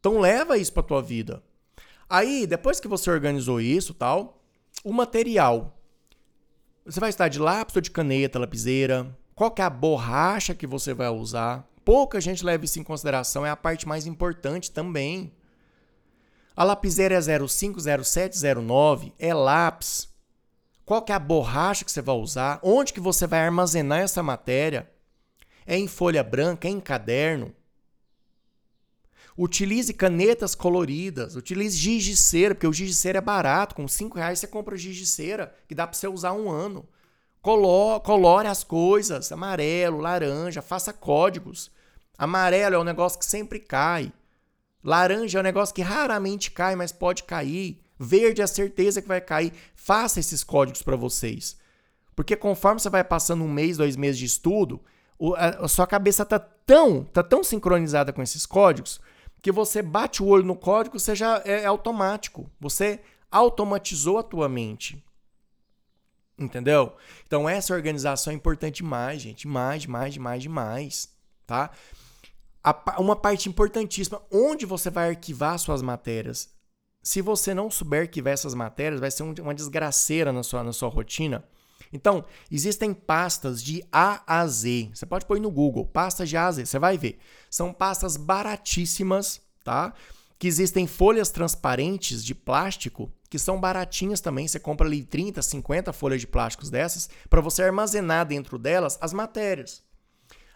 Então 0.00 0.18
leva 0.18 0.56
isso 0.56 0.72
para 0.72 0.82
tua 0.82 1.02
vida. 1.02 1.42
Aí, 2.08 2.46
depois 2.46 2.80
que 2.80 2.88
você 2.88 3.10
organizou 3.10 3.60
isso, 3.60 3.92
tal, 3.92 4.42
o 4.82 4.90
material. 4.90 5.78
Você 6.86 6.98
vai 6.98 7.10
estar 7.10 7.28
de 7.28 7.38
lápis 7.38 7.76
ou 7.76 7.82
de 7.82 7.90
caneta, 7.90 8.38
lapiseira? 8.38 9.14
Qual 9.34 9.50
que 9.50 9.60
é 9.60 9.64
a 9.66 9.68
borracha 9.68 10.54
que 10.54 10.66
você 10.66 10.94
vai 10.94 11.10
usar? 11.10 11.68
Pouca 11.84 12.18
gente 12.18 12.42
leva 12.42 12.64
isso 12.64 12.80
em 12.80 12.82
consideração, 12.82 13.44
é 13.44 13.50
a 13.50 13.56
parte 13.56 13.86
mais 13.86 14.06
importante 14.06 14.70
também. 14.70 15.30
A 16.56 16.64
lapiseira 16.64 17.14
é 17.14 17.20
05, 17.20 17.78
07, 18.04 18.38
09, 18.62 19.12
é 19.18 19.34
lápis. 19.34 20.08
Qual 20.82 21.02
que 21.02 21.12
é 21.12 21.14
a 21.14 21.18
borracha 21.18 21.84
que 21.84 21.92
você 21.92 22.00
vai 22.00 22.16
usar? 22.16 22.58
Onde 22.62 22.94
que 22.94 23.00
você 23.00 23.26
vai 23.26 23.40
armazenar 23.40 24.00
essa 24.00 24.22
matéria? 24.22 24.90
É 25.70 25.76
em 25.76 25.86
folha 25.86 26.24
branca, 26.24 26.66
é 26.66 26.70
em 26.70 26.80
caderno. 26.80 27.54
Utilize 29.36 29.92
canetas 29.92 30.54
coloridas, 30.54 31.36
utilize 31.36 31.76
giz 31.76 32.02
de 32.04 32.16
cera, 32.16 32.54
porque 32.54 32.66
o 32.66 32.72
giz 32.72 32.88
de 32.88 32.94
cera 32.94 33.18
é 33.18 33.20
barato. 33.20 33.74
Com 33.74 33.86
5 33.86 34.16
reais 34.16 34.38
você 34.38 34.46
compra 34.46 34.78
giz 34.78 34.96
de 34.96 35.04
cera, 35.04 35.54
que 35.68 35.74
dá 35.74 35.86
para 35.86 35.94
você 35.94 36.08
usar 36.08 36.32
um 36.32 36.50
ano. 36.50 36.88
Colo 37.42 38.00
colore 38.00 38.48
as 38.48 38.64
coisas, 38.64 39.30
amarelo, 39.30 40.00
laranja, 40.00 40.62
faça 40.62 40.90
códigos. 40.90 41.70
Amarelo 42.16 42.76
é 42.76 42.78
um 42.78 42.84
negócio 42.84 43.18
que 43.18 43.26
sempre 43.26 43.60
cai. 43.60 44.10
Laranja 44.82 45.38
é 45.38 45.40
um 45.40 45.44
negócio 45.44 45.74
que 45.74 45.82
raramente 45.82 46.50
cai, 46.50 46.74
mas 46.76 46.92
pode 46.92 47.24
cair. 47.24 47.78
Verde 47.98 48.40
é 48.40 48.44
a 48.44 48.48
certeza 48.48 49.02
que 49.02 49.08
vai 49.08 49.20
cair. 49.20 49.52
Faça 49.74 50.18
esses 50.18 50.42
códigos 50.42 50.80
para 50.82 50.96
vocês. 50.96 51.58
Porque 52.16 52.34
conforme 52.34 52.80
você 52.80 52.88
vai 52.88 53.04
passando 53.04 53.44
um 53.44 53.52
mês, 53.52 53.76
dois 53.76 53.96
meses 53.96 54.18
de 54.18 54.24
estudo, 54.24 54.80
a, 55.36 55.64
a 55.64 55.68
sua 55.68 55.86
cabeça 55.86 56.24
tá 56.24 56.38
tão, 56.38 57.04
tá 57.04 57.22
tão 57.22 57.42
sincronizada 57.42 58.12
com 58.12 58.22
esses 58.22 58.46
códigos 58.46 59.00
que 59.40 59.52
você 59.52 59.82
bate 59.82 60.22
o 60.22 60.26
olho 60.26 60.44
no 60.44 60.56
código, 60.56 60.98
você 60.98 61.14
já 61.14 61.40
é, 61.44 61.64
automático. 61.64 62.50
Você 62.60 63.00
automatizou 63.30 64.18
a 64.18 64.22
tua 64.22 64.48
mente. 64.48 65.02
Entendeu? 66.38 66.96
Então 67.26 67.48
essa 67.48 67.74
organização 67.74 68.32
é 68.32 68.36
importante 68.36 68.76
demais, 68.76 69.20
gente, 69.20 69.46
mais, 69.46 69.82
demais, 69.82 70.12
demais, 70.14 70.42
demais, 70.42 71.14
tá? 71.46 71.70
A, 72.62 73.00
uma 73.00 73.16
parte 73.16 73.48
importantíssima, 73.48 74.22
onde 74.30 74.64
você 74.64 74.90
vai 74.90 75.10
arquivar 75.10 75.58
suas 75.58 75.82
matérias. 75.82 76.48
Se 77.02 77.22
você 77.22 77.54
não 77.54 77.70
souber 77.70 78.02
arquivar 78.02 78.34
essas 78.34 78.54
matérias, 78.54 79.00
vai 79.00 79.10
ser 79.10 79.22
um, 79.22 79.34
uma 79.40 79.54
desgraceira 79.54 80.32
na 80.32 80.42
sua, 80.42 80.62
na 80.62 80.72
sua 80.72 80.88
rotina. 80.88 81.44
Então, 81.92 82.24
existem 82.50 82.92
pastas 82.92 83.62
de 83.62 83.82
A 83.92 84.22
a 84.26 84.46
Z. 84.46 84.90
Você 84.94 85.06
pode 85.06 85.26
pôr 85.26 85.40
no 85.40 85.50
Google, 85.50 85.86
pastas 85.86 86.28
de 86.28 86.36
A 86.36 86.46
a 86.46 86.52
Z, 86.52 86.66
você 86.66 86.78
vai 86.78 86.98
ver. 86.98 87.18
São 87.50 87.72
pastas 87.72 88.16
baratíssimas, 88.16 89.40
tá? 89.64 89.92
Que 90.38 90.46
existem 90.46 90.86
folhas 90.86 91.30
transparentes 91.30 92.24
de 92.24 92.34
plástico 92.34 93.12
que 93.28 93.38
são 93.38 93.60
baratinhas 93.60 94.20
também. 94.20 94.48
Você 94.48 94.58
compra 94.58 94.86
ali 94.86 95.02
30, 95.02 95.42
50 95.42 95.92
folhas 95.92 96.20
de 96.20 96.26
plásticos 96.26 96.70
dessas 96.70 97.08
para 97.28 97.40
você 97.40 97.62
armazenar 97.62 98.26
dentro 98.26 98.58
delas 98.58 98.98
as 99.00 99.12
matérias. 99.12 99.82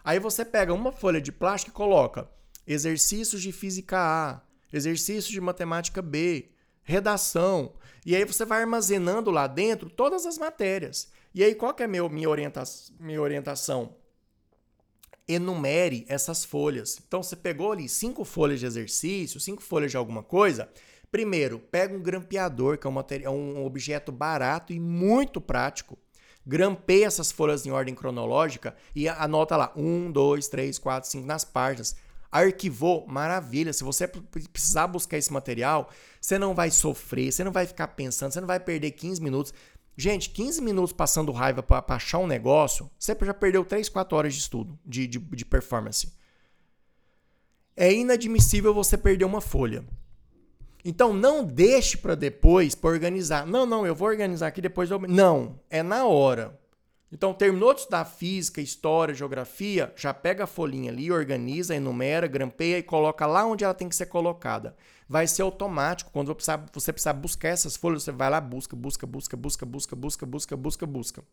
Aí 0.03 0.19
você 0.19 0.43
pega 0.43 0.73
uma 0.73 0.91
folha 0.91 1.21
de 1.21 1.31
plástico 1.31 1.71
e 1.71 1.73
coloca 1.73 2.29
exercícios 2.67 3.41
de 3.41 3.51
física 3.51 3.97
A, 3.99 4.41
exercícios 4.71 5.31
de 5.31 5.39
matemática 5.39 6.01
B, 6.01 6.49
redação. 6.81 7.73
E 8.05 8.15
aí 8.15 8.25
você 8.25 8.43
vai 8.45 8.61
armazenando 8.61 9.31
lá 9.31 9.47
dentro 9.47 9.89
todas 9.89 10.25
as 10.25 10.37
matérias. 10.37 11.11
E 11.33 11.43
aí, 11.43 11.55
qual 11.55 11.73
que 11.73 11.81
é 11.81 11.87
meu, 11.87 12.07
minha, 12.09 12.29
orienta 12.29 12.63
minha 12.99 13.21
orientação? 13.21 13.95
Enumere 15.27 16.05
essas 16.07 16.45
folhas. 16.45 16.99
Então, 17.07 17.23
você 17.23 17.35
pegou 17.35 17.71
ali 17.71 17.89
cinco 17.89 18.23
folhas 18.23 18.59
de 18.59 18.65
exercício, 18.65 19.39
cinco 19.39 19.61
folhas 19.63 19.89
de 19.89 19.97
alguma 19.97 20.21
coisa. 20.21 20.69
Primeiro, 21.13 21.59
pega 21.59 21.95
um 21.95 22.01
grampeador, 22.01 22.77
que 22.77 22.85
é 22.85 22.89
um, 22.89 22.93
material, 22.93 23.35
um 23.35 23.65
objeto 23.65 24.11
barato 24.11 24.73
e 24.73 24.79
muito 24.79 25.39
prático. 25.39 25.97
Grampeia 26.45 27.05
essas 27.05 27.31
folhas 27.31 27.65
em 27.65 27.71
ordem 27.71 27.95
cronológica 27.95 28.75
e 28.95 29.07
anota 29.07 29.55
lá: 29.55 29.71
um, 29.75 30.11
dois, 30.11 30.47
três, 30.47 30.77
quatro, 30.77 31.09
cinco 31.09 31.25
nas 31.25 31.45
páginas. 31.45 31.95
Arquivou, 32.31 33.05
maravilha. 33.07 33.71
Se 33.71 33.83
você 33.83 34.07
precisar 34.07 34.87
buscar 34.87 35.17
esse 35.17 35.31
material, 35.31 35.89
você 36.19 36.39
não 36.39 36.55
vai 36.55 36.71
sofrer, 36.71 37.31
você 37.31 37.43
não 37.43 37.51
vai 37.51 37.67
ficar 37.67 37.89
pensando, 37.89 38.31
você 38.31 38.41
não 38.41 38.47
vai 38.47 38.59
perder 38.59 38.89
15 38.89 39.21
minutos. 39.21 39.53
Gente, 39.95 40.29
15 40.31 40.61
minutos 40.61 40.91
passando 40.91 41.31
raiva 41.31 41.61
para 41.61 41.83
achar 41.95 42.17
um 42.17 42.27
negócio, 42.27 42.89
você 42.97 43.15
já 43.21 43.33
perdeu 43.33 43.63
3, 43.63 43.87
4 43.89 44.17
horas 44.17 44.33
de 44.33 44.39
estudo, 44.39 44.77
de, 44.85 45.05
de, 45.05 45.19
de 45.19 45.45
performance. 45.45 46.11
É 47.75 47.91
inadmissível 47.93 48.73
você 48.73 48.97
perder 48.97 49.25
uma 49.25 49.41
folha. 49.41 49.85
Então 50.83 51.13
não 51.13 51.43
deixe 51.43 51.95
para 51.95 52.15
depois 52.15 52.75
para 52.75 52.89
organizar. 52.89 53.45
Não, 53.45 53.65
não, 53.65 53.85
eu 53.85 53.95
vou 53.95 54.07
organizar 54.07 54.47
aqui 54.47 54.61
depois 54.61 54.91
eu... 54.91 54.99
Não, 54.99 55.59
é 55.69 55.81
na 55.81 56.05
hora. 56.05 56.59
Então 57.13 57.33
terminou 57.33 57.73
de 57.73 57.81
estudar 57.81 58.05
física, 58.05 58.59
história, 58.59 59.13
geografia, 59.13 59.93
já 59.95 60.13
pega 60.13 60.45
a 60.45 60.47
folhinha 60.47 60.91
ali, 60.91 61.11
organiza, 61.11 61.75
enumera, 61.75 62.25
grampeia 62.25 62.79
e 62.79 62.83
coloca 62.83 63.25
lá 63.25 63.45
onde 63.45 63.63
ela 63.63 63.73
tem 63.73 63.87
que 63.87 63.95
ser 63.95 64.07
colocada 64.07 64.75
vai 65.07 65.27
ser 65.27 65.43
automático. 65.43 66.09
Quando 66.11 66.27
você 66.27 66.33
precisar, 66.33 66.65
você 66.73 66.91
precisar 66.91 67.13
buscar 67.13 67.49
essas 67.49 67.75
folhas, 67.75 68.01
você 68.03 68.11
vai 68.11 68.31
lá, 68.31 68.41
busca, 68.41 68.75
busca, 68.75 69.05
busca, 69.05 69.37
busca, 69.37 69.65
busca, 69.65 69.95
busca, 69.95 70.25
busca, 70.25 70.57
busca, 70.57 70.87
busca. 70.87 71.23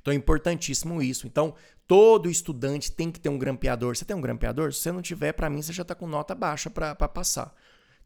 Então 0.00 0.12
é 0.12 0.16
importantíssimo 0.16 1.02
isso. 1.02 1.26
Então, 1.26 1.54
todo 1.86 2.30
estudante 2.30 2.90
tem 2.90 3.10
que 3.10 3.20
ter 3.20 3.28
um 3.28 3.38
grampeador. 3.38 3.94
Você 3.94 4.06
tem 4.06 4.16
um 4.16 4.20
grampeador? 4.20 4.72
Se 4.72 4.80
você 4.80 4.92
não 4.92 5.02
tiver, 5.02 5.32
para 5.32 5.50
mim, 5.50 5.60
você 5.60 5.72
já 5.72 5.82
está 5.82 5.94
com 5.94 6.06
nota 6.06 6.34
baixa 6.34 6.70
para 6.70 6.94
passar. 6.94 7.54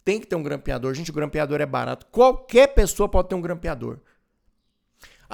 tem 0.05 0.21
que 0.21 0.27
ter 0.27 0.37
um 0.37 0.43
grampeador. 0.43 0.93
Gente, 0.95 1.11
o 1.11 1.15
grampeador 1.15 1.61
é 1.61 1.67
barato. 1.67 2.07
Qualquer 2.07 2.75
pessoa 2.75 3.09
pode 3.09 3.29
ter 3.29 3.35
um 3.37 3.41
grampeador. 3.41 4.01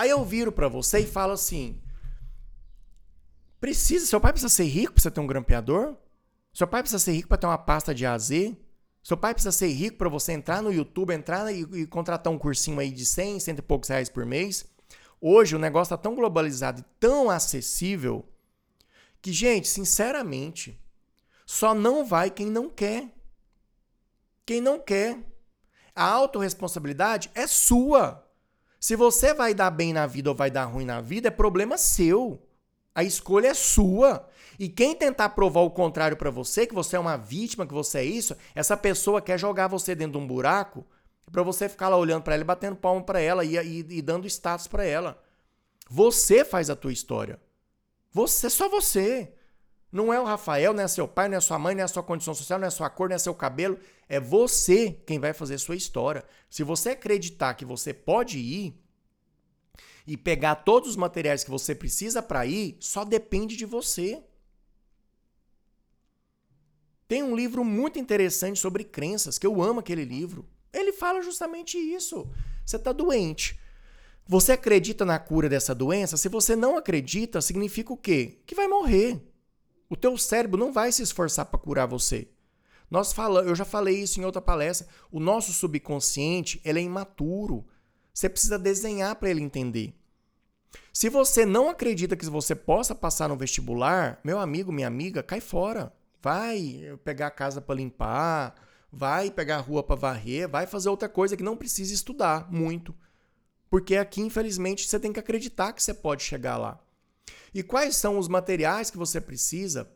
Aí 0.00 0.08
eu 0.08 0.24
viro 0.24 0.50
para 0.50 0.66
você 0.66 1.00
e 1.00 1.06
falo 1.06 1.34
assim: 1.34 1.78
precisa, 3.60 4.06
seu 4.06 4.18
pai 4.18 4.32
precisa 4.32 4.48
ser 4.48 4.64
rico 4.64 4.94
para 4.94 5.02
você 5.02 5.10
ter 5.10 5.20
um 5.20 5.26
grampeador? 5.26 5.94
Seu 6.54 6.66
pai 6.66 6.80
precisa 6.80 6.98
ser 6.98 7.12
rico 7.12 7.28
para 7.28 7.36
ter 7.36 7.46
uma 7.46 7.58
pasta 7.58 7.94
de 7.94 8.06
AZ? 8.06 8.30
Seu 9.02 9.14
pai 9.14 9.34
precisa 9.34 9.52
ser 9.52 9.68
rico 9.68 9.98
para 9.98 10.08
você 10.08 10.32
entrar 10.32 10.62
no 10.62 10.72
YouTube, 10.72 11.12
entrar 11.12 11.52
e, 11.52 11.66
e, 11.74 11.86
contratar 11.86 12.32
um 12.32 12.38
cursinho 12.38 12.80
aí 12.80 12.90
de 12.90 13.04
100, 13.04 13.40
cento 13.40 13.58
e 13.58 13.62
poucos 13.62 13.90
reais 13.90 14.08
por 14.08 14.24
mês? 14.24 14.64
Hoje 15.20 15.54
o 15.54 15.58
negócio 15.58 15.92
está 15.92 16.02
tão 16.02 16.14
globalizado 16.14 16.80
e 16.80 16.84
tão 16.98 17.28
acessível 17.28 18.26
que, 19.20 19.34
gente, 19.34 19.68
sinceramente, 19.68 20.80
só 21.44 21.74
não 21.74 22.06
vai 22.06 22.30
quem 22.30 22.46
não 22.46 22.70
quer. 22.70 23.06
Quem 24.46 24.62
não 24.62 24.78
quer. 24.78 25.18
A 25.94 26.04
autorresponsabilidade 26.04 27.30
é 27.34 27.46
sua. 27.46 28.29
Se 28.80 28.96
você 28.96 29.34
vai 29.34 29.52
dar 29.52 29.70
bem 29.70 29.92
na 29.92 30.06
vida 30.06 30.30
ou 30.30 30.34
vai 30.34 30.50
dar 30.50 30.64
ruim 30.64 30.86
na 30.86 31.02
vida, 31.02 31.28
é 31.28 31.30
problema 31.30 31.76
seu. 31.76 32.42
A 32.94 33.04
escolha 33.04 33.48
é 33.48 33.54
sua. 33.54 34.26
E 34.58 34.70
quem 34.70 34.96
tentar 34.96 35.28
provar 35.30 35.60
o 35.60 35.70
contrário 35.70 36.16
para 36.16 36.30
você, 36.30 36.66
que 36.66 36.74
você 36.74 36.96
é 36.96 36.98
uma 36.98 37.18
vítima, 37.18 37.66
que 37.66 37.74
você 37.74 37.98
é 37.98 38.04
isso, 38.04 38.34
essa 38.54 38.76
pessoa 38.78 39.20
quer 39.20 39.38
jogar 39.38 39.68
você 39.68 39.94
dentro 39.94 40.18
de 40.18 40.24
um 40.24 40.26
buraco 40.26 40.86
para 41.30 41.42
você 41.42 41.68
ficar 41.68 41.90
lá 41.90 41.96
olhando 41.96 42.22
para 42.22 42.34
ela 42.34 42.42
e 42.42 42.46
batendo 42.46 42.76
palma 42.76 43.02
para 43.02 43.20
ela 43.20 43.44
e, 43.44 43.56
e, 43.56 43.86
e 43.98 44.02
dando 44.02 44.26
status 44.26 44.66
para 44.66 44.84
ela. 44.84 45.22
Você 45.88 46.44
faz 46.44 46.70
a 46.70 46.76
tua 46.76 46.92
história. 46.92 47.38
Você, 48.12 48.48
só 48.48 48.68
você. 48.68 49.32
Não 49.92 50.12
é 50.12 50.20
o 50.20 50.24
Rafael, 50.24 50.72
não 50.72 50.84
é 50.84 50.88
seu 50.88 51.08
pai, 51.08 51.28
não 51.28 51.36
é 51.36 51.40
sua 51.40 51.58
mãe, 51.58 51.74
não 51.74 51.82
é 51.82 51.86
sua 51.88 52.02
condição 52.02 52.32
social, 52.32 52.58
não 52.58 52.66
é 52.66 52.70
sua 52.70 52.88
cor, 52.88 53.08
não 53.08 53.16
é 53.16 53.18
seu 53.18 53.34
cabelo. 53.34 53.78
É 54.08 54.20
você 54.20 54.92
quem 55.04 55.18
vai 55.18 55.32
fazer 55.32 55.58
sua 55.58 55.74
história. 55.74 56.24
Se 56.48 56.62
você 56.62 56.90
acreditar 56.90 57.54
que 57.54 57.64
você 57.64 57.92
pode 57.92 58.38
ir 58.38 58.74
e 60.06 60.16
pegar 60.16 60.56
todos 60.56 60.90
os 60.90 60.96
materiais 60.96 61.42
que 61.42 61.50
você 61.50 61.74
precisa 61.74 62.22
para 62.22 62.46
ir, 62.46 62.76
só 62.78 63.04
depende 63.04 63.56
de 63.56 63.64
você. 63.64 64.22
Tem 67.08 67.24
um 67.24 67.34
livro 67.34 67.64
muito 67.64 67.98
interessante 67.98 68.60
sobre 68.60 68.84
crenças, 68.84 69.38
que 69.38 69.46
eu 69.46 69.60
amo 69.60 69.80
aquele 69.80 70.04
livro. 70.04 70.48
Ele 70.72 70.92
fala 70.92 71.20
justamente 71.20 71.76
isso. 71.76 72.30
Você 72.64 72.76
está 72.76 72.92
doente. 72.92 73.58
Você 74.24 74.52
acredita 74.52 75.04
na 75.04 75.18
cura 75.18 75.48
dessa 75.48 75.74
doença? 75.74 76.16
Se 76.16 76.28
você 76.28 76.54
não 76.54 76.76
acredita, 76.76 77.40
significa 77.40 77.92
o 77.92 77.96
quê? 77.96 78.38
Que 78.46 78.54
vai 78.54 78.68
morrer. 78.68 79.20
O 79.90 79.96
teu 79.96 80.16
cérebro 80.16 80.58
não 80.58 80.72
vai 80.72 80.92
se 80.92 81.02
esforçar 81.02 81.46
para 81.46 81.58
curar 81.58 81.86
você. 81.86 82.28
Nós 82.88 83.12
fala, 83.12 83.42
eu 83.42 83.56
já 83.56 83.64
falei 83.64 84.00
isso 84.00 84.20
em 84.20 84.24
outra 84.24 84.40
palestra. 84.40 84.86
O 85.10 85.18
nosso 85.18 85.52
subconsciente, 85.52 86.60
ele 86.64 86.78
é 86.78 86.82
imaturo. 86.82 87.66
Você 88.14 88.28
precisa 88.28 88.56
desenhar 88.56 89.16
para 89.16 89.28
ele 89.28 89.42
entender. 89.42 89.92
Se 90.92 91.08
você 91.08 91.44
não 91.44 91.68
acredita 91.68 92.16
que 92.16 92.24
você 92.26 92.54
possa 92.54 92.94
passar 92.94 93.28
no 93.28 93.36
vestibular, 93.36 94.20
meu 94.22 94.38
amigo, 94.38 94.72
minha 94.72 94.86
amiga, 94.86 95.24
cai 95.24 95.40
fora. 95.40 95.92
Vai 96.22 96.96
pegar 97.04 97.26
a 97.26 97.32
casa 97.32 97.60
para 97.60 97.74
limpar, 97.74 98.54
vai 98.92 99.28
pegar 99.28 99.56
a 99.56 99.60
rua 99.60 99.82
para 99.82 99.96
varrer, 99.96 100.48
vai 100.48 100.68
fazer 100.68 100.88
outra 100.88 101.08
coisa 101.08 101.36
que 101.36 101.42
não 101.42 101.56
precisa 101.56 101.92
estudar 101.92 102.50
muito. 102.50 102.94
Porque 103.68 103.96
aqui, 103.96 104.20
infelizmente, 104.20 104.86
você 104.86 105.00
tem 105.00 105.12
que 105.12 105.20
acreditar 105.20 105.72
que 105.72 105.82
você 105.82 105.94
pode 105.94 106.22
chegar 106.22 106.56
lá. 106.56 106.78
E 107.54 107.62
quais 107.62 107.96
são 107.96 108.18
os 108.18 108.28
materiais 108.28 108.90
que 108.90 108.96
você 108.96 109.20
precisa? 109.20 109.90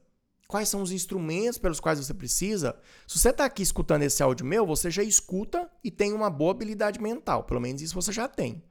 Quais 0.47 0.69
são 0.69 0.83
os 0.83 0.93
instrumentos 0.93 1.59
pelos 1.59 1.81
quais 1.81 1.99
você 1.99 2.13
precisa? 2.13 2.79
Se 3.07 3.19
você 3.19 3.31
está 3.31 3.45
aqui 3.45 3.63
escutando 3.63 4.03
esse 4.03 4.23
áudio 4.23 4.45
meu, 4.45 4.67
você 4.67 4.91
já 4.91 5.03
escuta 5.03 5.69
e 5.83 5.91
tem 5.91 6.13
uma 6.13 6.29
boa 6.29 6.53
habilidade 6.53 7.01
mental. 7.01 7.45
Pelo 7.45 7.61
menos 7.61 7.81
isso 7.81 7.95
você 7.95 8.13
já 8.13 8.29
tem. 8.29 8.63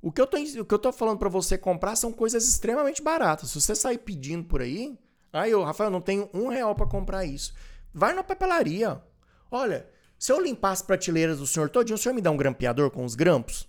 O 0.00 0.10
que 0.10 0.20
eu 0.20 0.24
estou 0.24 0.92
falando 0.92 1.18
para 1.18 1.28
você 1.28 1.56
comprar 1.58 1.94
são 1.96 2.12
coisas 2.12 2.48
extremamente 2.48 3.02
baratas. 3.02 3.50
Se 3.50 3.60
você 3.60 3.74
sair 3.74 3.98
pedindo 3.98 4.44
por 4.44 4.60
aí, 4.60 4.98
aí 5.32 5.50
eu, 5.50 5.62
Rafael, 5.62 5.90
não 5.90 6.00
tenho 6.00 6.28
um 6.32 6.48
real 6.48 6.74
para 6.74 6.86
comprar 6.86 7.24
isso. 7.24 7.52
Vai 7.92 8.12
na 8.14 8.22
papelaria. 8.22 9.02
Olha, 9.50 9.88
se 10.18 10.32
eu 10.32 10.40
limpar 10.40 10.70
as 10.70 10.82
prateleiras 10.82 11.38
do 11.38 11.46
senhor 11.46 11.68
todinho, 11.68 11.96
o 11.96 11.98
senhor 11.98 12.14
me 12.14 12.20
dá 12.20 12.30
um 12.30 12.36
grampeador 12.36 12.90
com 12.90 13.04
os 13.04 13.14
grampos? 13.14 13.68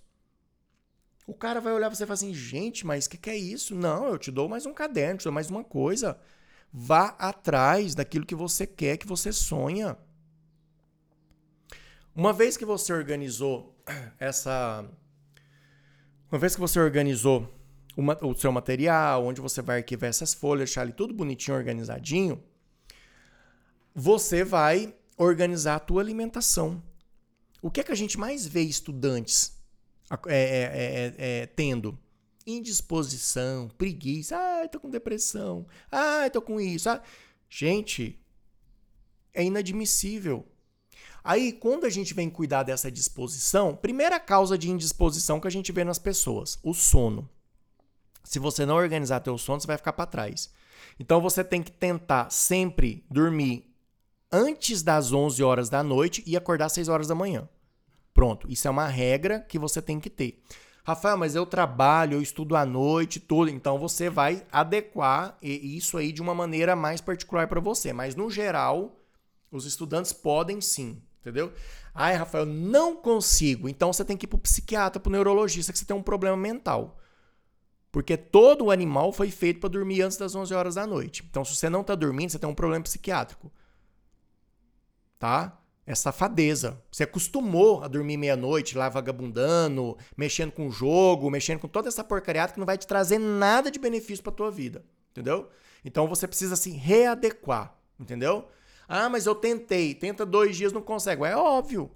O 1.25 1.33
cara 1.33 1.61
vai 1.61 1.73
olhar 1.73 1.89
você 1.89 2.03
e 2.03 2.05
falar 2.05 2.15
assim: 2.15 2.33
gente, 2.33 2.85
mas 2.85 3.05
o 3.05 3.09
que, 3.09 3.17
que 3.17 3.29
é 3.29 3.37
isso? 3.37 3.73
Não, 3.73 4.07
eu 4.07 4.17
te 4.17 4.31
dou 4.31 4.49
mais 4.49 4.65
um 4.65 4.73
caderno, 4.73 5.17
te 5.17 5.23
dou 5.23 5.33
mais 5.33 5.49
uma 5.49 5.63
coisa. 5.63 6.19
Vá 6.71 7.15
atrás 7.19 7.95
daquilo 7.95 8.25
que 8.25 8.35
você 8.35 8.67
quer, 8.67 8.97
que 8.97 9.07
você 9.07 9.31
sonha. 9.31 9.97
Uma 12.15 12.33
vez 12.33 12.57
que 12.57 12.65
você 12.65 12.91
organizou 12.91 13.75
essa. 14.19 14.85
Uma 16.31 16.39
vez 16.39 16.55
que 16.55 16.61
você 16.61 16.79
organizou 16.79 17.47
uma, 17.95 18.17
o 18.25 18.35
seu 18.35 18.51
material, 18.51 19.25
onde 19.25 19.39
você 19.39 19.61
vai 19.61 19.77
arquivar 19.77 20.09
essas 20.09 20.33
folhas, 20.33 20.69
deixar 20.69 20.81
ali 20.81 20.91
tudo 20.91 21.13
bonitinho, 21.13 21.55
organizadinho, 21.55 22.43
você 23.93 24.43
vai 24.43 24.93
organizar 25.15 25.75
a 25.75 25.79
tua 25.79 26.01
alimentação. 26.01 26.83
O 27.61 27.71
que 27.71 27.79
é 27.79 27.83
que 27.83 27.91
a 27.91 27.95
gente 27.95 28.17
mais 28.17 28.45
vê 28.45 28.61
estudantes 28.61 29.62
é, 30.27 30.37
é, 30.37 31.13
é, 31.17 31.41
é, 31.41 31.45
tendo 31.47 31.97
indisposição, 32.45 33.69
preguiça, 33.77 34.37
ai, 34.37 34.67
tô 34.67 34.79
com 34.79 34.89
depressão, 34.89 35.65
ai, 35.91 36.29
tô 36.29 36.41
com 36.41 36.59
isso. 36.59 36.89
Ah. 36.89 37.01
Gente, 37.49 38.19
é 39.33 39.43
inadmissível. 39.43 40.45
Aí, 41.23 41.53
quando 41.53 41.85
a 41.85 41.89
gente 41.89 42.13
vem 42.13 42.29
cuidar 42.29 42.63
dessa 42.63 42.91
disposição, 42.91 43.75
primeira 43.75 44.19
causa 44.19 44.57
de 44.57 44.69
indisposição 44.69 45.39
que 45.39 45.47
a 45.47 45.51
gente 45.51 45.71
vê 45.71 45.83
nas 45.83 45.97
pessoas, 45.97 46.59
o 46.61 46.73
sono. 46.73 47.29
Se 48.23 48.39
você 48.39 48.65
não 48.65 48.75
organizar 48.75 49.21
teu 49.21 49.37
sono, 49.37 49.61
você 49.61 49.67
vai 49.67 49.77
ficar 49.77 49.93
para 49.93 50.05
trás. 50.05 50.49
Então 50.99 51.21
você 51.21 51.43
tem 51.43 51.63
que 51.63 51.71
tentar 51.71 52.29
sempre 52.29 53.05
dormir 53.09 53.73
antes 54.31 54.83
das 54.83 55.13
11 55.13 55.41
horas 55.43 55.69
da 55.69 55.83
noite 55.83 56.23
e 56.25 56.35
acordar 56.35 56.65
às 56.65 56.73
6 56.73 56.89
horas 56.89 57.07
da 57.07 57.15
manhã. 57.15 57.47
Pronto, 58.13 58.47
isso 58.49 58.67
é 58.67 58.71
uma 58.71 58.87
regra 58.87 59.39
que 59.39 59.57
você 59.57 59.81
tem 59.81 59.99
que 59.99 60.09
ter. 60.09 60.41
Rafael, 60.85 61.17
mas 61.17 61.33
eu 61.33 61.45
trabalho, 61.45 62.15
eu 62.15 62.21
estudo 62.21 62.55
à 62.55 62.65
noite, 62.65 63.19
tudo. 63.19 63.49
Então 63.49 63.79
você 63.79 64.09
vai 64.09 64.45
adequar 64.51 65.37
isso 65.41 65.97
aí 65.97 66.11
de 66.11 66.21
uma 66.21 66.35
maneira 66.35 66.75
mais 66.75 66.99
particular 66.99 67.47
para 67.47 67.61
você. 67.61 67.93
Mas 67.93 68.15
no 68.15 68.29
geral, 68.29 68.99
os 69.49 69.65
estudantes 69.65 70.11
podem 70.11 70.59
sim, 70.59 71.01
entendeu? 71.21 71.53
Ai, 71.95 72.15
Rafael, 72.15 72.45
não 72.45 72.95
consigo. 72.97 73.69
Então 73.69 73.93
você 73.93 74.03
tem 74.03 74.17
que 74.17 74.25
ir 74.25 74.27
pro 74.27 74.37
psiquiatra, 74.37 74.99
pro 74.99 75.11
neurologista, 75.11 75.71
que 75.71 75.79
você 75.79 75.85
tem 75.85 75.95
um 75.95 76.03
problema 76.03 76.35
mental. 76.35 76.99
Porque 77.93 78.17
todo 78.17 78.71
animal 78.71 79.13
foi 79.13 79.29
feito 79.29 79.59
para 79.59 79.69
dormir 79.69 80.01
antes 80.01 80.17
das 80.17 80.35
11 80.35 80.53
horas 80.53 80.75
da 80.75 80.87
noite. 80.87 81.23
Então, 81.29 81.45
se 81.45 81.55
você 81.55 81.69
não 81.69 81.81
está 81.81 81.93
dormindo, 81.93 82.31
você 82.31 82.39
tem 82.39 82.49
um 82.49 82.55
problema 82.55 82.83
psiquiátrico. 82.83 83.51
Tá? 85.19 85.61
É 85.85 85.93
safadeza. 85.93 86.81
Você 86.91 87.03
acostumou 87.03 87.83
a 87.83 87.87
dormir 87.87 88.17
meia-noite 88.17 88.77
lá 88.77 88.89
vagabundando, 88.89 89.97
mexendo 90.15 90.51
com 90.51 90.67
o 90.67 90.71
jogo, 90.71 91.29
mexendo 91.29 91.59
com 91.59 91.67
toda 91.67 91.89
essa 91.89 92.03
porcariada 92.03 92.53
que 92.53 92.59
não 92.59 92.65
vai 92.65 92.77
te 92.77 92.87
trazer 92.87 93.19
nada 93.19 93.69
de 93.69 93.79
benefício 93.79 94.23
para 94.23 94.31
tua 94.31 94.49
vida, 94.49 94.85
entendeu? 95.11 95.49
Então 95.83 96.07
você 96.07 96.27
precisa 96.27 96.55
se 96.55 96.71
readequar, 96.71 97.75
entendeu? 97.99 98.47
Ah, 98.87 99.09
mas 99.09 99.25
eu 99.25 99.35
tentei, 99.35 99.93
tenta 99.93 100.25
dois 100.25 100.55
dias 100.55 100.71
não 100.71 100.81
consegue. 100.81 101.23
É 101.23 101.35
óbvio. 101.35 101.91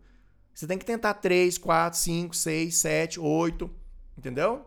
Você 0.53 0.65
tem 0.65 0.77
que 0.77 0.85
tentar 0.85 1.13
três, 1.15 1.57
quatro, 1.57 1.99
cinco, 1.99 2.35
seis, 2.35 2.77
sete, 2.77 3.19
oito, 3.19 3.69
entendeu? 4.17 4.65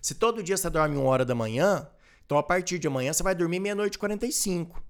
Se 0.00 0.14
todo 0.14 0.42
dia 0.42 0.56
você 0.56 0.68
dorme 0.70 0.96
uma 0.96 1.08
hora 1.08 1.24
da 1.24 1.34
manhã, 1.34 1.88
então 2.24 2.38
a 2.38 2.42
partir 2.42 2.78
de 2.78 2.86
amanhã 2.86 3.12
você 3.12 3.22
vai 3.22 3.34
dormir 3.34 3.58
meia-noite 3.58 3.96
e 3.96 3.98
45. 3.98 4.82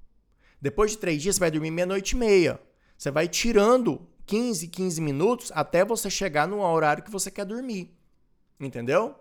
Depois 0.60 0.90
de 0.90 0.98
três 0.98 1.22
dias 1.22 1.36
você 1.36 1.40
vai 1.40 1.50
dormir 1.50 1.70
meia-noite 1.70 2.14
e 2.14 2.18
meia. 2.18 2.60
Você 3.00 3.10
vai 3.10 3.26
tirando 3.26 4.06
15, 4.26 4.68
15 4.68 5.00
minutos 5.00 5.50
até 5.54 5.86
você 5.86 6.10
chegar 6.10 6.46
no 6.46 6.60
horário 6.60 7.02
que 7.02 7.10
você 7.10 7.30
quer 7.30 7.46
dormir. 7.46 7.96
Entendeu? 8.60 9.14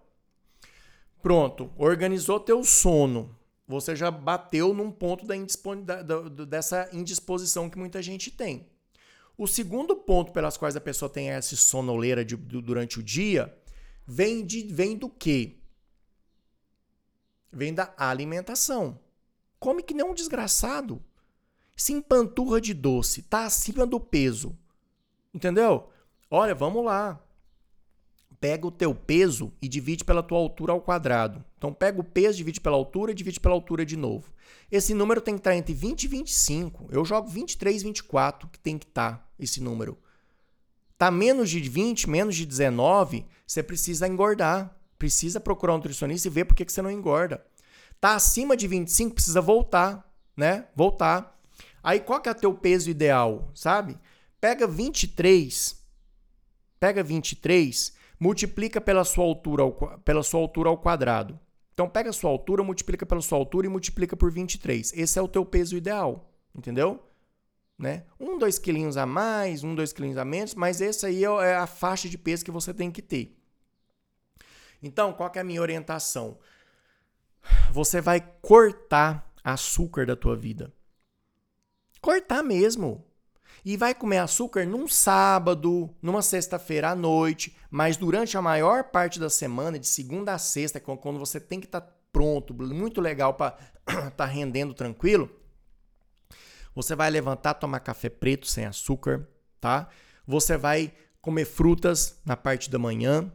Pronto, 1.22 1.72
organizou 1.78 2.42
teu 2.42 2.62
sono. 2.62 3.34
Você 3.66 3.96
já 3.96 4.12
bateu 4.12 4.74
num 4.74 4.92
ponto 4.92 5.26
da 5.26 5.34
dessa 6.46 6.90
indisposição 6.92 7.70
que 7.70 7.78
muita 7.78 8.02
gente 8.02 8.30
tem. 8.30 8.68
O 9.38 9.48
segundo 9.48 9.96
ponto 9.96 10.34
pelas 10.34 10.58
quais 10.58 10.76
a 10.76 10.82
pessoa 10.82 11.08
tem 11.08 11.30
essa 11.30 11.56
sonoleira 11.56 12.26
de, 12.26 12.36
durante 12.36 13.00
o 13.00 13.04
dia 13.04 13.58
vem, 14.06 14.46
de, 14.46 14.68
vem 14.68 14.98
do 14.98 15.08
quê? 15.08 15.56
Vem 17.50 17.74
da 17.74 17.94
alimentação. 17.96 19.00
Come 19.58 19.82
que 19.82 19.94
nem 19.94 20.06
um 20.06 20.14
desgraçado 20.14 21.02
se 21.82 21.94
empanturra 21.94 22.60
de 22.60 22.74
doce, 22.74 23.22
tá 23.22 23.46
acima 23.46 23.86
do 23.86 24.00
peso. 24.00 24.56
Entendeu? 25.34 25.90
Olha, 26.30 26.54
vamos 26.54 26.84
lá. 26.84 27.20
pega 28.40 28.66
o 28.66 28.72
teu 28.72 28.96
peso 28.96 29.52
e 29.62 29.68
divide 29.68 30.04
pela 30.04 30.24
tua 30.24 30.38
altura 30.38 30.72
ao 30.72 30.82
quadrado. 30.82 31.44
Então 31.58 31.74
pega 31.74 32.00
o 32.00 32.04
peso, 32.04 32.38
divide 32.38 32.62
pela 32.62 32.78
altura 32.78 33.12
e 33.12 33.16
divide 33.16 33.40
pela 33.40 33.54
altura 33.54 33.86
de 33.86 33.98
novo. 33.98 34.32
Esse 34.72 34.94
número 34.94 35.20
tem 35.20 35.34
que 35.34 35.42
estar 35.42 35.56
entre 35.56 35.74
20 35.74 36.04
e 36.04 36.08
25. 36.08 36.88
Eu 36.90 37.04
jogo 37.04 37.28
23, 37.28 37.84
24 37.84 38.48
que 38.48 38.60
tem 38.60 38.78
que 38.78 38.86
estar 38.86 39.30
esse 39.38 39.62
número. 39.62 39.98
Tá 40.98 41.10
menos 41.10 41.50
de 41.50 41.60
20, 41.60 42.10
menos 42.10 42.36
de 42.36 42.46
19, 42.46 43.26
você 43.48 43.64
precisa 43.64 44.08
engordar. 44.08 44.76
Precisa 44.98 45.40
procurar 45.40 45.74
um 45.74 45.78
nutricionista 45.78 46.28
e 46.28 46.32
ver 46.32 46.44
por 46.44 46.56
que, 46.56 46.66
que 46.66 46.74
você 46.74 46.82
não 46.82 46.92
engorda. 46.92 47.46
Tá 48.02 48.16
acima 48.16 48.56
de 48.56 48.68
25, 48.68 49.16
precisa 49.16 49.40
voltar, 49.40 50.06
né? 50.36 50.68
Voltar. 50.76 51.39
Aí 51.90 52.00
qual 52.00 52.22
que 52.22 52.30
é 52.30 52.32
o 52.32 52.36
teu 52.36 52.54
peso 52.54 52.88
ideal, 52.88 53.50
sabe? 53.56 53.98
Pega 54.40 54.68
23, 54.68 55.84
pega 56.80 57.02
23, 57.02 57.96
multiplica 58.20 58.80
pela 58.80 59.04
sua 59.04 59.24
altura 59.24 59.64
ao, 59.64 59.74
pela 60.02 60.22
sua 60.22 60.40
altura 60.40 60.70
ao 60.70 60.78
quadrado. 60.78 61.40
Então 61.74 61.90
pega 61.90 62.12
a 62.12 62.14
sua 62.14 62.30
altura, 62.30 62.64
multiplica 62.64 63.08
pela 63.08 63.22
sua 63.22 63.40
altura 63.40 63.66
e 63.66 63.72
multiplica 63.72 64.16
por 64.16 64.32
23. 64.32 64.94
Esse 64.94 65.18
é 65.18 65.22
o 65.24 65.28
teu 65.28 65.44
peso 65.44 65.76
ideal, 65.76 66.32
entendeu? 66.54 67.04
Né? 67.76 68.04
Um, 68.20 68.38
dois 68.38 68.60
quilinhos 68.60 68.96
a 68.96 69.08
mais, 69.08 69.64
um, 69.64 69.74
dois 69.74 69.92
quilinhos 69.92 70.20
a 70.20 70.24
menos, 70.24 70.54
mas 70.54 70.82
esse 70.82 71.08
aí 71.08 71.26
é, 71.26 71.28
é 71.28 71.56
a 71.56 71.66
faixa 71.66 72.08
de 72.08 72.20
peso 72.20 72.46
que 72.46 72.52
você 72.52 72.72
tem 72.72 72.92
que 72.92 73.02
ter. 73.02 73.36
Então, 74.80 75.12
qual 75.12 75.32
é 75.34 75.40
a 75.40 75.44
minha 75.44 75.60
orientação? 75.60 76.38
Você 77.72 78.00
vai 78.00 78.22
cortar 78.44 79.34
açúcar 79.44 80.06
da 80.06 80.16
tua 80.16 80.36
vida. 80.36 80.72
Cortar 82.02 82.44
mesmo. 82.44 83.06
E 83.64 83.76
vai 83.76 83.94
comer 83.94 84.20
açúcar 84.20 84.66
num 84.66 84.88
sábado, 84.88 85.90
numa 86.02 86.22
sexta-feira 86.22 86.92
à 86.92 86.96
noite, 86.96 87.56
mas 87.70 87.98
durante 87.98 88.38
a 88.38 88.42
maior 88.42 88.86
parte 88.86 89.20
da 89.20 89.30
semana, 89.30 89.78
de 89.78 89.88
segunda 89.88 90.34
a 90.34 90.38
sexta, 90.38 90.80
quando 90.80 91.20
você 91.20 91.40
tem 91.40 91.60
que 91.60 91.66
estar 91.66 91.82
tá 91.82 91.94
pronto, 92.12 92.54
muito 92.54 93.02
legal 93.02 93.34
para 93.34 93.58
estar 93.88 94.12
tá 94.18 94.26
rendendo 94.26 94.74
tranquilo, 94.74 95.30
você 96.74 96.96
vai 96.96 97.10
levantar, 97.10 97.56
tomar 97.56 97.82
café 97.82 98.10
preto 98.10 98.48
sem 98.48 98.66
açúcar, 98.66 99.28
tá? 99.60 99.90
Você 100.26 100.56
vai 100.56 100.94
comer 101.22 101.46
frutas 101.46 102.18
na 102.26 102.38
parte 102.38 102.70
da 102.70 102.80
manhã, 102.80 103.30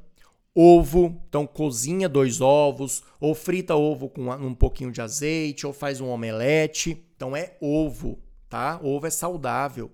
ovo, 0.54 1.20
então 1.28 1.46
cozinha 1.46 2.08
dois 2.08 2.40
ovos, 2.40 3.02
ou 3.20 3.34
frita 3.34 3.74
ovo 3.74 4.08
com 4.08 4.30
um 4.30 4.54
pouquinho 4.54 4.90
de 4.90 5.02
azeite, 5.02 5.66
ou 5.66 5.72
faz 5.72 6.00
um 6.00 6.08
omelete. 6.08 7.04
Então 7.16 7.36
é 7.36 7.56
ovo, 7.60 8.18
tá? 8.54 8.78
Ovo 8.80 9.04
é 9.04 9.10
saudável. 9.10 9.90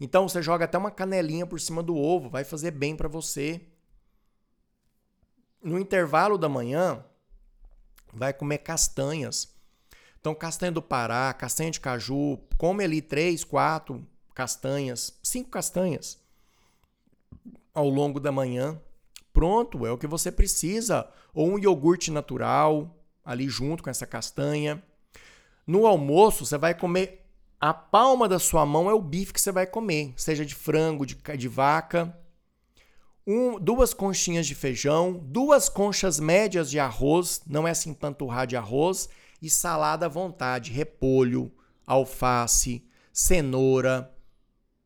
Então 0.00 0.26
você 0.26 0.40
joga 0.40 0.64
até 0.64 0.78
uma 0.78 0.90
canelinha 0.90 1.46
por 1.46 1.60
cima 1.60 1.82
do 1.82 1.94
ovo, 1.94 2.30
vai 2.30 2.42
fazer 2.42 2.70
bem 2.70 2.96
para 2.96 3.06
você. 3.06 3.60
No 5.62 5.78
intervalo 5.78 6.38
da 6.38 6.48
manhã, 6.48 7.04
vai 8.10 8.32
comer 8.32 8.58
castanhas. 8.58 9.54
Então, 10.18 10.34
castanha 10.34 10.72
do 10.72 10.80
Pará, 10.80 11.30
castanha 11.34 11.70
de 11.70 11.80
caju, 11.80 12.38
come 12.56 12.82
ali 12.82 13.02
três, 13.02 13.44
quatro 13.44 14.02
castanhas, 14.34 15.18
cinco 15.22 15.50
castanhas 15.50 16.18
ao 17.74 17.90
longo 17.90 18.18
da 18.18 18.32
manhã. 18.32 18.80
Pronto, 19.34 19.84
é 19.84 19.92
o 19.92 19.98
que 19.98 20.06
você 20.06 20.32
precisa. 20.32 21.06
Ou 21.34 21.46
um 21.46 21.58
iogurte 21.58 22.10
natural 22.10 22.96
ali 23.22 23.50
junto 23.50 23.82
com 23.82 23.90
essa 23.90 24.06
castanha. 24.06 24.82
No 25.66 25.86
almoço, 25.86 26.46
você 26.46 26.56
vai 26.56 26.74
comer 26.74 27.27
a 27.60 27.74
palma 27.74 28.28
da 28.28 28.38
sua 28.38 28.64
mão 28.64 28.88
é 28.88 28.94
o 28.94 29.00
bife 29.00 29.32
que 29.32 29.40
você 29.40 29.50
vai 29.50 29.66
comer, 29.66 30.12
seja 30.16 30.44
de 30.44 30.54
frango, 30.54 31.04
de, 31.04 31.16
de 31.36 31.48
vaca. 31.48 32.16
Um, 33.26 33.58
duas 33.58 33.92
conchinhas 33.92 34.46
de 34.46 34.54
feijão, 34.54 35.12
duas 35.12 35.68
conchas 35.68 36.18
médias 36.18 36.70
de 36.70 36.78
arroz, 36.78 37.42
não 37.46 37.66
é 37.68 37.72
assim 37.72 37.92
panturrar 37.92 38.46
de 38.46 38.56
arroz, 38.56 39.08
e 39.42 39.50
salada 39.50 40.06
à 40.06 40.08
vontade, 40.08 40.72
repolho, 40.72 41.52
alface, 41.86 42.84
cenoura, 43.12 44.14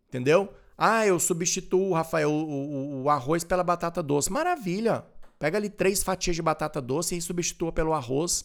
entendeu? 0.08 0.52
Ah, 0.76 1.06
eu 1.06 1.20
substituo, 1.20 1.92
Rafael, 1.92 2.30
o, 2.30 2.44
o, 2.44 3.02
o 3.02 3.10
arroz 3.10 3.44
pela 3.44 3.62
batata 3.62 4.02
doce. 4.02 4.32
Maravilha! 4.32 5.04
Pega 5.38 5.58
ali 5.58 5.68
três 5.68 6.02
fatias 6.02 6.36
de 6.36 6.42
batata 6.42 6.80
doce 6.80 7.16
e 7.16 7.22
substitua 7.22 7.70
pelo 7.70 7.92
arroz. 7.92 8.44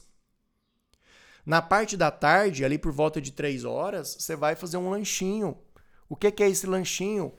Na 1.47 1.61
parte 1.61 1.95
da 1.95 2.11
tarde, 2.11 2.65
ali 2.65 2.77
por 2.77 2.91
volta 2.91 3.21
de 3.21 3.31
três 3.31 3.63
horas, 3.63 4.17
você 4.19 4.35
vai 4.35 4.53
fazer 4.53 4.75
um 4.75 4.89
lanchinho. 4.89 5.57
O 6.09 6.13
que, 6.13 6.29
que 6.29 6.43
é 6.43 6.49
esse 6.49 6.67
lanchinho? 6.67 7.31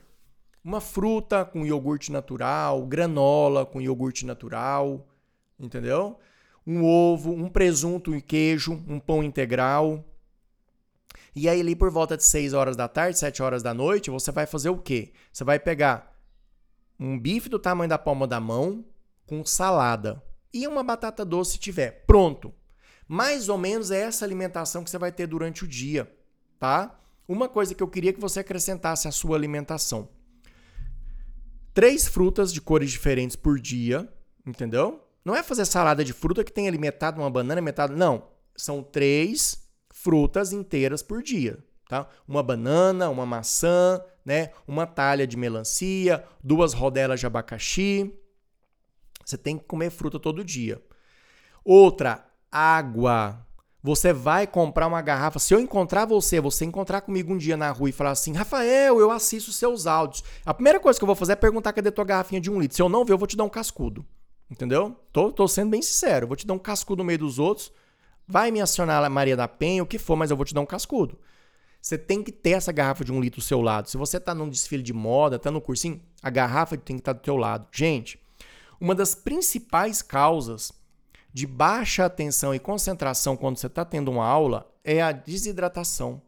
Uma 0.63 0.81
fruta 0.81 1.45
com 1.45 1.63
iogurte 1.63 2.11
natural, 2.11 2.87
granola 2.87 3.67
com 3.67 3.79
iogurte 3.79 4.25
natural, 4.25 5.07
entendeu? 5.59 6.17
Um 6.65 6.83
ovo, 6.83 7.31
um 7.31 7.47
presunto 7.47 8.15
e 8.15 8.19
queijo, 8.19 8.83
um 8.87 8.99
pão 8.99 9.23
integral. 9.23 10.03
E 11.35 11.47
aí, 11.47 11.61
ali 11.61 11.75
por 11.75 11.91
volta 11.91 12.17
de 12.17 12.23
6 12.23 12.55
horas 12.55 12.75
da 12.75 12.87
tarde, 12.87 13.19
7 13.19 13.43
horas 13.43 13.61
da 13.61 13.75
noite, 13.75 14.09
você 14.09 14.31
vai 14.31 14.47
fazer 14.47 14.69
o 14.69 14.79
quê? 14.79 15.13
Você 15.31 15.43
vai 15.43 15.59
pegar 15.59 16.19
um 16.99 17.17
bife 17.19 17.47
do 17.47 17.59
tamanho 17.59 17.89
da 17.89 17.99
palma 17.99 18.25
da 18.25 18.39
mão 18.39 18.83
com 19.27 19.45
salada 19.45 20.19
e 20.51 20.65
uma 20.65 20.81
batata 20.81 21.23
doce 21.23 21.51
se 21.51 21.59
tiver. 21.59 22.05
Pronto. 22.07 22.51
Mais 23.11 23.49
ou 23.49 23.57
menos 23.57 23.89
é 23.89 24.01
essa 24.01 24.23
alimentação 24.23 24.83
que 24.83 24.89
você 24.91 24.99
vai 24.99 25.11
ter 25.11 25.25
durante 25.25 25.63
o 25.63 25.67
dia, 25.67 26.07
tá? 26.59 26.95
Uma 27.27 27.49
coisa 27.49 27.73
que 27.73 27.81
eu 27.81 27.87
queria 27.87 28.13
que 28.13 28.21
você 28.21 28.41
acrescentasse 28.41 29.07
à 29.07 29.11
sua 29.11 29.35
alimentação. 29.35 30.09
Três 31.73 32.07
frutas 32.07 32.53
de 32.53 32.61
cores 32.61 32.91
diferentes 32.91 33.35
por 33.35 33.59
dia, 33.59 34.07
entendeu? 34.45 35.03
Não 35.25 35.35
é 35.35 35.41
fazer 35.41 35.65
salada 35.65 36.05
de 36.05 36.13
fruta 36.13 36.43
que 36.43 36.53
tem 36.53 36.67
ali 36.67 36.77
metade 36.77 37.19
uma 37.19 37.31
banana, 37.31 37.59
metade. 37.59 37.95
Não. 37.95 38.27
São 38.55 38.83
três 38.83 39.67
frutas 39.89 40.53
inteiras 40.53 41.01
por 41.01 41.23
dia. 41.23 41.57
Tá? 41.87 42.07
Uma 42.27 42.43
banana, 42.43 43.09
uma 43.09 43.25
maçã, 43.25 43.99
né? 44.23 44.51
uma 44.67 44.85
talha 44.85 45.25
de 45.25 45.35
melancia, 45.35 46.23
duas 46.43 46.73
rodelas 46.73 47.19
de 47.19 47.25
abacaxi. 47.25 48.13
Você 49.25 49.35
tem 49.35 49.57
que 49.57 49.65
comer 49.65 49.89
fruta 49.89 50.19
todo 50.19 50.43
dia. 50.43 50.79
Outra, 51.65 52.28
água. 52.51 53.45
Você 53.81 54.11
vai 54.11 54.45
comprar 54.45 54.87
uma 54.87 55.01
garrafa. 55.01 55.39
Se 55.39 55.53
eu 55.53 55.59
encontrar 55.59 56.05
você, 56.05 56.41
você 56.41 56.65
encontrar 56.65 57.01
comigo 57.01 57.33
um 57.33 57.37
dia 57.37 57.55
na 57.55 57.71
rua 57.71 57.89
e 57.89 57.93
falar 57.93 58.11
assim: 58.11 58.33
Rafael, 58.33 58.99
eu 58.99 59.09
assisto 59.09 59.51
seus 59.51 59.87
áudios. 59.87 60.23
A 60.45 60.53
primeira 60.53 60.79
coisa 60.79 60.99
que 60.99 61.03
eu 61.03 61.07
vou 61.07 61.15
fazer 61.15 61.33
é 61.33 61.35
perguntar 61.35 61.71
cadê 61.71 61.89
tua 61.89 62.03
garrafinha 62.03 62.41
de 62.41 62.51
um 62.51 62.59
litro. 62.59 62.75
Se 62.75 62.81
eu 62.81 62.89
não 62.89 63.05
ver, 63.05 63.13
eu 63.13 63.17
vou 63.17 63.27
te 63.27 63.37
dar 63.37 63.45
um 63.45 63.49
cascudo. 63.49 64.05
Entendeu? 64.51 64.95
Tô, 65.13 65.31
tô 65.31 65.47
sendo 65.47 65.69
bem 65.69 65.81
sincero. 65.81 66.25
Eu 66.25 66.27
vou 66.27 66.35
te 66.35 66.45
dar 66.45 66.53
um 66.53 66.59
cascudo 66.59 67.03
no 67.03 67.05
meio 67.05 67.19
dos 67.19 67.39
outros. 67.39 67.71
Vai 68.27 68.51
me 68.51 68.59
acionar 68.59 69.03
a 69.03 69.09
Maria 69.09 69.37
da 69.37 69.47
Penha, 69.47 69.81
o 69.81 69.85
que 69.87 69.97
for, 69.97 70.15
mas 70.15 70.29
eu 70.29 70.37
vou 70.37 70.45
te 70.45 70.53
dar 70.53 70.61
um 70.61 70.65
cascudo. 70.65 71.17
Você 71.81 71.97
tem 71.97 72.21
que 72.21 72.31
ter 72.31 72.51
essa 72.51 72.71
garrafa 72.71 73.05
de 73.05 73.11
um 73.11 73.21
litro 73.21 73.39
do 73.39 73.43
seu 73.43 73.61
lado. 73.61 73.89
Se 73.89 73.95
você 73.95 74.19
tá 74.19 74.35
num 74.35 74.49
desfile 74.49 74.83
de 74.83 74.91
moda, 74.91 75.39
tá 75.39 75.49
no 75.49 75.61
cursinho, 75.61 76.01
a 76.21 76.29
garrafa 76.29 76.75
tem 76.77 76.97
que 76.97 77.01
estar 77.01 77.13
tá 77.13 77.19
do 77.19 77.23
teu 77.23 77.37
lado. 77.37 77.67
Gente, 77.71 78.19
uma 78.81 78.93
das 78.93 79.15
principais 79.15 80.01
causas 80.01 80.71
de 81.33 81.45
baixa 81.45 82.05
atenção 82.05 82.53
e 82.53 82.59
concentração 82.59 83.37
quando 83.37 83.57
você 83.57 83.67
está 83.67 83.85
tendo 83.85 84.11
uma 84.11 84.25
aula 84.25 84.69
é 84.83 85.01
a 85.01 85.11
desidratação. 85.11 86.21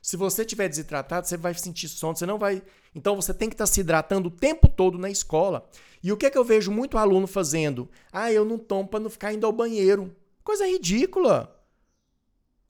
Se 0.00 0.16
você 0.16 0.42
estiver 0.42 0.68
desidratado, 0.68 1.26
você 1.26 1.36
vai 1.36 1.52
sentir 1.54 1.88
sono, 1.88 2.16
você 2.16 2.24
não 2.24 2.38
vai. 2.38 2.62
Então 2.94 3.16
você 3.16 3.34
tem 3.34 3.48
que 3.48 3.54
estar 3.54 3.66
tá 3.66 3.72
se 3.72 3.80
hidratando 3.80 4.28
o 4.28 4.30
tempo 4.30 4.68
todo 4.68 4.98
na 4.98 5.10
escola. 5.10 5.68
E 6.02 6.12
o 6.12 6.16
que 6.16 6.26
é 6.26 6.30
que 6.30 6.38
eu 6.38 6.44
vejo 6.44 6.70
muito 6.70 6.96
aluno 6.96 7.26
fazendo? 7.26 7.90
Ah, 8.12 8.32
eu 8.32 8.44
não 8.44 8.56
tomo 8.56 8.88
para 8.88 9.00
não 9.00 9.10
ficar 9.10 9.32
indo 9.32 9.44
ao 9.44 9.52
banheiro. 9.52 10.14
Coisa 10.44 10.64
ridícula. 10.64 11.52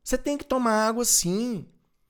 Você 0.02 0.16
tem 0.16 0.38
que 0.38 0.46
tomar 0.46 0.88
água 0.88 1.04
sim. 1.04 1.66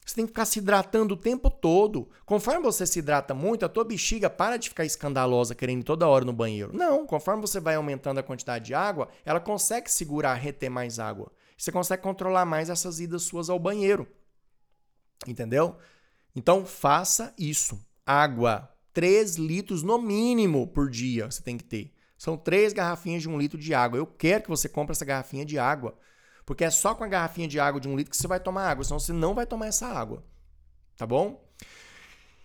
Você 0.07 0.15
tem 0.15 0.25
que 0.25 0.31
ficar 0.31 0.45
se 0.45 0.61
hidratando 0.61 1.15
o 1.15 1.17
tempo 1.17 1.51
todo. 1.51 2.09
Conforme 2.25 2.63
você 2.63 2.87
se 2.87 3.01
hidrata 3.01 3.35
muito, 3.35 3.67
a 3.67 3.69
tua 3.69 3.85
bexiga 3.85 4.31
para 4.31 4.57
de 4.57 4.69
ficar 4.69 4.85
escandalosa 4.85 5.53
querendo 5.53 5.83
toda 5.83 6.07
hora 6.07 6.25
no 6.25 6.33
banheiro. 6.33 6.71
Não, 6.73 7.05
conforme 7.05 7.41
você 7.41 7.59
vai 7.59 7.75
aumentando 7.75 8.21
a 8.21 8.23
quantidade 8.23 8.67
de 8.67 8.75
água, 8.75 9.09
ela 9.25 9.41
consegue 9.41 9.91
segurar, 9.91 10.35
reter 10.35 10.71
mais 10.71 11.01
água. 11.01 11.33
Você 11.59 11.73
consegue 11.73 12.05
controlar 12.05 12.47
mais 12.47 12.71
essas 12.71 13.01
idas 13.01 13.25
suas 13.25 13.51
ao 13.51 13.59
banheiro. 13.59 14.07
Entendeu? 15.27 15.77
Então 16.37 16.65
faça 16.65 17.35
isso. 17.37 17.85
Água. 18.07 18.73
3 18.93 19.37
litros 19.37 19.83
no 19.83 20.01
mínimo 20.01 20.69
por 20.69 20.89
dia 20.89 21.29
você 21.29 21.43
tem 21.43 21.59
que 21.59 21.65
ter. 21.65 21.93
São 22.17 22.37
três 22.37 22.73
garrafinhas 22.73 23.23
de 23.23 23.29
um 23.29 23.37
litro 23.37 23.59
de 23.59 23.75
água. 23.75 23.99
Eu 23.99 24.07
quero 24.07 24.45
que 24.45 24.49
você 24.49 24.69
compre 24.69 24.93
essa 24.93 25.05
garrafinha 25.05 25.45
de 25.45 25.59
água. 25.59 25.99
Porque 26.47 26.64
é 26.64 26.70
só 26.70 26.94
com 26.94 27.03
a 27.03 27.09
garrafinha 27.09 27.49
de 27.49 27.59
água 27.59 27.80
de 27.80 27.88
um 27.88 27.97
litro 27.97 28.12
que 28.12 28.16
você 28.16 28.28
vai 28.28 28.38
tomar 28.38 28.70
água, 28.70 28.84
senão 28.84 29.01
você 29.01 29.12
não 29.12 29.34
vai 29.34 29.44
tomar 29.44 29.66
essa 29.66 29.86
água. 29.88 30.22
Tá 30.97 31.05
bom? 31.05 31.44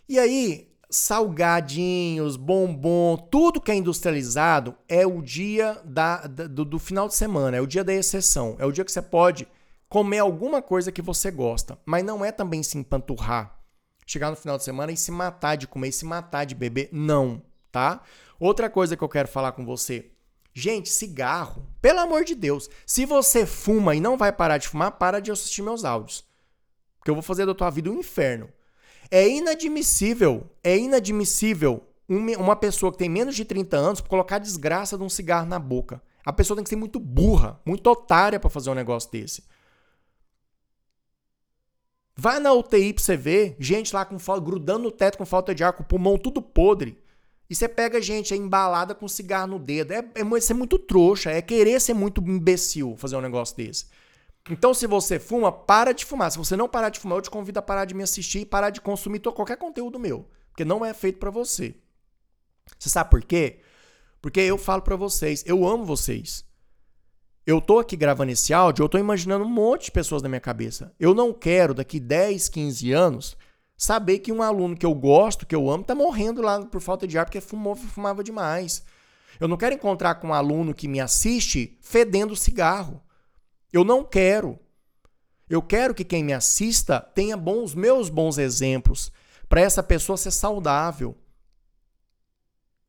E 0.09 0.19
aí, 0.19 0.71
salgadinhos, 0.89 2.35
bombom, 2.35 3.15
tudo 3.15 3.61
que 3.61 3.71
é 3.71 3.75
industrializado 3.75 4.75
é 4.89 5.07
o 5.07 5.21
dia 5.21 5.79
da, 5.85 6.27
da 6.27 6.47
do, 6.47 6.65
do, 6.65 6.79
final 6.79 7.07
de 7.07 7.15
semana, 7.15 7.55
é 7.55 7.61
o 7.61 7.67
dia 7.67 7.83
da 7.83 7.93
exceção. 7.93 8.57
É 8.59 8.65
o 8.65 8.71
dia 8.71 8.83
que 8.83 8.91
você 8.91 9.01
pode 9.01 9.47
comer 9.87 10.19
alguma 10.19 10.61
coisa 10.61 10.91
que 10.91 11.01
você 11.01 11.31
gosta, 11.31 11.77
mas 11.85 12.03
não 12.03 12.25
é 12.25 12.31
também 12.31 12.63
se 12.63 12.77
empanturrar. 12.77 13.57
Chegar 14.05 14.31
no 14.31 14.35
final 14.35 14.57
de 14.57 14.63
semana 14.63 14.91
e 14.91 14.97
se 14.97 15.11
matar 15.11 15.55
de 15.55 15.67
comer 15.67 15.91
se 15.91 16.05
matar 16.05 16.43
de 16.43 16.55
beber. 16.55 16.89
Não, 16.91 17.41
tá? 17.71 18.01
Outra 18.39 18.69
coisa 18.69 18.97
que 18.97 19.03
eu 19.03 19.09
quero 19.09 19.27
falar 19.27 19.53
com 19.53 19.63
você. 19.63 20.10
Gente, 20.53 20.89
cigarro, 20.89 21.67
pelo 21.81 21.99
amor 21.99 22.25
de 22.25 22.35
Deus, 22.35 22.69
se 22.85 23.05
você 23.05 23.45
fuma 23.45 23.95
e 23.95 24.01
não 24.01 24.17
vai 24.17 24.31
parar 24.31 24.57
de 24.57 24.67
fumar, 24.67 24.91
para 24.93 25.19
de 25.19 25.31
assistir 25.31 25.61
meus 25.61 25.85
áudios. 25.85 26.25
Porque 26.97 27.09
eu 27.09 27.15
vou 27.15 27.23
fazer 27.23 27.45
da 27.45 27.55
tua 27.55 27.69
vida 27.69 27.89
um 27.89 27.99
inferno. 27.99 28.49
É 29.09 29.27
inadmissível, 29.27 30.49
é 30.63 30.77
inadmissível 30.77 31.87
uma 32.07 32.55
pessoa 32.55 32.91
que 32.91 32.97
tem 32.97 33.09
menos 33.09 33.35
de 33.35 33.45
30 33.45 33.77
anos 33.77 34.01
colocar 34.01 34.35
a 34.35 34.39
desgraça 34.39 34.97
de 34.97 35.03
um 35.03 35.09
cigarro 35.09 35.47
na 35.47 35.57
boca. 35.57 36.01
A 36.25 36.33
pessoa 36.33 36.55
tem 36.55 36.63
que 36.63 36.69
ser 36.69 36.75
muito 36.75 36.99
burra, 36.99 37.59
muito 37.65 37.87
otária 37.89 38.39
para 38.39 38.49
fazer 38.49 38.69
um 38.69 38.75
negócio 38.75 39.09
desse. 39.11 39.43
Vai 42.15 42.39
na 42.39 42.53
UTI 42.53 42.93
pra 42.93 43.03
você 43.03 43.15
ver, 43.15 43.55
gente 43.59 43.95
lá 43.95 44.05
com 44.05 44.17
grudando 44.41 44.83
no 44.83 44.91
teto 44.91 45.17
com 45.17 45.25
falta 45.25 45.55
de 45.55 45.63
ar, 45.63 45.73
com 45.73 45.83
o 45.83 45.85
pulmão 45.85 46.17
tudo 46.17 46.41
podre. 46.41 47.01
E 47.51 47.55
você 47.55 47.67
pega 47.67 48.01
gente 48.01 48.33
embalada 48.33 48.95
com 48.95 49.09
cigarro 49.09 49.45
no 49.45 49.59
dedo. 49.59 49.91
É, 49.91 49.97
é 50.15 50.39
ser 50.39 50.53
muito 50.53 50.79
trouxa, 50.79 51.31
é 51.31 51.41
querer 51.41 51.81
ser 51.81 51.93
muito 51.93 52.21
imbecil 52.21 52.95
fazer 52.95 53.17
um 53.17 53.21
negócio 53.21 53.57
desse. 53.57 53.87
Então, 54.49 54.73
se 54.73 54.87
você 54.87 55.19
fuma, 55.19 55.51
para 55.51 55.91
de 55.91 56.05
fumar. 56.05 56.31
Se 56.31 56.37
você 56.37 56.55
não 56.55 56.69
parar 56.69 56.87
de 56.87 57.01
fumar, 57.01 57.17
eu 57.17 57.21
te 57.21 57.29
convido 57.29 57.59
a 57.59 57.61
parar 57.61 57.83
de 57.83 57.93
me 57.93 58.03
assistir 58.03 58.39
e 58.39 58.45
parar 58.45 58.69
de 58.69 58.79
consumir 58.79 59.19
qualquer 59.19 59.57
conteúdo 59.57 59.99
meu. 59.99 60.29
Porque 60.47 60.63
não 60.63 60.85
é 60.85 60.93
feito 60.93 61.19
para 61.19 61.29
você. 61.29 61.75
Você 62.79 62.87
sabe 62.87 63.09
por 63.09 63.21
quê? 63.21 63.59
Porque 64.21 64.39
eu 64.39 64.57
falo 64.57 64.81
para 64.81 64.95
vocês, 64.95 65.43
eu 65.45 65.67
amo 65.67 65.83
vocês. 65.83 66.45
Eu 67.45 67.59
tô 67.59 67.79
aqui 67.79 67.97
gravando 67.97 68.31
esse 68.31 68.53
áudio, 68.53 68.83
eu 68.83 68.87
tô 68.87 68.97
imaginando 68.97 69.43
um 69.43 69.49
monte 69.49 69.85
de 69.85 69.91
pessoas 69.91 70.21
na 70.21 70.29
minha 70.29 70.39
cabeça. 70.39 70.95
Eu 70.97 71.13
não 71.13 71.33
quero 71.33 71.73
daqui 71.73 71.99
10, 71.99 72.47
15 72.47 72.93
anos 72.93 73.37
saber 73.81 74.19
que 74.19 74.31
um 74.31 74.43
aluno 74.43 74.77
que 74.77 74.85
eu 74.85 74.93
gosto, 74.93 75.43
que 75.43 75.55
eu 75.55 75.67
amo, 75.67 75.83
tá 75.83 75.95
morrendo 75.95 76.39
lá 76.39 76.63
por 76.63 76.79
falta 76.79 77.07
de 77.07 77.17
ar 77.17 77.25
porque 77.25 77.41
fumou, 77.41 77.75
fumava 77.75 78.23
demais. 78.23 78.83
Eu 79.39 79.47
não 79.47 79.57
quero 79.57 79.73
encontrar 79.73 80.13
com 80.15 80.27
um 80.27 80.33
aluno 80.35 80.71
que 80.71 80.87
me 80.87 80.99
assiste 80.99 81.79
fedendo 81.81 82.35
cigarro. 82.35 83.01
Eu 83.73 83.83
não 83.83 84.03
quero. 84.03 84.59
Eu 85.49 85.63
quero 85.63 85.95
que 85.95 86.05
quem 86.05 86.23
me 86.23 86.31
assista 86.31 86.99
tenha 86.99 87.35
bons 87.35 87.73
meus 87.73 88.07
bons 88.07 88.37
exemplos 88.37 89.11
para 89.49 89.61
essa 89.61 89.81
pessoa 89.81 90.15
ser 90.15 90.29
saudável. 90.29 91.17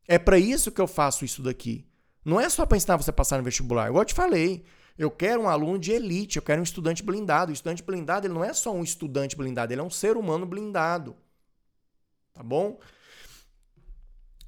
É 0.06 0.18
para 0.18 0.38
isso 0.38 0.70
que 0.70 0.80
eu 0.80 0.86
faço 0.86 1.24
isso 1.24 1.42
daqui. 1.42 1.88
Não 2.22 2.38
é 2.38 2.50
só 2.50 2.66
para 2.66 2.76
ensinar 2.76 2.98
você 2.98 3.08
a 3.08 3.14
passar 3.14 3.38
no 3.38 3.44
vestibular. 3.44 3.88
Igual 3.88 4.02
eu 4.02 4.06
te 4.06 4.12
falei, 4.12 4.62
eu 4.98 5.10
quero 5.10 5.42
um 5.42 5.48
aluno 5.48 5.78
de 5.78 5.92
elite, 5.92 6.36
eu 6.36 6.42
quero 6.42 6.60
um 6.60 6.64
estudante 6.64 7.02
blindado. 7.02 7.50
O 7.50 7.54
estudante 7.54 7.82
blindado 7.82 8.26
ele 8.26 8.34
não 8.34 8.44
é 8.44 8.52
só 8.52 8.72
um 8.72 8.82
estudante 8.82 9.36
blindado, 9.36 9.72
ele 9.72 9.80
é 9.80 9.84
um 9.84 9.90
ser 9.90 10.16
humano 10.16 10.46
blindado. 10.46 11.16
Tá 12.34 12.42
bom? 12.42 12.78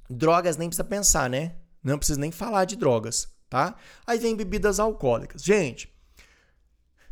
Drogas 0.09 0.57
nem 0.57 0.69
precisa 0.69 0.83
pensar, 0.83 1.29
né? 1.29 1.55
Não 1.83 1.97
precisa 1.97 2.19
nem 2.19 2.31
falar 2.31 2.65
de 2.65 2.75
drogas, 2.75 3.27
tá? 3.49 3.75
Aí 4.05 4.19
vem 4.19 4.35
bebidas 4.35 4.79
alcoólicas. 4.79 5.43
Gente, 5.43 5.91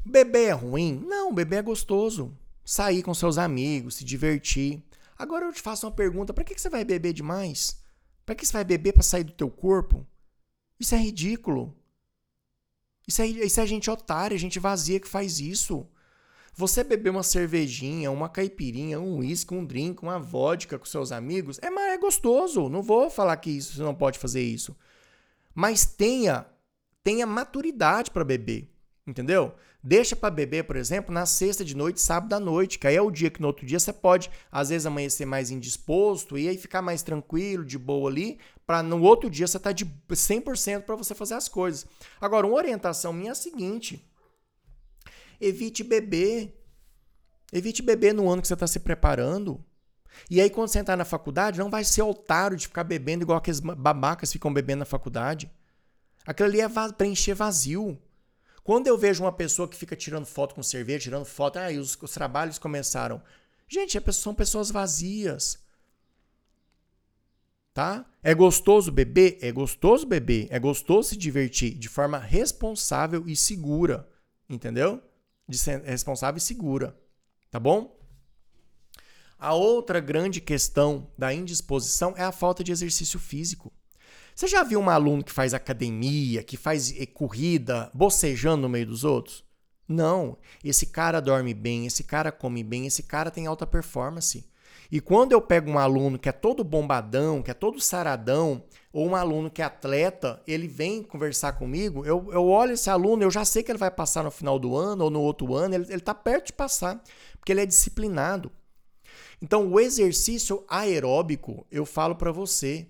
beber 0.06 0.50
é 0.50 0.52
ruim? 0.52 1.04
Não, 1.06 1.34
beber 1.34 1.58
é 1.58 1.62
gostoso. 1.62 2.38
Sair 2.66 3.04
com 3.04 3.14
seus 3.14 3.38
amigos, 3.38 3.96
se 3.96 4.06
divertir. 4.06 4.82
Agora 5.18 5.46
eu 5.46 5.54
te 5.54 5.62
faço 5.62 5.86
uma 5.86 5.92
pergunta: 5.92 6.34
para 6.34 6.44
que 6.44 6.60
você 6.60 6.70
vai 6.70 6.86
beber 6.86 7.14
demais? 7.14 7.82
Para 8.26 8.36
que 8.36 8.46
você 8.46 8.54
vai 8.54 8.64
beber 8.64 8.94
para 8.94 9.04
sair 9.04 9.24
do 9.24 9.34
teu 9.34 9.50
corpo? 9.50 10.08
Isso 10.80 10.96
é 10.96 10.98
ridículo. 10.98 11.76
Isso 13.08 13.22
é, 13.22 13.28
isso 13.28 13.60
é 13.60 13.66
gente 13.66 13.90
otária, 13.90 14.38
gente 14.38 14.60
vazia 14.60 15.00
que 15.00 15.08
faz 15.08 15.40
isso. 15.40 15.88
Você 16.56 16.84
beber 16.84 17.10
uma 17.10 17.24
cervejinha, 17.24 18.12
uma 18.12 18.30
caipirinha, 18.30 19.00
um 19.00 19.18
uísque, 19.18 19.54
um 19.54 19.66
drink, 19.66 20.04
uma 20.04 20.20
vodka 20.20 20.78
com 20.78 20.86
seus 20.86 21.12
amigos, 21.12 21.60
é, 21.62 21.68
é 21.68 21.98
gostoso. 21.98 22.70
Não 22.70 22.82
vou 22.82 23.10
falar 23.10 23.36
que 23.38 23.50
isso, 23.50 23.76
você 23.76 23.82
não 23.82 23.96
pode 23.96 24.20
fazer 24.20 24.42
isso. 24.42 24.76
Mas 25.54 25.86
tenha, 25.86 26.46
tenha 27.04 27.26
maturidade 27.26 28.12
para 28.12 28.24
beber. 28.24 28.70
Entendeu? 29.06 29.54
Deixa 29.84 30.16
para 30.16 30.34
beber, 30.34 30.64
por 30.64 30.78
exemplo, 30.78 31.14
na 31.14 31.26
sexta 31.26 31.66
de 31.66 31.76
noite, 31.76 32.00
sábado 32.00 32.32
à 32.32 32.40
noite, 32.40 32.80
que 32.80 32.88
aí 32.88 32.96
é 32.96 33.02
o 33.02 33.12
dia 33.12 33.30
que 33.30 33.42
no 33.42 33.48
outro 33.48 33.66
dia 33.66 33.78
você 33.78 33.92
pode, 33.92 34.32
às 34.50 34.70
vezes, 34.70 34.86
amanhecer 34.86 35.26
mais 35.26 35.52
indisposto 35.52 36.38
e 36.38 36.48
aí 36.48 36.58
ficar 36.58 36.82
mais 36.82 37.04
tranquilo, 37.04 37.66
de 37.66 37.78
boa 37.78 38.10
ali, 38.10 38.40
para 38.66 38.82
no 38.82 39.02
outro 39.02 39.30
dia 39.30 39.48
você 39.48 39.60
tá 39.60 39.72
de 39.72 39.86
100% 39.86 40.84
para 40.84 40.96
você 40.96 41.14
fazer 41.14 41.34
as 41.34 41.50
coisas. 41.50 41.86
Agora, 42.20 42.48
uma 42.48 42.56
orientação 42.56 43.12
minha 43.12 43.30
é 43.30 43.32
a 43.32 43.36
seguinte: 43.36 44.10
evite 45.40 45.84
beber. 45.84 46.60
Evite 47.52 47.82
beber 47.84 48.14
no 48.14 48.30
ano 48.30 48.42
que 48.42 48.48
você 48.48 48.56
está 48.56 48.66
se 48.66 48.80
preparando. 48.80 49.64
E 50.30 50.42
aí, 50.42 50.50
quando 50.50 50.70
você 50.70 50.80
entrar 50.80 50.96
na 50.96 51.06
faculdade, 51.06 51.60
não 51.60 51.70
vai 51.70 51.84
ser 51.84 52.02
otário 52.02 52.58
de 52.58 52.68
ficar 52.68 52.84
bebendo 52.84 53.24
igual 53.24 53.38
aqueles 53.38 53.60
babacas 53.60 54.32
ficam 54.32 54.54
bebendo 54.54 54.80
na 54.80 54.86
faculdade. 54.86 55.52
Aquilo 56.26 56.50
ali 56.50 56.62
é 56.62 56.70
preencher 56.98 57.34
vazio. 57.34 58.00
Quando 58.64 58.88
eu 58.88 58.98
vejo 58.98 59.24
uma 59.24 59.32
pessoa 59.32 59.68
que 59.68 59.76
fica 59.76 59.96
tirando 59.96 60.26
foto 60.26 60.56
com 60.56 60.64
cerveja, 60.64 61.04
tirando 61.04 61.26
foto, 61.26 61.58
ah, 61.58 61.68
os, 61.70 61.98
os 62.02 62.12
trabalhos 62.12 62.58
começaram. 62.58 63.22
Gente, 63.68 64.00
são 64.14 64.34
pessoas 64.34 64.72
vazias. 64.72 65.63
Tá? 67.74 68.06
É 68.22 68.36
gostoso 68.36 68.92
beber? 68.92 69.38
É 69.42 69.52
gostoso 69.52 70.06
beber. 70.06 70.48
É 70.52 70.60
gostoso 70.60 71.10
se 71.10 71.18
divertir 71.18 71.74
de 71.74 71.90
forma 71.90 72.20
responsável 72.20 73.24
e 73.28 73.36
segura. 73.36 74.08
Entendeu? 74.48 75.02
De 75.48 75.58
ser 75.58 75.82
responsável 75.82 76.38
e 76.38 76.42
segura. 76.42 76.96
Tá 77.50 77.60
bom? 77.60 78.00
A 79.40 79.54
outra 79.54 80.00
grande 80.00 80.40
questão 80.40 81.12
da 81.18 81.34
indisposição 81.34 82.14
é 82.16 82.24
a 82.24 82.32
falta 82.32 82.64
de 82.64 82.72
exercício 82.72 83.20
físico. 83.20 83.74
Você 84.36 84.48
já 84.48 84.64
viu 84.64 84.80
um 84.80 84.90
aluno 84.90 85.24
que 85.24 85.32
faz 85.32 85.54
academia, 85.54 86.44
que 86.44 86.58
faz 86.58 86.92
eh, 86.98 87.06
corrida, 87.06 87.92
bocejando 87.94 88.64
no 88.64 88.70
meio 88.70 88.86
dos 88.86 89.04
outros? 89.04 89.44
Não. 89.88 90.38
Esse 90.64 90.88
cara 90.88 91.20
dorme 91.20 91.54
bem, 91.54 91.86
esse 91.86 92.04
cara 92.04 92.32
come 92.32 92.64
bem, 92.64 92.88
esse 92.88 93.04
cara 93.04 93.30
tem 93.30 93.46
alta 93.46 93.68
performance. 93.68 94.50
E 94.94 95.02
quando 95.02 95.32
eu 95.32 95.42
pego 95.42 95.72
um 95.72 95.80
aluno 95.80 96.20
que 96.20 96.30
é 96.30 96.32
todo 96.32 96.64
bombadão, 96.64 97.42
que 97.42 97.50
é 97.50 97.54
todo 97.56 97.82
saradão, 97.82 98.64
ou 98.92 99.08
um 99.08 99.16
aluno 99.16 99.50
que 99.50 99.60
é 99.60 99.66
atleta, 99.66 100.40
ele 100.46 100.68
vem 100.68 101.02
conversar 101.02 101.54
comigo, 101.54 102.06
eu, 102.06 102.30
eu 102.32 102.46
olho 102.46 102.74
esse 102.74 102.92
aluno, 102.92 103.24
eu 103.24 103.32
já 103.32 103.44
sei 103.44 103.64
que 103.64 103.72
ele 103.72 103.80
vai 103.80 103.90
passar 103.90 104.24
no 104.24 104.30
final 104.30 104.60
do 104.60 104.78
ano 104.78 105.06
ou 105.06 105.10
no 105.10 105.20
outro 105.20 105.56
ano, 105.56 105.74
ele 105.74 105.92
está 105.96 106.14
perto 106.14 106.46
de 106.46 106.54
passar, 106.54 107.04
porque 107.40 107.52
ele 107.52 107.62
é 107.62 107.66
disciplinado. 107.66 108.52
Então, 109.42 109.68
o 109.68 109.80
exercício 109.80 110.64
aeróbico, 110.68 111.66
eu 111.72 111.88
falo 111.88 112.16
para 112.16 112.32
você, 112.32 112.86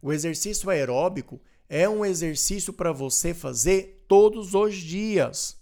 o 0.00 0.10
exercício 0.10 0.70
aeróbico 0.70 1.38
é 1.68 1.86
um 1.86 2.02
exercício 2.02 2.72
para 2.72 2.92
você 2.92 3.34
fazer 3.34 4.06
todos 4.08 4.54
os 4.54 4.74
dias. 4.74 5.58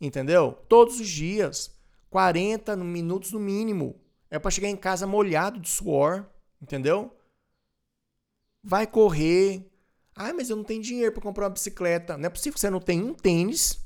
Entendeu? 0.00 0.58
Todos 0.68 0.98
os 0.98 1.08
dias. 1.08 1.70
40 2.10 2.74
minutos 2.74 3.30
no 3.30 3.38
mínimo. 3.38 4.00
É 4.30 4.38
para 4.38 4.50
chegar 4.50 4.68
em 4.68 4.76
casa 4.76 5.06
molhado 5.06 5.58
de 5.58 5.68
suor. 5.68 6.26
Entendeu? 6.60 7.16
Vai 8.62 8.86
correr. 8.86 9.70
Ah, 10.14 10.32
mas 10.34 10.50
eu 10.50 10.56
não 10.56 10.64
tenho 10.64 10.82
dinheiro 10.82 11.12
para 11.12 11.22
comprar 11.22 11.44
uma 11.44 11.50
bicicleta. 11.50 12.16
Não 12.18 12.26
é 12.26 12.30
possível 12.30 12.54
que 12.54 12.60
você 12.60 12.70
não 12.70 12.80
tenha 12.80 13.04
um 13.04 13.14
tênis 13.14 13.78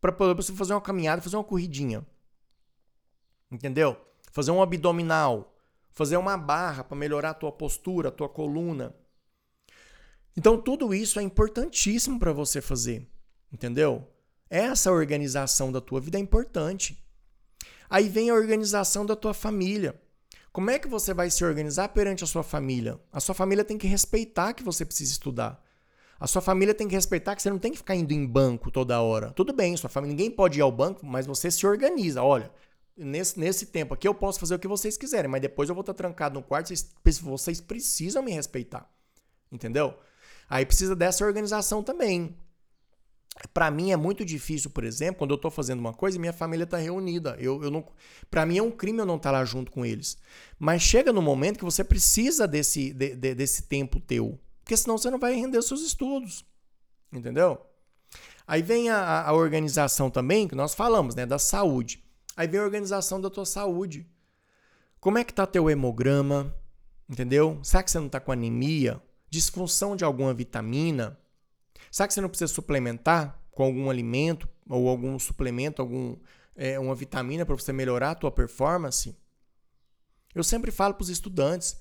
para 0.00 0.12
você 0.34 0.52
fazer 0.52 0.72
uma 0.72 0.80
caminhada, 0.80 1.20
fazer 1.20 1.36
uma 1.36 1.44
corridinha. 1.44 2.06
Entendeu? 3.50 3.96
Fazer 4.32 4.50
um 4.50 4.62
abdominal, 4.62 5.54
fazer 5.90 6.16
uma 6.16 6.36
barra 6.36 6.84
para 6.84 6.96
melhorar 6.96 7.30
a 7.30 7.34
tua 7.34 7.52
postura, 7.52 8.08
a 8.08 8.12
tua 8.12 8.28
coluna. 8.28 8.94
Então, 10.36 10.60
tudo 10.60 10.94
isso 10.94 11.18
é 11.18 11.22
importantíssimo 11.22 12.18
para 12.18 12.32
você 12.32 12.60
fazer, 12.60 13.10
entendeu? 13.52 14.08
Essa 14.48 14.92
organização 14.92 15.72
da 15.72 15.80
tua 15.80 16.00
vida 16.00 16.16
é 16.16 16.20
importante. 16.20 17.04
Aí 17.88 18.08
vem 18.08 18.30
a 18.30 18.34
organização 18.34 19.04
da 19.04 19.16
tua 19.16 19.32
família. 19.32 20.00
Como 20.52 20.70
é 20.70 20.78
que 20.78 20.88
você 20.88 21.14
vai 21.14 21.30
se 21.30 21.44
organizar 21.44 21.88
perante 21.90 22.24
a 22.24 22.26
sua 22.26 22.42
família? 22.42 22.98
A 23.12 23.20
sua 23.20 23.34
família 23.34 23.64
tem 23.64 23.78
que 23.78 23.86
respeitar 23.86 24.52
que 24.52 24.62
você 24.62 24.84
precisa 24.84 25.12
estudar. 25.12 25.62
A 26.20 26.26
sua 26.26 26.42
família 26.42 26.74
tem 26.74 26.88
que 26.88 26.94
respeitar 26.94 27.36
que 27.36 27.42
você 27.42 27.48
não 27.48 27.58
tem 27.58 27.70
que 27.70 27.78
ficar 27.78 27.94
indo 27.94 28.12
em 28.12 28.26
banco 28.26 28.70
toda 28.70 29.00
hora. 29.00 29.30
Tudo 29.30 29.52
bem, 29.52 29.76
sua 29.76 29.88
família, 29.88 30.16
ninguém 30.16 30.30
pode 30.30 30.58
ir 30.58 30.62
ao 30.62 30.72
banco, 30.72 31.06
mas 31.06 31.26
você 31.26 31.50
se 31.50 31.64
organiza. 31.64 32.22
Olha, 32.22 32.50
nesse, 32.96 33.38
nesse 33.38 33.66
tempo 33.66 33.94
aqui 33.94 34.08
eu 34.08 34.14
posso 34.14 34.40
fazer 34.40 34.56
o 34.56 34.58
que 34.58 34.66
vocês 34.66 34.96
quiserem, 34.96 35.30
mas 35.30 35.40
depois 35.40 35.68
eu 35.68 35.74
vou 35.74 35.82
estar 35.82 35.94
trancado 35.94 36.34
no 36.34 36.42
quarto, 36.42 36.68
vocês, 36.68 37.20
vocês 37.20 37.60
precisam 37.60 38.22
me 38.22 38.32
respeitar. 38.32 38.90
Entendeu? 39.52 39.94
Aí 40.50 40.66
precisa 40.66 40.96
dessa 40.96 41.24
organização 41.24 41.82
também. 41.82 42.36
Para 43.52 43.70
mim 43.70 43.92
é 43.92 43.96
muito 43.96 44.24
difícil, 44.24 44.70
por 44.70 44.84
exemplo, 44.84 45.18
quando 45.18 45.30
eu 45.30 45.36
estou 45.36 45.50
fazendo 45.50 45.78
uma 45.78 45.92
coisa 45.92 46.16
e 46.16 46.20
minha 46.20 46.32
família 46.32 46.64
está 46.64 46.76
reunida. 46.76 47.36
Eu, 47.38 47.62
eu 47.62 47.70
não, 47.70 47.84
para 48.30 48.44
mim 48.44 48.58
é 48.58 48.62
um 48.62 48.70
crime 48.70 48.98
eu 48.98 49.06
não 49.06 49.16
estar 49.16 49.30
tá 49.30 49.38
lá 49.38 49.44
junto 49.44 49.70
com 49.70 49.84
eles. 49.84 50.18
Mas 50.58 50.82
chega 50.82 51.12
no 51.12 51.22
momento 51.22 51.58
que 51.58 51.64
você 51.64 51.84
precisa 51.84 52.46
desse, 52.48 52.92
de, 52.92 53.14
de, 53.14 53.34
desse 53.34 53.62
tempo 53.62 54.00
teu, 54.00 54.38
porque 54.62 54.76
senão 54.76 54.98
você 54.98 55.10
não 55.10 55.18
vai 55.18 55.34
render 55.34 55.62
seus 55.62 55.82
estudos, 55.82 56.44
entendeu? 57.12 57.60
Aí 58.46 58.62
vem 58.62 58.90
a, 58.90 59.22
a 59.22 59.32
organização 59.32 60.10
também 60.10 60.48
que 60.48 60.54
nós 60.54 60.74
falamos, 60.74 61.14
né, 61.14 61.26
da 61.26 61.38
saúde. 61.38 62.02
Aí 62.36 62.48
vem 62.48 62.60
a 62.60 62.64
organização 62.64 63.20
da 63.20 63.28
tua 63.28 63.44
saúde. 63.44 64.06
Como 65.00 65.18
é 65.18 65.24
que 65.24 65.34
tá 65.34 65.46
teu 65.46 65.68
hemograma? 65.68 66.54
Entendeu? 67.08 67.58
Será 67.62 67.82
que 67.82 67.90
você 67.90 67.98
não 67.98 68.06
está 68.06 68.20
com 68.20 68.32
anemia? 68.32 69.02
disfunção 69.30 69.94
de 69.94 70.04
alguma 70.04 70.32
vitamina, 70.32 71.18
sabe 71.90 72.08
que 72.08 72.14
você 72.14 72.20
não 72.20 72.28
precisa 72.28 72.52
suplementar 72.52 73.40
com 73.50 73.64
algum 73.64 73.90
alimento 73.90 74.48
ou 74.68 74.88
algum 74.88 75.18
suplemento, 75.18 75.82
algum 75.82 76.16
é, 76.56 76.78
uma 76.78 76.94
vitamina 76.94 77.44
para 77.44 77.54
você 77.54 77.72
melhorar 77.72 78.12
a 78.12 78.14
tua 78.14 78.30
performance? 78.30 79.16
Eu 80.34 80.44
sempre 80.44 80.70
falo 80.70 80.94
para 80.94 81.02
os 81.02 81.08
estudantes, 81.08 81.80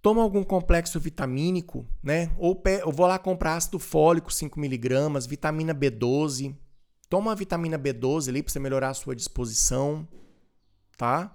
toma 0.00 0.22
algum 0.22 0.44
complexo 0.44 1.00
vitamínico, 1.00 1.86
né? 2.02 2.30
Ou 2.36 2.62
eu 2.66 2.92
vou 2.92 3.06
lá 3.06 3.18
comprar 3.18 3.56
ácido 3.56 3.78
fólico 3.78 4.30
5mg, 4.30 5.26
vitamina 5.26 5.74
B12. 5.74 6.54
Toma 7.08 7.32
a 7.32 7.34
vitamina 7.34 7.78
B12 7.78 8.28
ali 8.28 8.42
para 8.42 8.52
você 8.52 8.58
melhorar 8.58 8.90
a 8.90 8.94
sua 8.94 9.16
disposição, 9.16 10.06
tá? 10.96 11.34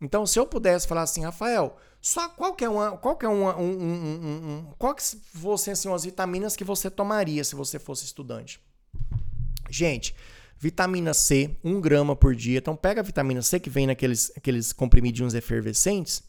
Então, 0.00 0.26
se 0.26 0.38
eu 0.38 0.46
pudesse 0.46 0.86
falar 0.86 1.02
assim, 1.02 1.22
Rafael, 1.22 1.76
só 2.00 2.28
qual 2.28 2.54
que 2.54 2.64
é 2.64 2.68
uma, 2.68 2.96
qual 2.98 3.16
que 3.16 3.24
é 3.24 3.28
uma, 3.28 3.56
um, 3.56 3.70
um, 3.70 3.92
um, 3.92 4.50
um 4.50 4.72
qual 4.78 4.94
que 4.94 5.02
fossem 5.02 5.72
assim, 5.72 5.92
as 5.92 6.04
vitaminas 6.04 6.54
que 6.54 6.64
você 6.64 6.90
tomaria 6.90 7.42
se 7.42 7.54
você 7.54 7.78
fosse 7.78 8.04
estudante? 8.04 8.60
Gente, 9.70 10.14
vitamina 10.58 11.14
C, 11.14 11.56
1 11.64 11.80
grama 11.80 12.14
por 12.14 12.34
dia. 12.34 12.58
Então, 12.58 12.76
pega 12.76 13.00
a 13.00 13.04
vitamina 13.04 13.42
C 13.42 13.58
que 13.58 13.70
vem 13.70 13.86
naqueles 13.86 14.30
aqueles 14.36 14.72
comprimidinhos 14.72 15.34
efervescentes. 15.34 16.22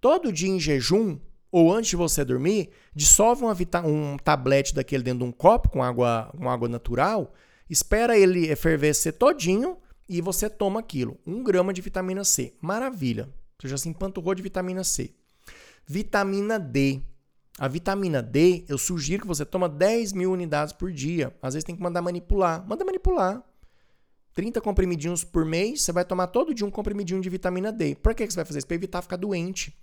Todo 0.00 0.32
dia 0.32 0.50
em 0.50 0.60
jejum, 0.60 1.18
ou 1.50 1.72
antes 1.72 1.90
de 1.90 1.96
você 1.96 2.24
dormir, 2.24 2.70
dissolve 2.94 3.42
um 3.44 4.16
tablete 4.18 4.74
daquele 4.74 5.02
dentro 5.02 5.20
de 5.20 5.24
um 5.24 5.32
copo 5.32 5.70
com 5.70 5.82
água, 5.82 6.30
com 6.36 6.48
água 6.48 6.68
natural, 6.68 7.34
espera 7.68 8.16
ele 8.16 8.48
efervescer 8.48 9.14
todinho 9.14 9.78
e 10.08 10.20
você 10.20 10.48
toma 10.48 10.80
aquilo. 10.80 11.18
Um 11.26 11.42
grama 11.42 11.72
de 11.72 11.80
vitamina 11.80 12.24
C. 12.24 12.54
Maravilha. 12.60 13.28
Você 13.58 13.68
já 13.68 13.76
se 13.76 13.88
empanturrou 13.88 14.34
de 14.34 14.42
vitamina 14.42 14.82
C. 14.82 15.12
Vitamina 15.86 16.58
D. 16.58 17.00
A 17.58 17.66
vitamina 17.66 18.22
D, 18.22 18.64
eu 18.68 18.78
sugiro 18.78 19.22
que 19.22 19.28
você 19.28 19.44
toma 19.44 19.68
10 19.68 20.12
mil 20.12 20.30
unidades 20.30 20.72
por 20.72 20.92
dia. 20.92 21.34
Às 21.42 21.54
vezes 21.54 21.64
tem 21.64 21.74
que 21.74 21.82
mandar 21.82 22.00
manipular. 22.00 22.64
Manda 22.66 22.84
manipular. 22.84 23.42
30 24.32 24.60
comprimidinhos 24.60 25.24
por 25.24 25.44
mês, 25.44 25.82
você 25.82 25.90
vai 25.90 26.04
tomar 26.04 26.28
todo 26.28 26.54
dia 26.54 26.64
um 26.64 26.70
comprimidinho 26.70 27.20
de 27.20 27.28
vitamina 27.28 27.72
D. 27.72 27.96
Por 27.96 28.14
que 28.14 28.24
você 28.24 28.36
vai 28.36 28.44
fazer 28.44 28.58
isso? 28.58 28.66
Para 28.68 28.76
evitar 28.76 29.02
ficar 29.02 29.16
doente. 29.16 29.76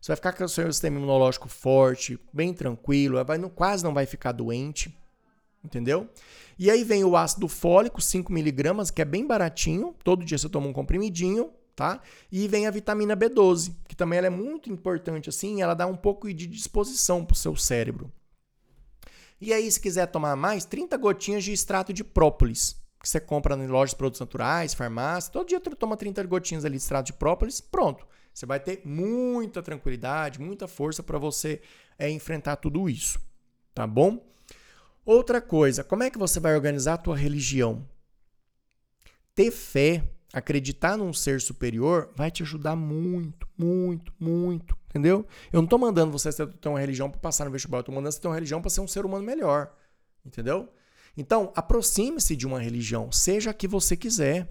Você 0.00 0.08
vai 0.08 0.16
ficar 0.16 0.32
com 0.32 0.42
o 0.42 0.48
seu 0.48 0.72
sistema 0.72 0.96
imunológico 0.96 1.46
forte, 1.46 2.18
bem 2.32 2.54
tranquilo, 2.54 3.22
vai, 3.22 3.36
não, 3.36 3.50
quase 3.50 3.84
não 3.84 3.92
vai 3.92 4.06
ficar 4.06 4.32
doente. 4.32 4.96
Entendeu? 5.62 6.08
E 6.60 6.70
aí 6.70 6.84
vem 6.84 7.02
o 7.04 7.16
ácido 7.16 7.48
fólico, 7.48 8.02
5mg, 8.02 8.92
que 8.92 9.00
é 9.00 9.04
bem 9.06 9.26
baratinho. 9.26 9.94
Todo 10.04 10.22
dia 10.22 10.36
você 10.36 10.46
toma 10.46 10.66
um 10.66 10.74
comprimidinho, 10.74 11.50
tá? 11.74 12.02
E 12.30 12.46
vem 12.46 12.66
a 12.66 12.70
vitamina 12.70 13.16
B12, 13.16 13.72
que 13.88 13.96
também 13.96 14.18
ela 14.18 14.26
é 14.26 14.30
muito 14.30 14.70
importante, 14.70 15.30
assim, 15.30 15.62
ela 15.62 15.72
dá 15.72 15.86
um 15.86 15.96
pouco 15.96 16.30
de 16.34 16.46
disposição 16.46 17.24
para 17.24 17.32
o 17.32 17.38
seu 17.38 17.56
cérebro. 17.56 18.12
E 19.40 19.54
aí, 19.54 19.72
se 19.72 19.80
quiser 19.80 20.04
tomar 20.08 20.36
mais, 20.36 20.66
30 20.66 20.98
gotinhas 20.98 21.44
de 21.44 21.50
extrato 21.50 21.94
de 21.94 22.04
própolis, 22.04 22.76
que 23.00 23.08
você 23.08 23.18
compra 23.18 23.54
em 23.54 23.66
lojas 23.66 23.92
de 23.92 23.96
produtos 23.96 24.20
naturais, 24.20 24.74
farmácia. 24.74 25.32
Todo 25.32 25.48
dia 25.48 25.60
tu 25.60 25.74
toma 25.74 25.96
30 25.96 26.22
gotinhas 26.24 26.66
ali 26.66 26.76
de 26.76 26.82
extrato 26.82 27.06
de 27.06 27.14
própolis, 27.14 27.58
pronto. 27.58 28.06
Você 28.34 28.44
vai 28.44 28.60
ter 28.60 28.82
muita 28.84 29.62
tranquilidade, 29.62 30.38
muita 30.38 30.68
força 30.68 31.02
para 31.02 31.16
você 31.18 31.62
é, 31.98 32.10
enfrentar 32.10 32.56
tudo 32.56 32.86
isso, 32.86 33.18
tá 33.74 33.86
bom? 33.86 34.29
Outra 35.04 35.40
coisa, 35.40 35.82
como 35.82 36.02
é 36.02 36.10
que 36.10 36.18
você 36.18 36.38
vai 36.38 36.54
organizar 36.54 36.94
a 36.94 36.98
tua 36.98 37.16
religião? 37.16 37.86
Ter 39.34 39.50
fé, 39.50 40.04
acreditar 40.32 40.96
num 40.96 41.12
ser 41.12 41.40
superior 41.40 42.10
vai 42.14 42.30
te 42.30 42.42
ajudar 42.42 42.76
muito, 42.76 43.48
muito, 43.56 44.12
muito, 44.18 44.76
entendeu? 44.88 45.26
Eu 45.52 45.58
não 45.58 45.64
estou 45.64 45.78
mandando 45.78 46.12
você 46.12 46.30
ter 46.46 46.68
uma 46.68 46.80
religião 46.80 47.10
para 47.10 47.20
passar 47.20 47.44
no 47.44 47.50
vestibular, 47.50 47.80
eu 47.80 47.84
tô 47.84 47.92
mandando 47.92 48.12
você 48.12 48.20
ter 48.20 48.28
uma 48.28 48.34
religião 48.34 48.60
para 48.60 48.70
ser 48.70 48.80
um 48.80 48.88
ser 48.88 49.04
humano 49.04 49.24
melhor, 49.24 49.74
entendeu? 50.24 50.68
Então, 51.16 51.52
aproxime-se 51.56 52.36
de 52.36 52.46
uma 52.46 52.60
religião, 52.60 53.10
seja 53.10 53.50
a 53.50 53.54
que 53.54 53.66
você 53.66 53.96
quiser, 53.96 54.48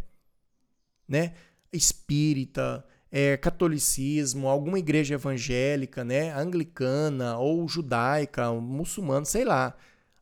né? 1.07 1.33
Espírita, 1.71 2.83
é, 3.11 3.37
catolicismo, 3.37 4.47
alguma 4.47 4.77
igreja 4.77 5.15
evangélica, 5.15 6.03
né? 6.03 6.33
Anglicana 6.33 7.37
ou 7.37 7.67
judaica, 7.67 8.51
muçulmana, 8.53 9.25
sei 9.25 9.45
lá. 9.45 9.75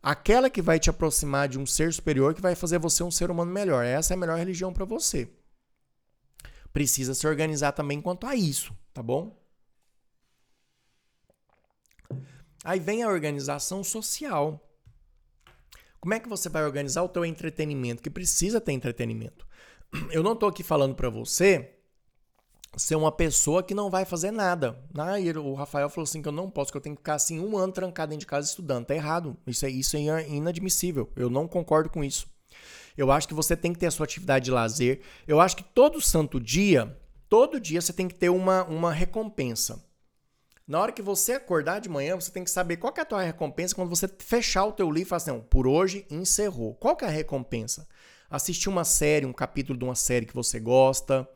Aquela 0.09 0.49
que 0.49 0.61
vai 0.61 0.79
te 0.79 0.89
aproximar 0.89 1.49
de 1.49 1.59
um 1.59 1.65
ser 1.65 1.91
superior 1.91 2.33
que 2.33 2.39
vai 2.39 2.55
fazer 2.55 2.79
você 2.79 3.03
um 3.03 3.11
ser 3.11 3.29
humano 3.29 3.51
melhor. 3.51 3.83
Essa 3.83 4.13
é 4.13 4.15
a 4.15 4.17
melhor 4.17 4.37
religião 4.37 4.71
para 4.71 4.85
você. 4.85 5.29
Precisa 6.71 7.13
se 7.13 7.27
organizar 7.27 7.73
também 7.73 8.01
quanto 8.01 8.25
a 8.25 8.33
isso, 8.33 8.73
tá 8.93 9.03
bom? 9.03 9.37
Aí 12.63 12.79
vem 12.79 13.03
a 13.03 13.09
organização 13.09 13.83
social. 13.83 14.65
Como 15.99 16.13
é 16.13 16.21
que 16.21 16.29
você 16.29 16.47
vai 16.47 16.63
organizar 16.63 17.03
o 17.03 17.09
teu 17.09 17.25
entretenimento? 17.25 18.01
Que 18.01 18.09
precisa 18.09 18.61
ter 18.61 18.71
entretenimento. 18.71 19.45
Eu 20.09 20.23
não 20.23 20.31
estou 20.31 20.47
aqui 20.47 20.63
falando 20.63 20.95
para 20.95 21.09
você 21.09 21.76
ser 22.77 22.95
uma 22.95 23.11
pessoa 23.11 23.63
que 23.63 23.73
não 23.73 23.89
vai 23.89 24.05
fazer 24.05 24.31
nada. 24.31 24.79
Ah, 24.95 25.19
e 25.19 25.31
o 25.31 25.53
Rafael 25.53 25.89
falou 25.89 26.03
assim 26.03 26.21
que 26.21 26.27
eu 26.27 26.31
não 26.33 26.49
posso, 26.49 26.71
que 26.71 26.77
eu 26.77 26.81
tenho 26.81 26.95
que 26.95 27.01
ficar 27.01 27.15
assim 27.15 27.39
um 27.39 27.57
ano 27.57 27.73
trancado 27.73 28.11
dentro 28.11 28.21
de 28.21 28.27
casa 28.27 28.47
estudando. 28.47 28.85
Tá 28.85 28.95
errado. 28.95 29.35
Isso 29.45 29.65
é, 29.65 29.69
isso 29.69 29.97
é 29.97 30.29
inadmissível. 30.29 31.09
Eu 31.15 31.29
não 31.29 31.47
concordo 31.47 31.89
com 31.89 32.03
isso. 32.03 32.27
Eu 32.95 33.11
acho 33.11 33.27
que 33.27 33.33
você 33.33 33.55
tem 33.55 33.73
que 33.73 33.79
ter 33.79 33.87
a 33.87 33.91
sua 33.91 34.05
atividade 34.05 34.45
de 34.45 34.51
lazer. 34.51 35.01
Eu 35.27 35.39
acho 35.39 35.55
que 35.55 35.63
todo 35.63 36.01
santo 36.01 36.39
dia, 36.39 36.97
todo 37.27 37.59
dia 37.59 37.81
você 37.81 37.93
tem 37.93 38.07
que 38.07 38.15
ter 38.15 38.29
uma, 38.29 38.63
uma 38.65 38.91
recompensa. 38.91 39.83
Na 40.67 40.81
hora 40.81 40.91
que 40.91 41.01
você 41.01 41.33
acordar 41.33 41.79
de 41.79 41.87
manhã, 41.87 42.15
você 42.15 42.29
tem 42.29 42.43
que 42.43 42.51
saber 42.51 42.77
qual 42.77 42.91
que 42.91 42.99
é 42.99 43.03
a 43.03 43.05
tua 43.05 43.21
recompensa 43.21 43.73
quando 43.73 43.89
você 43.89 44.07
fechar 44.19 44.65
o 44.65 44.73
teu 44.73 44.91
livro 44.91 45.07
e 45.07 45.09
falar 45.09 45.17
assim, 45.17 45.31
não, 45.31 45.39
por 45.39 45.65
hoje 45.65 46.05
encerrou. 46.09 46.73
Qual 46.75 46.95
que 46.95 47.05
é 47.05 47.07
a 47.07 47.11
recompensa? 47.11 47.87
Assistir 48.29 48.67
uma 48.67 48.83
série, 48.83 49.25
um 49.25 49.31
capítulo 49.31 49.79
de 49.79 49.85
uma 49.85 49.95
série 49.95 50.25
que 50.25 50.33
você 50.33 50.59
gosta, 50.59 51.27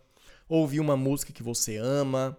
ouvir 0.58 0.80
uma 0.82 0.98
música 0.98 1.32
que 1.32 1.42
você 1.42 1.78
ama, 1.78 2.38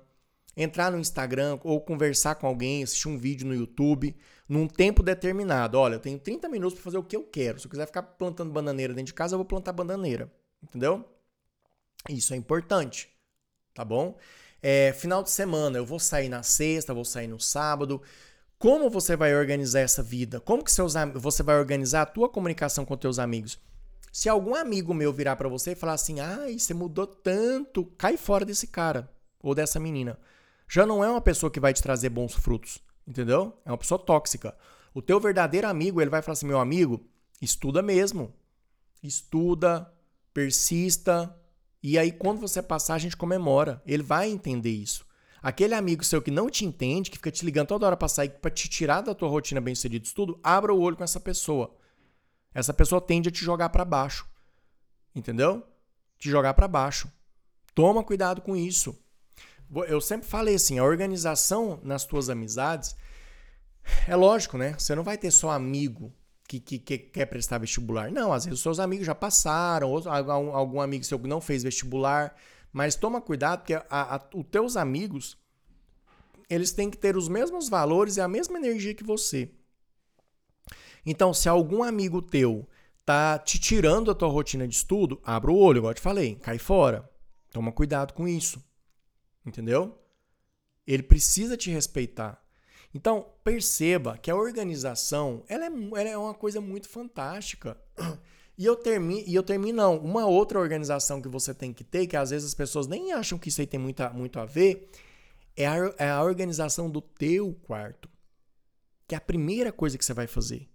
entrar 0.56 0.92
no 0.92 0.98
Instagram 0.98 1.58
ou 1.64 1.80
conversar 1.80 2.34
com 2.34 2.46
alguém, 2.46 2.82
assistir 2.82 3.08
um 3.08 3.16
vídeo 3.16 3.46
no 3.46 3.54
YouTube 3.54 4.14
num 4.46 4.68
tempo 4.68 5.02
determinado. 5.02 5.78
Olha, 5.78 5.94
eu 5.94 6.00
tenho 6.00 6.18
30 6.18 6.48
minutos 6.48 6.74
para 6.74 6.84
fazer 6.84 6.98
o 6.98 7.02
que 7.02 7.16
eu 7.16 7.24
quero. 7.24 7.58
Se 7.58 7.66
eu 7.66 7.70
quiser 7.70 7.86
ficar 7.86 8.02
plantando 8.02 8.52
bananeira 8.52 8.92
dentro 8.92 9.06
de 9.06 9.14
casa, 9.14 9.34
eu 9.34 9.38
vou 9.38 9.46
plantar 9.46 9.72
bananeira. 9.72 10.30
Entendeu? 10.62 11.04
Isso 12.08 12.34
é 12.34 12.36
importante, 12.36 13.08
tá 13.72 13.84
bom? 13.84 14.18
É, 14.60 14.92
final 14.92 15.22
de 15.22 15.30
semana, 15.30 15.78
eu 15.78 15.86
vou 15.86 15.98
sair 15.98 16.28
na 16.28 16.42
sexta, 16.42 16.92
vou 16.92 17.04
sair 17.04 17.28
no 17.28 17.40
sábado. 17.40 18.02
Como 18.58 18.90
você 18.90 19.16
vai 19.16 19.34
organizar 19.34 19.80
essa 19.80 20.02
vida? 20.02 20.38
Como 20.38 20.62
que 20.62 20.70
seus, 20.70 20.94
você 21.14 21.42
vai 21.42 21.58
organizar 21.58 22.02
a 22.02 22.06
tua 22.06 22.28
comunicação 22.28 22.84
com 22.84 22.96
teus 22.96 23.18
amigos? 23.18 23.58
Se 24.12 24.28
algum 24.28 24.54
amigo 24.54 24.94
meu 24.94 25.12
virar 25.12 25.36
para 25.36 25.48
você 25.48 25.72
e 25.72 25.74
falar 25.74 25.94
assim: 25.94 26.20
"Ai, 26.20 26.58
você 26.58 26.74
mudou 26.74 27.06
tanto", 27.06 27.86
cai 27.98 28.16
fora 28.16 28.44
desse 28.44 28.66
cara 28.66 29.10
ou 29.42 29.54
dessa 29.54 29.80
menina. 29.80 30.18
Já 30.68 30.86
não 30.86 31.02
é 31.02 31.10
uma 31.10 31.20
pessoa 31.20 31.50
que 31.50 31.58
vai 31.58 31.72
te 31.72 31.82
trazer 31.82 32.10
bons 32.10 32.34
frutos, 32.34 32.78
entendeu? 33.06 33.58
É 33.64 33.70
uma 33.70 33.78
pessoa 33.78 33.98
tóxica. 33.98 34.56
O 34.94 35.02
teu 35.02 35.18
verdadeiro 35.18 35.66
amigo, 35.66 36.00
ele 36.00 36.10
vai 36.10 36.22
falar 36.22 36.34
assim: 36.34 36.46
"Meu 36.46 36.60
amigo, 36.60 37.04
estuda 37.40 37.82
mesmo. 37.82 38.32
Estuda, 39.02 39.92
persista, 40.32 41.34
e 41.82 41.98
aí, 41.98 42.12
quando 42.12 42.40
você 42.40 42.62
passar, 42.62 42.94
a 42.94 42.98
gente 42.98 43.16
comemora. 43.16 43.82
Ele 43.84 44.04
vai 44.04 44.30
entender 44.30 44.70
isso. 44.70 45.04
Aquele 45.42 45.74
amigo 45.74 46.04
seu 46.04 46.22
que 46.22 46.30
não 46.30 46.48
te 46.48 46.64
entende, 46.64 47.10
que 47.10 47.16
fica 47.16 47.30
te 47.32 47.44
ligando 47.44 47.66
toda 47.66 47.86
hora 47.86 47.96
para 47.96 48.06
sair, 48.06 48.30
para 48.30 48.52
te 48.52 48.68
tirar 48.68 49.00
da 49.00 49.14
tua 49.14 49.28
rotina 49.28 49.60
bem 49.60 49.74
sucedido 49.74 50.02
de 50.02 50.08
estudo, 50.08 50.38
abra 50.44 50.72
o 50.72 50.80
olho 50.80 50.96
com 50.96 51.02
essa 51.02 51.18
pessoa. 51.18 51.74
Essa 52.54 52.74
pessoa 52.74 53.00
tende 53.00 53.28
a 53.28 53.32
te 53.32 53.44
jogar 53.44 53.68
para 53.70 53.84
baixo. 53.84 54.26
Entendeu? 55.14 55.66
Te 56.18 56.30
jogar 56.30 56.54
para 56.54 56.68
baixo. 56.68 57.10
Toma 57.74 58.04
cuidado 58.04 58.40
com 58.40 58.56
isso. 58.56 58.98
Eu 59.88 60.00
sempre 60.00 60.28
falei 60.28 60.54
assim, 60.54 60.78
a 60.78 60.84
organização 60.84 61.80
nas 61.82 62.04
tuas 62.04 62.28
amizades 62.28 62.94
é 64.06 64.14
lógico, 64.14 64.58
né? 64.58 64.74
Você 64.78 64.94
não 64.94 65.02
vai 65.02 65.16
ter 65.16 65.30
só 65.30 65.50
amigo 65.50 66.12
que, 66.46 66.60
que, 66.60 66.78
que, 66.78 66.98
quer 66.98 67.26
prestar 67.26 67.58
vestibular. 67.58 68.10
Não, 68.10 68.32
às 68.32 68.44
vezes 68.44 68.58
os 68.58 68.62
seus 68.62 68.78
amigos 68.78 69.06
já 69.06 69.14
passaram, 69.14 69.90
ou 69.90 70.06
algum, 70.08 70.54
algum 70.54 70.80
amigo 70.80 71.04
seu 71.04 71.18
que 71.18 71.26
não 71.26 71.40
fez 71.40 71.62
vestibular. 71.62 72.36
Mas 72.72 72.94
toma 72.94 73.20
cuidado, 73.20 73.60
porque 73.60 73.74
a, 73.74 73.84
a, 73.90 74.20
os 74.34 74.44
teus 74.50 74.76
amigos, 74.76 75.38
eles 76.48 76.72
têm 76.72 76.90
que 76.90 76.96
ter 76.98 77.16
os 77.16 77.28
mesmos 77.28 77.68
valores 77.68 78.16
e 78.16 78.20
a 78.20 78.28
mesma 78.28 78.58
energia 78.58 78.94
que 78.94 79.04
você. 79.04 79.50
Então, 81.04 81.34
se 81.34 81.48
algum 81.48 81.82
amigo 81.82 82.22
teu 82.22 82.68
tá 83.04 83.38
te 83.38 83.58
tirando 83.58 84.10
a 84.10 84.14
tua 84.14 84.28
rotina 84.28 84.66
de 84.66 84.74
estudo, 84.74 85.20
abra 85.24 85.50
o 85.50 85.56
olho, 85.56 85.78
igual 85.78 85.90
eu 85.90 85.94
te 85.94 86.00
falei, 86.00 86.36
cai 86.36 86.58
fora. 86.58 87.08
Toma 87.50 87.72
cuidado 87.72 88.12
com 88.14 88.26
isso. 88.26 88.62
Entendeu? 89.44 89.98
Ele 90.86 91.02
precisa 91.02 91.56
te 91.56 91.70
respeitar. 91.70 92.42
Então, 92.94 93.26
perceba 93.42 94.18
que 94.18 94.30
a 94.30 94.36
organização 94.36 95.42
ela 95.48 95.64
é, 95.64 95.68
ela 95.68 96.08
é 96.08 96.16
uma 96.16 96.34
coisa 96.34 96.60
muito 96.60 96.88
fantástica. 96.88 97.76
E 98.58 98.66
eu 98.66 98.76
termino, 98.76 99.24
e 99.26 99.34
eu 99.34 99.42
termino 99.42 99.78
não, 99.78 99.96
uma 99.96 100.26
outra 100.26 100.60
organização 100.60 101.22
que 101.22 101.28
você 101.28 101.54
tem 101.54 101.72
que 101.72 101.82
ter, 101.82 102.06
que 102.06 102.16
às 102.16 102.28
vezes 102.30 102.48
as 102.48 102.54
pessoas 102.54 102.86
nem 102.86 103.10
acham 103.10 103.38
que 103.38 103.48
isso 103.48 103.62
aí 103.62 103.66
tem 103.66 103.80
muita, 103.80 104.10
muito 104.10 104.38
a 104.38 104.44
ver, 104.44 104.90
é 105.56 105.66
a, 105.66 105.94
é 105.98 106.10
a 106.10 106.22
organização 106.22 106.90
do 106.90 107.00
teu 107.00 107.54
quarto. 107.62 108.10
que 109.08 109.14
é 109.14 109.18
a 109.18 109.20
primeira 109.20 109.72
coisa 109.72 109.96
que 109.96 110.04
você 110.04 110.12
vai 110.12 110.26
fazer. 110.26 110.68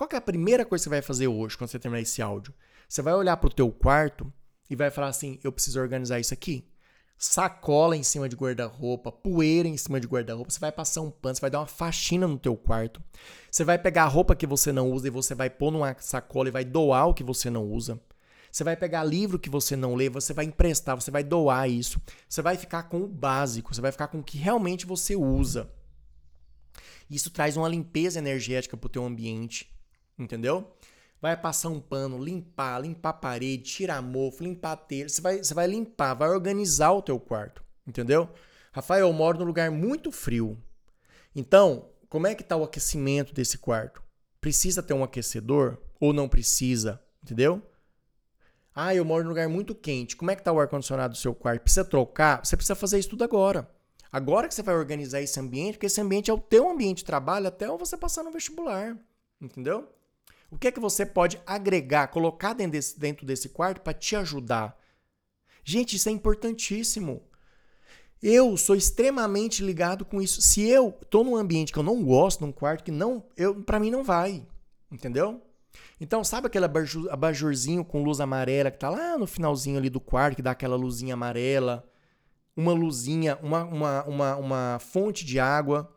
Qual 0.00 0.08
é 0.14 0.16
a 0.16 0.20
primeira 0.22 0.64
coisa 0.64 0.80
que 0.80 0.84
você 0.84 0.88
vai 0.88 1.02
fazer 1.02 1.28
hoje, 1.28 1.58
quando 1.58 1.68
você 1.68 1.78
terminar 1.78 2.00
esse 2.00 2.22
áudio? 2.22 2.54
Você 2.88 3.02
vai 3.02 3.12
olhar 3.12 3.36
para 3.36 3.48
o 3.48 3.52
teu 3.52 3.70
quarto 3.70 4.32
e 4.70 4.74
vai 4.74 4.90
falar 4.90 5.08
assim, 5.08 5.38
eu 5.44 5.52
preciso 5.52 5.78
organizar 5.78 6.18
isso 6.18 6.32
aqui. 6.32 6.66
Sacola 7.18 7.94
em 7.94 8.02
cima 8.02 8.26
de 8.26 8.34
guarda-roupa, 8.34 9.12
poeira 9.12 9.68
em 9.68 9.76
cima 9.76 10.00
de 10.00 10.06
guarda-roupa, 10.06 10.50
você 10.50 10.58
vai 10.58 10.72
passar 10.72 11.02
um 11.02 11.10
pano, 11.10 11.34
você 11.34 11.42
vai 11.42 11.50
dar 11.50 11.60
uma 11.60 11.66
faxina 11.66 12.26
no 12.26 12.38
teu 12.38 12.56
quarto. 12.56 13.02
Você 13.50 13.62
vai 13.62 13.78
pegar 13.78 14.04
a 14.04 14.08
roupa 14.08 14.34
que 14.34 14.46
você 14.46 14.72
não 14.72 14.90
usa 14.90 15.08
e 15.08 15.10
você 15.10 15.34
vai 15.34 15.50
pôr 15.50 15.70
numa 15.70 15.94
sacola 15.98 16.48
e 16.48 16.50
vai 16.50 16.64
doar 16.64 17.08
o 17.08 17.12
que 17.12 17.22
você 17.22 17.50
não 17.50 17.70
usa. 17.70 18.00
Você 18.50 18.64
vai 18.64 18.76
pegar 18.76 19.04
livro 19.04 19.38
que 19.38 19.50
você 19.50 19.76
não 19.76 19.94
lê, 19.94 20.08
você 20.08 20.32
vai 20.32 20.46
emprestar, 20.46 20.98
você 20.98 21.10
vai 21.10 21.22
doar 21.22 21.68
isso. 21.68 22.00
Você 22.26 22.40
vai 22.40 22.56
ficar 22.56 22.84
com 22.84 23.02
o 23.02 23.06
básico, 23.06 23.74
você 23.74 23.82
vai 23.82 23.92
ficar 23.92 24.08
com 24.08 24.20
o 24.20 24.24
que 24.24 24.38
realmente 24.38 24.86
você 24.86 25.14
usa. 25.14 25.70
Isso 27.10 27.30
traz 27.30 27.54
uma 27.54 27.68
limpeza 27.68 28.18
energética 28.18 28.78
para 28.78 28.86
o 28.86 28.90
teu 28.90 29.04
ambiente, 29.04 29.78
entendeu? 30.20 30.70
Vai 31.20 31.36
passar 31.36 31.68
um 31.68 31.80
pano, 31.80 32.22
limpar, 32.22 32.80
limpar 32.80 33.10
a 33.10 33.14
parede, 33.14 33.62
tirar 33.62 34.00
mofo, 34.00 34.42
limpar 34.42 34.72
a 34.72 34.76
telha. 34.76 35.08
Você 35.08 35.20
vai, 35.20 35.38
você 35.38 35.52
vai 35.52 35.66
limpar, 35.66 36.14
vai 36.14 36.30
organizar 36.30 36.92
o 36.92 37.02
teu 37.02 37.18
quarto, 37.18 37.62
entendeu? 37.86 38.28
Rafael, 38.72 39.06
eu 39.06 39.12
moro 39.12 39.38
num 39.38 39.44
lugar 39.44 39.70
muito 39.70 40.12
frio. 40.12 40.56
Então, 41.34 41.88
como 42.08 42.26
é 42.26 42.34
que 42.34 42.42
está 42.42 42.56
o 42.56 42.64
aquecimento 42.64 43.34
desse 43.34 43.58
quarto? 43.58 44.02
Precisa 44.40 44.82
ter 44.82 44.94
um 44.94 45.04
aquecedor 45.04 45.78
ou 46.00 46.12
não 46.12 46.28
precisa, 46.28 47.00
entendeu? 47.22 47.62
Ah, 48.74 48.94
eu 48.94 49.04
moro 49.04 49.24
num 49.24 49.30
lugar 49.30 49.48
muito 49.48 49.74
quente. 49.74 50.16
Como 50.16 50.30
é 50.30 50.36
que 50.36 50.42
tá 50.42 50.52
o 50.52 50.58
ar-condicionado 50.58 51.12
do 51.12 51.18
seu 51.18 51.34
quarto? 51.34 51.62
Precisa 51.62 51.84
trocar? 51.84 52.44
Você 52.44 52.56
precisa 52.56 52.74
fazer 52.74 52.98
isso 52.98 53.10
tudo 53.10 53.24
agora. 53.24 53.68
Agora 54.10 54.48
que 54.48 54.54
você 54.54 54.62
vai 54.62 54.74
organizar 54.74 55.20
esse 55.20 55.38
ambiente, 55.38 55.74
porque 55.74 55.86
esse 55.86 56.00
ambiente 56.00 56.30
é 56.30 56.34
o 56.34 56.38
teu 56.38 56.68
ambiente 56.68 56.98
de 56.98 57.04
trabalho 57.04 57.46
até 57.46 57.66
você 57.68 57.96
passar 57.96 58.22
no 58.22 58.32
vestibular. 58.32 58.96
Entendeu? 59.40 59.88
O 60.50 60.58
que 60.58 60.68
é 60.68 60.72
que 60.72 60.80
você 60.80 61.06
pode 61.06 61.40
agregar, 61.46 62.08
colocar 62.08 62.52
dentro 62.52 62.72
desse, 62.72 62.98
dentro 62.98 63.24
desse 63.24 63.48
quarto 63.48 63.80
para 63.80 63.94
te 63.94 64.16
ajudar? 64.16 64.76
Gente, 65.64 65.96
isso 65.96 66.08
é 66.08 66.12
importantíssimo. 66.12 67.22
Eu 68.22 68.56
sou 68.56 68.74
extremamente 68.74 69.64
ligado 69.64 70.04
com 70.04 70.20
isso. 70.20 70.42
Se 70.42 70.68
eu 70.68 70.92
tô 71.08 71.24
num 71.24 71.36
ambiente 71.36 71.72
que 71.72 71.78
eu 71.78 71.82
não 71.82 72.02
gosto, 72.04 72.44
num 72.44 72.52
quarto 72.52 72.84
que 72.84 72.90
não, 72.90 73.24
eu 73.36 73.62
para 73.62 73.80
mim 73.80 73.90
não 73.90 74.02
vai, 74.02 74.46
entendeu? 74.90 75.40
Então, 76.00 76.24
sabe 76.24 76.46
aquele 76.46 76.66
abajurzinho 77.10 77.84
com 77.84 78.02
luz 78.02 78.20
amarela 78.20 78.70
que 78.70 78.78
tá 78.78 78.90
lá 78.90 79.16
no 79.16 79.26
finalzinho 79.26 79.78
ali 79.78 79.88
do 79.88 80.00
quarto, 80.00 80.36
que 80.36 80.42
dá 80.42 80.50
aquela 80.50 80.76
luzinha 80.76 81.14
amarela? 81.14 81.88
Uma 82.56 82.72
luzinha, 82.72 83.38
uma, 83.42 83.64
uma, 83.64 84.04
uma, 84.04 84.36
uma 84.36 84.78
fonte 84.80 85.24
de 85.24 85.38
água. 85.38 85.90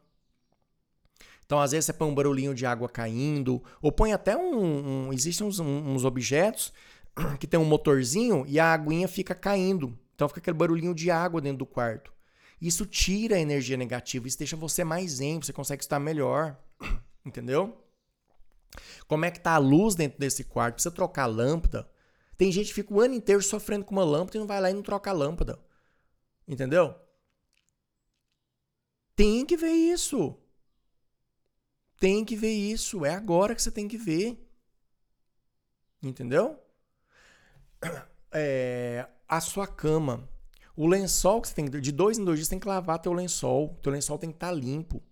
Então, 1.45 1.59
às 1.59 1.71
vezes, 1.71 1.85
você 1.85 1.93
põe 1.93 2.07
um 2.07 2.15
barulhinho 2.15 2.53
de 2.53 2.65
água 2.65 2.89
caindo, 2.89 3.61
ou 3.81 3.91
põe 3.91 4.13
até 4.13 4.35
um. 4.35 5.07
um 5.07 5.13
existem 5.13 5.45
uns, 5.45 5.59
uns 5.59 6.05
objetos 6.05 6.73
que 7.39 7.47
tem 7.47 7.59
um 7.59 7.65
motorzinho 7.65 8.45
e 8.47 8.59
a 8.59 8.73
aguinha 8.73 9.07
fica 9.07 9.35
caindo. 9.35 9.97
Então, 10.15 10.27
fica 10.27 10.39
aquele 10.39 10.57
barulhinho 10.57 10.93
de 10.93 11.11
água 11.11 11.41
dentro 11.41 11.59
do 11.59 11.65
quarto. 11.65 12.13
Isso 12.61 12.85
tira 12.85 13.35
a 13.35 13.39
energia 13.39 13.75
negativa, 13.75 14.27
isso 14.27 14.37
deixa 14.37 14.55
você 14.55 14.83
mais 14.83 15.13
zen, 15.13 15.41
você 15.41 15.51
consegue 15.51 15.83
estar 15.83 15.99
melhor. 15.99 16.57
Entendeu? 17.25 17.77
Como 19.07 19.25
é 19.25 19.31
que 19.31 19.39
tá 19.39 19.51
a 19.51 19.57
luz 19.57 19.95
dentro 19.95 20.19
desse 20.19 20.43
quarto? 20.43 20.75
Precisa 20.75 20.93
trocar 20.93 21.23
a 21.23 21.27
lâmpada? 21.27 21.89
Tem 22.37 22.51
gente 22.51 22.67
que 22.67 22.73
fica 22.73 22.93
o 22.93 22.99
ano 22.99 23.13
inteiro 23.13 23.41
sofrendo 23.41 23.85
com 23.85 23.91
uma 23.91 24.03
lâmpada 24.03 24.37
e 24.37 24.39
não 24.39 24.47
vai 24.47 24.59
lá 24.59 24.71
e 24.71 24.73
não 24.73 24.81
troca 24.81 25.09
a 25.09 25.13
lâmpada. 25.13 25.59
Entendeu? 26.47 26.95
Tem 29.15 29.45
que 29.45 29.55
ver 29.55 29.71
isso. 29.71 30.35
Tem 32.03 32.25
que 32.25 32.35
ver 32.35 32.51
isso. 32.51 33.05
É 33.05 33.13
agora 33.15 33.55
que 33.55 33.61
você 33.61 33.71
tem 33.71 33.87
que 33.87 33.97
ver. 33.97 34.37
Entendeu? 36.01 36.59
É, 38.35 39.07
a 39.29 39.39
sua 39.39 39.67
cama. 39.67 40.27
O 40.75 40.87
lençol 40.87 41.39
que 41.39 41.49
você 41.49 41.53
tem. 41.53 41.65
De 41.69 41.91
dois 41.91 42.17
em 42.17 42.25
dois 42.25 42.39
dias 42.39 42.47
você 42.47 42.49
tem 42.55 42.59
que 42.59 42.67
lavar 42.67 42.97
teu 42.97 43.13
lençol. 43.13 43.77
Teu 43.79 43.91
lençol 43.91 44.17
tem 44.17 44.31
que 44.31 44.37
estar 44.37 44.47
tá 44.47 44.53
limpo. 44.53 45.03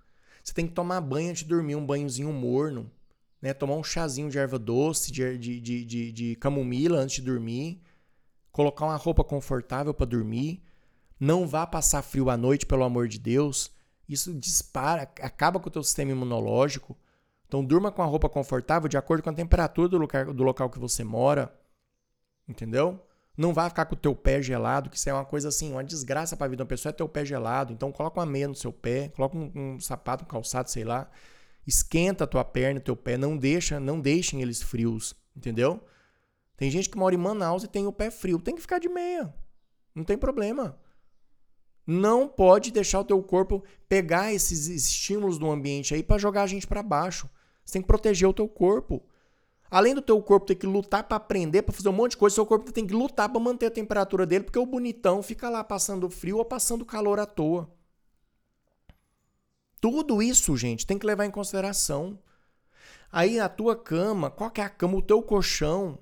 Você 0.43 0.51
tem 0.53 0.67
que 0.67 0.73
tomar 0.73 0.99
banho 1.01 1.29
antes 1.29 1.43
de 1.43 1.49
dormir, 1.49 1.75
um 1.75 1.85
banhozinho 1.85 2.33
morno 2.33 2.91
né? 3.41 3.53
Tomar 3.53 3.75
um 3.75 3.83
chazinho 3.83 4.29
de 4.29 4.37
erva 4.37 4.59
doce, 4.59 5.11
de, 5.11 5.37
de, 5.37 5.59
de, 5.59 5.85
de, 5.85 6.11
de 6.11 6.35
camomila 6.35 6.99
antes 6.99 7.15
de 7.15 7.21
dormir. 7.23 7.81
Colocar 8.51 8.85
uma 8.85 8.95
roupa 8.95 9.23
confortável 9.23 9.93
para 9.93 10.05
dormir. 10.05 10.63
Não 11.19 11.47
vá 11.47 11.65
passar 11.65 12.01
frio 12.01 12.29
à 12.29 12.37
noite, 12.37 12.65
pelo 12.65 12.83
amor 12.83 13.07
de 13.07 13.17
Deus. 13.17 13.71
Isso 14.11 14.33
dispara, 14.33 15.03
acaba 15.03 15.59
com 15.59 15.69
o 15.69 15.71
teu 15.71 15.83
sistema 15.83 16.11
imunológico. 16.11 16.97
Então 17.47 17.63
durma 17.63 17.91
com 17.91 18.01
a 18.01 18.05
roupa 18.05 18.29
confortável 18.29 18.87
de 18.87 18.97
acordo 18.97 19.23
com 19.23 19.29
a 19.29 19.33
temperatura 19.33 19.87
do 19.87 19.97
local, 19.97 20.33
do 20.33 20.43
local 20.43 20.69
que 20.69 20.79
você 20.79 21.03
mora. 21.03 21.53
Entendeu? 22.47 22.99
Não 23.37 23.53
vá 23.53 23.69
ficar 23.69 23.85
com 23.85 23.95
o 23.95 23.97
teu 23.97 24.15
pé 24.15 24.41
gelado, 24.41 24.89
que 24.89 24.97
isso 24.97 25.09
é 25.09 25.13
uma 25.13 25.25
coisa 25.25 25.49
assim, 25.49 25.71
uma 25.71 25.83
desgraça 25.83 26.35
para 26.35 26.45
a 26.45 26.49
vida 26.49 26.63
da 26.63 26.67
pessoa 26.67 26.91
é 26.91 26.93
teu 26.93 27.07
pé 27.07 27.25
gelado. 27.25 27.73
Então 27.73 27.91
coloca 27.91 28.19
uma 28.19 28.25
meia 28.25 28.47
no 28.47 28.55
seu 28.55 28.73
pé, 28.73 29.09
coloca 29.09 29.37
um, 29.37 29.51
um 29.55 29.79
sapato, 29.79 30.23
um 30.23 30.27
calçado, 30.27 30.69
sei 30.69 30.83
lá 30.83 31.09
esquenta 31.65 32.23
a 32.23 32.27
tua 32.27 32.43
perna, 32.43 32.79
teu 32.79 32.95
pé, 32.95 33.17
não 33.17 33.37
deixa, 33.37 33.79
não 33.79 33.99
deixem 33.99 34.41
eles 34.41 34.61
frios, 34.61 35.15
entendeu? 35.35 35.81
Tem 36.57 36.69
gente 36.69 36.89
que 36.89 36.97
mora 36.97 37.15
em 37.15 37.17
Manaus 37.17 37.63
e 37.63 37.67
tem 37.67 37.87
o 37.87 37.93
pé 37.93 38.11
frio, 38.11 38.39
tem 38.39 38.55
que 38.55 38.61
ficar 38.61 38.79
de 38.79 38.89
meia. 38.89 39.33
Não 39.95 40.03
tem 40.03 40.17
problema. 40.17 40.77
Não 41.85 42.27
pode 42.27 42.71
deixar 42.71 42.99
o 42.99 43.05
teu 43.05 43.21
corpo 43.21 43.63
pegar 43.89 44.33
esses 44.33 44.67
estímulos 44.67 45.37
do 45.37 45.49
ambiente 45.49 45.93
aí 45.93 46.03
para 46.03 46.17
jogar 46.17 46.43
a 46.43 46.47
gente 46.47 46.67
para 46.67 46.83
baixo. 46.83 47.29
Você 47.65 47.73
tem 47.73 47.81
que 47.81 47.87
proteger 47.87 48.27
o 48.27 48.33
teu 48.33 48.47
corpo. 48.47 49.03
Além 49.69 49.95
do 49.95 50.01
teu 50.01 50.21
corpo 50.21 50.45
ter 50.45 50.55
que 50.55 50.67
lutar 50.67 51.03
para 51.03 51.17
aprender, 51.17 51.61
para 51.61 51.73
fazer 51.73 51.89
um 51.89 51.93
monte 51.93 52.11
de 52.11 52.17
coisa, 52.17 52.35
seu 52.35 52.45
corpo 52.45 52.71
tem 52.71 52.85
que 52.85 52.93
lutar 52.93 53.29
para 53.29 53.39
manter 53.39 53.67
a 53.67 53.71
temperatura 53.71 54.25
dele, 54.25 54.43
porque 54.43 54.59
o 54.59 54.65
bonitão 54.65 55.23
fica 55.23 55.49
lá 55.49 55.63
passando 55.63 56.09
frio 56.09 56.37
ou 56.37 56.45
passando 56.45 56.85
calor 56.85 57.19
à 57.19 57.25
toa. 57.25 57.69
Tudo 59.79 60.21
isso, 60.21 60.55
gente, 60.57 60.85
tem 60.85 60.99
que 60.99 61.05
levar 61.05 61.25
em 61.25 61.31
consideração. 61.31 62.19
Aí 63.11 63.39
a 63.39 63.49
tua 63.49 63.75
cama, 63.75 64.29
qual 64.29 64.51
que 64.51 64.61
é 64.61 64.63
a 64.63 64.69
cama? 64.69 64.97
O 64.97 65.01
teu 65.01 65.21
colchão. 65.21 65.97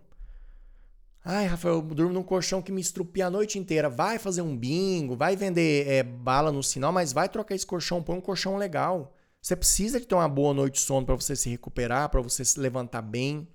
Ai, 1.32 1.46
Rafael, 1.46 1.76
eu 1.76 1.82
durmo 1.84 2.12
num 2.12 2.24
colchão 2.24 2.60
que 2.60 2.72
me 2.72 2.82
estrupia 2.82 3.28
a 3.28 3.30
noite 3.30 3.60
inteira. 3.60 3.88
Vai 3.88 4.18
fazer 4.18 4.42
um 4.42 4.58
bingo, 4.58 5.16
vai 5.16 5.36
vender 5.36 5.88
é, 5.88 6.02
bala 6.02 6.52
no 6.52 6.64
sinal, 6.64 6.92
mas 6.92 7.14
vai 7.14 7.30
trocar 7.30 7.54
esse 7.54 7.68
colchão, 7.68 8.02
põe 8.02 8.18
um 8.18 8.22
colchão 8.22 8.58
legal. 8.58 9.16
Você 9.40 9.56
precisa 9.56 10.00
de 10.00 10.08
ter 10.08 10.16
uma 10.16 10.28
boa 10.28 10.56
noite 10.56 10.74
de 10.74 10.80
sono 10.80 11.06
para 11.06 11.14
você 11.14 11.36
se 11.36 11.48
recuperar, 11.48 12.10
para 12.10 12.20
você 12.20 12.44
se 12.44 12.60
levantar 12.60 13.04
bem. 13.04 13.48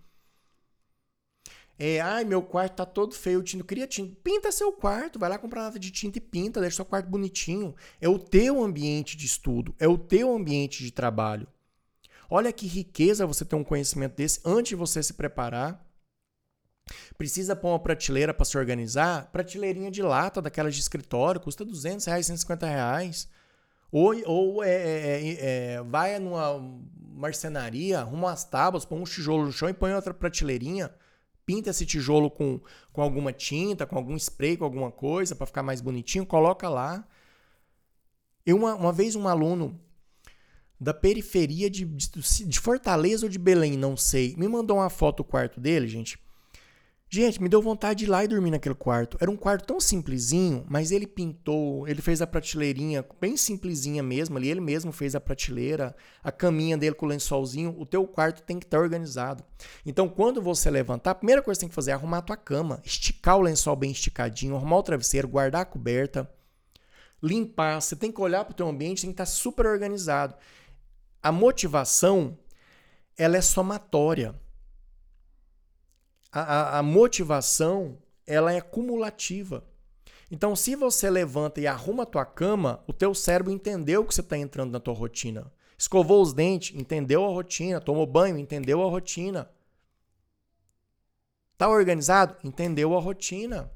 É, 1.77 2.01
ai, 2.01 2.25
meu 2.25 2.43
quarto 2.43 2.77
tá 2.77 2.87
todo 2.87 3.13
feio, 3.13 3.43
tinta. 3.43 3.63
Eu 3.63 3.67
queria 3.67 3.89
tinta. 3.89 4.17
Pinta 4.23 4.53
seu 4.53 4.71
quarto, 4.73 5.19
vai 5.19 5.29
lá 5.29 5.37
comprar 5.37 5.63
nada 5.63 5.77
de 5.77 5.91
tinta 5.91 6.19
e 6.19 6.21
pinta, 6.21 6.61
deixa 6.61 6.77
seu 6.77 6.85
quarto 6.85 7.11
bonitinho. 7.11 7.75
É 8.01 8.09
o 8.09 8.21
teu 8.21 8.63
ambiente 8.63 9.17
de 9.17 9.27
estudo, 9.27 9.75
é 9.81 9.89
o 9.89 9.99
teu 9.99 10.33
ambiente 10.33 10.85
de 10.85 10.93
trabalho. 10.93 11.49
Olha 12.31 12.53
que 12.53 12.69
riqueza 12.69 13.27
você 13.27 13.45
ter 13.45 13.57
um 13.57 13.65
conhecimento 13.65 14.15
desse 14.15 14.41
antes 14.45 14.71
de 14.71 14.77
você 14.77 15.03
se 15.03 15.15
preparar. 15.15 15.84
Precisa 17.17 17.57
pôr 17.57 17.69
uma 17.69 17.79
prateleira 17.79 18.35
para 18.35 18.45
se 18.45 18.59
organizar? 18.59 19.31
Prateleirinha 19.31 19.91
de 19.91 20.03
lata, 20.03 20.43
daquelas 20.43 20.75
de 20.75 20.81
escritório, 20.81 21.41
custa 21.41 21.65
200 21.65 22.05
reais, 22.07 22.27
150 22.27 22.67
reais. 22.67 23.29
Ou, 23.91 24.15
ou 24.27 24.65
é, 24.65 24.71
é, 24.71 25.29
é, 25.29 25.37
é, 25.75 25.83
vai 25.83 26.19
numa 26.19 26.61
marcenaria, 27.15 28.01
arruma 28.01 28.29
umas 28.29 28.45
tábuas, 28.45 28.85
põe 28.85 29.01
um 29.01 29.05
tijolo 29.05 29.45
no 29.45 29.53
chão 29.53 29.69
e 29.69 29.75
põe 29.75 29.93
outra 29.95 30.13
prateleirinha 30.13 30.93
pinta 31.45 31.71
esse 31.71 31.85
tijolo 31.87 32.31
com, 32.31 32.61
com 32.93 33.03
alguma 33.03 33.33
tinta, 33.33 33.87
com 33.87 33.97
algum 33.97 34.17
spray, 34.17 34.57
com 34.57 34.65
alguma 34.65 34.91
coisa 34.91 35.35
para 35.35 35.47
ficar 35.47 35.63
mais 35.63 35.81
bonitinho, 35.81 36.27
coloca 36.27 36.69
lá. 36.69 37.07
Eu 38.45 38.57
uma, 38.57 38.75
uma 38.75 38.93
vez 38.93 39.15
um 39.15 39.29
aluno 39.29 39.81
da 40.79 40.93
periferia 40.93 41.71
de, 41.71 41.85
de, 41.85 42.09
de 42.47 42.61
Fortaleza 42.61 43.27
ou 43.27 43.31
de 43.31 43.39
Belém, 43.39 43.77
não 43.77 43.97
sei, 43.97 44.35
me 44.37 44.49
mandou 44.49 44.79
uma 44.79 44.91
foto 44.91 45.19
do 45.19 45.25
quarto 45.25 45.61
dele, 45.61 45.87
gente. 45.87 46.19
Gente, 47.09 47.41
me 47.41 47.49
deu 47.49 47.63
vontade 47.63 48.01
de 48.01 48.05
ir 48.07 48.09
lá 48.09 48.25
e 48.25 48.29
dormir 48.29 48.51
naquele 48.51 48.75
quarto. 48.75 49.17
Era 49.21 49.31
um 49.31 49.37
quarto 49.37 49.67
tão 49.67 49.79
simplesinho, 49.79 50.65
mas 50.69 50.91
ele 50.91 51.07
pintou, 51.07 51.87
ele 51.87 52.03
fez 52.03 52.21
a 52.21 52.27
prateleirinha 52.27 53.05
bem 53.21 53.37
simplesinha 53.37 54.03
mesmo 54.03 54.37
ali, 54.37 54.49
ele 54.49 54.61
mesmo 54.61 54.91
fez 54.91 55.15
a 55.15 55.21
prateleira, 55.21 55.95
a 56.25 56.33
caminha 56.33 56.77
dele 56.77 56.97
com 56.97 57.07
o 57.07 57.09
lençolzinho. 57.09 57.73
O 57.79 57.87
teu 57.87 58.05
quarto 58.05 58.43
tem 58.43 58.59
que 58.59 58.67
estar 58.67 58.81
organizado. 58.81 59.45
Então, 59.87 60.09
quando 60.09 60.43
você 60.43 60.69
levantar, 60.69 61.13
a 61.13 61.15
primeira 61.15 61.41
coisa 61.41 61.57
que 61.57 61.61
você 61.61 61.67
tem 61.67 61.69
que 61.69 61.75
fazer 61.75 61.93
é 61.93 61.95
arrumar 61.95 62.19
a 62.19 62.23
tua 62.23 62.37
cama, 62.37 62.81
esticar 62.85 63.37
o 63.37 63.43
lençol 63.43 63.77
bem 63.77 63.93
esticadinho, 63.93 64.57
arrumar 64.57 64.79
o 64.79 64.83
travesseiro, 64.83 65.29
guardar 65.29 65.63
a 65.63 65.67
coberta, 65.67 66.29
limpar. 67.23 67.81
Você 67.81 67.95
tem 67.95 68.11
que 68.11 68.21
olhar 68.21 68.45
para 68.45 68.53
o 68.53 68.57
teu 68.57 68.67
ambiente, 68.67 69.03
tem 69.03 69.11
que 69.11 69.15
estar 69.15 69.27
super 69.27 69.67
organizado. 69.67 70.35
A 71.23 71.31
motivação, 71.31 72.37
ela 73.17 73.37
é 73.37 73.41
somatória 73.41 74.35
a, 76.41 76.79
a, 76.79 76.83
motivação 76.83 77.97
ela 78.27 78.53
é 78.53 78.61
cumulativa. 78.61 79.65
Então, 80.31 80.57
se 80.57 80.75
você 80.75 81.09
levanta 81.09 81.61
e 81.61 81.67
arruma 81.67 82.03
a 82.03 82.07
tua 82.07 82.25
cama, 82.25 82.83
o 82.89 82.93
teu 82.93 83.15
cérebro 83.15 83.53
entendeu 83.53 84.05
que 84.05 84.13
você 84.13 84.21
está 84.21 84.37
entrando 84.37 84.73
na 84.73 84.81
tua 84.81 84.95
rotina. 84.95 85.53
Escovou 85.79 86.21
os 86.21 86.33
dentes, 86.33 86.75
entendeu 86.77 87.25
a 87.25 87.29
rotina. 87.29 87.81
Tomou 87.81 88.07
banho, 88.07 88.37
entendeu 88.37 88.83
a 88.83 88.91
rotina. 88.91 89.49
Tá 91.57 91.69
organizado? 91.69 92.37
Entendeu 92.43 92.97
a 92.97 93.01
rotina. 93.01 93.71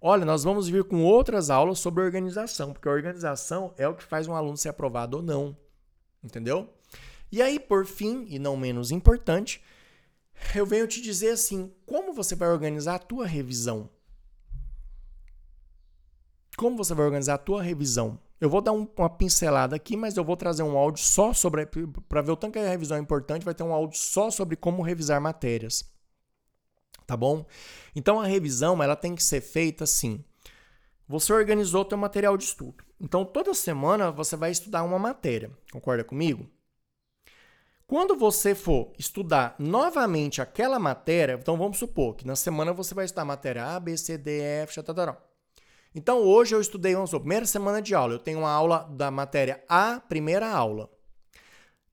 Olha, 0.00 0.24
nós 0.24 0.44
vamos 0.44 0.68
vir 0.68 0.84
com 0.84 1.02
outras 1.02 1.50
aulas 1.50 1.80
sobre 1.80 2.04
organização, 2.04 2.72
porque 2.72 2.88
a 2.88 2.92
organização 2.92 3.74
é 3.76 3.88
o 3.88 3.94
que 3.94 4.04
faz 4.04 4.28
um 4.28 4.34
aluno 4.34 4.56
ser 4.56 4.68
aprovado 4.68 5.16
ou 5.16 5.22
não. 5.22 5.56
Entendeu? 6.22 6.72
E 7.32 7.42
aí, 7.42 7.58
por 7.58 7.84
fim, 7.84 8.24
e 8.28 8.38
não 8.38 8.56
menos 8.56 8.92
importante, 8.92 9.60
eu 10.54 10.66
venho 10.66 10.86
te 10.86 11.00
dizer 11.00 11.30
assim: 11.30 11.72
como 11.86 12.12
você 12.12 12.34
vai 12.34 12.48
organizar 12.48 12.94
a 12.96 12.98
tua 12.98 13.26
revisão? 13.26 13.90
Como 16.56 16.76
você 16.76 16.92
vai 16.94 17.04
organizar 17.04 17.34
a 17.34 17.38
tua 17.38 17.62
revisão? 17.62 18.18
Eu 18.40 18.48
vou 18.48 18.60
dar 18.60 18.72
um, 18.72 18.86
uma 18.96 19.10
pincelada 19.10 19.74
aqui, 19.76 19.96
mas 19.96 20.16
eu 20.16 20.24
vou 20.24 20.36
trazer 20.36 20.62
um 20.62 20.76
áudio 20.76 21.02
só 21.02 21.32
sobre. 21.32 21.66
Para 22.08 22.22
ver 22.22 22.32
o 22.32 22.36
tanto 22.36 22.52
que 22.52 22.58
a 22.58 22.68
revisão 22.68 22.96
é 22.96 23.00
importante, 23.00 23.44
vai 23.44 23.54
ter 23.54 23.62
um 23.62 23.72
áudio 23.72 23.98
só 23.98 24.30
sobre 24.30 24.56
como 24.56 24.82
revisar 24.82 25.20
matérias. 25.20 25.84
Tá 27.06 27.16
bom? 27.16 27.46
Então 27.96 28.20
a 28.20 28.26
revisão 28.26 28.82
ela 28.82 28.94
tem 28.94 29.14
que 29.14 29.22
ser 29.22 29.40
feita 29.40 29.84
assim. 29.84 30.24
Você 31.08 31.32
organizou 31.32 31.84
teu 31.84 31.96
material 31.96 32.36
de 32.36 32.44
estudo. 32.44 32.84
Então 33.00 33.24
toda 33.24 33.54
semana 33.54 34.10
você 34.10 34.36
vai 34.36 34.50
estudar 34.50 34.82
uma 34.82 34.98
matéria. 34.98 35.50
Concorda 35.72 36.04
comigo? 36.04 36.48
Quando 37.88 38.18
você 38.18 38.54
for 38.54 38.92
estudar 38.98 39.56
novamente 39.58 40.42
aquela 40.42 40.78
matéria, 40.78 41.38
então 41.40 41.56
vamos 41.56 41.78
supor 41.78 42.14
que 42.14 42.26
na 42.26 42.36
semana 42.36 42.70
você 42.70 42.92
vai 42.92 43.06
estudar 43.06 43.24
matéria 43.24 43.64
A, 43.64 43.80
B, 43.80 43.96
C, 43.96 44.18
D, 44.18 44.42
F, 44.42 44.78
etc. 44.78 45.16
Então 45.94 46.18
hoje 46.18 46.54
eu 46.54 46.60
estudei, 46.60 46.94
vamos 46.94 47.08
supor, 47.08 47.22
primeira 47.22 47.46
semana 47.46 47.80
de 47.80 47.94
aula, 47.94 48.12
eu 48.12 48.18
tenho 48.18 48.40
uma 48.40 48.50
aula 48.50 48.86
da 48.90 49.10
matéria 49.10 49.64
A, 49.66 50.00
primeira 50.06 50.50
aula. 50.50 50.90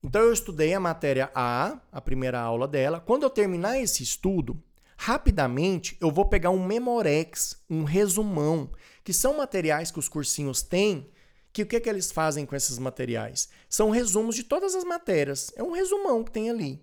Então 0.04 0.20
eu 0.20 0.34
estudei 0.34 0.74
a 0.74 0.78
matéria 0.78 1.30
A, 1.34 1.80
a 1.90 2.00
primeira 2.02 2.38
aula 2.38 2.68
dela. 2.68 3.00
Quando 3.00 3.22
eu 3.22 3.30
terminar 3.30 3.80
esse 3.80 4.02
estudo, 4.02 4.62
rapidamente 4.98 5.96
eu 5.98 6.10
vou 6.10 6.26
pegar 6.26 6.50
um 6.50 6.62
Memorex, 6.62 7.64
um 7.70 7.84
resumão, 7.84 8.70
que 9.02 9.14
são 9.14 9.38
materiais 9.38 9.90
que 9.90 9.98
os 9.98 10.10
cursinhos 10.10 10.60
têm 10.60 11.10
que 11.56 11.62
o 11.62 11.66
que, 11.66 11.80
que 11.80 11.88
eles 11.88 12.12
fazem 12.12 12.44
com 12.44 12.54
esses 12.54 12.78
materiais? 12.78 13.48
São 13.66 13.88
resumos 13.88 14.36
de 14.36 14.42
todas 14.42 14.74
as 14.74 14.84
matérias. 14.84 15.50
É 15.56 15.62
um 15.62 15.72
resumão 15.72 16.22
que 16.22 16.30
tem 16.30 16.50
ali. 16.50 16.82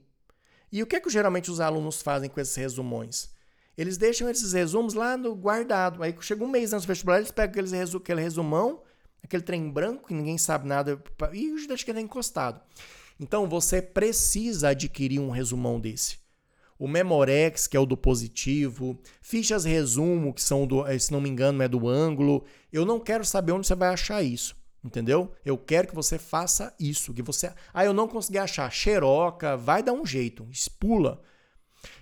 E 0.72 0.82
o 0.82 0.88
que, 0.88 1.00
que 1.00 1.12
geralmente 1.12 1.52
os 1.52 1.60
alunos 1.60 2.02
fazem 2.02 2.28
com 2.28 2.42
esses 2.42 2.56
resumões? 2.56 3.30
Eles 3.78 3.98
deixam 3.98 4.28
esses 4.28 4.54
resumos 4.54 4.96
lá 4.96 5.16
no 5.16 5.36
guardado. 5.36 6.02
Aí 6.02 6.16
chega 6.22 6.44
um 6.44 6.48
mês 6.48 6.74
antes 6.74 6.86
do 6.86 6.88
vestibular, 6.88 7.18
eles 7.18 7.30
pegam 7.30 7.64
resu 7.64 7.98
aquele 7.98 8.22
resumão, 8.22 8.82
aquele 9.22 9.44
trem 9.44 9.70
branco 9.70 10.08
que 10.08 10.14
ninguém 10.16 10.40
sabe 10.40 10.68
nada, 10.68 11.00
e 11.32 11.68
deixa 11.68 11.86
que 11.86 12.00
encostado. 12.00 12.60
Então 13.20 13.48
você 13.48 13.80
precisa 13.80 14.70
adquirir 14.70 15.20
um 15.20 15.30
resumão 15.30 15.80
desse. 15.80 16.18
O 16.80 16.88
Memorex, 16.88 17.68
que 17.68 17.78
é 17.78 17.80
o 17.80 17.86
do 17.86 17.96
positivo, 17.96 19.00
fichas 19.22 19.66
resumo, 19.66 20.34
que 20.34 20.42
são 20.42 20.66
do, 20.66 20.84
se 21.00 21.12
não 21.12 21.22
me 21.22 21.30
engano, 21.30 21.62
é 21.62 21.68
do 21.68 21.88
ângulo. 21.88 22.44
Eu 22.72 22.88
não 22.88 23.00
quero 23.00 23.24
saber 23.24 23.52
onde 23.52 23.68
você 23.68 23.76
vai 23.76 23.90
achar 23.90 24.24
isso. 24.24 24.63
Entendeu? 24.84 25.32
Eu 25.46 25.58
quero 25.58 25.88
que 25.88 25.96
você 25.96 26.20
faça 26.20 26.76
isso, 26.78 27.14
que 27.14 27.22
você, 27.22 27.54
ah, 27.74 27.86
eu 27.86 27.94
não 27.94 28.08
consegui 28.08 28.38
achar, 28.38 28.70
xeroca, 28.70 29.56
vai 29.56 29.82
dar 29.82 29.94
um 29.94 30.06
jeito, 30.06 30.46
espula. 30.52 31.22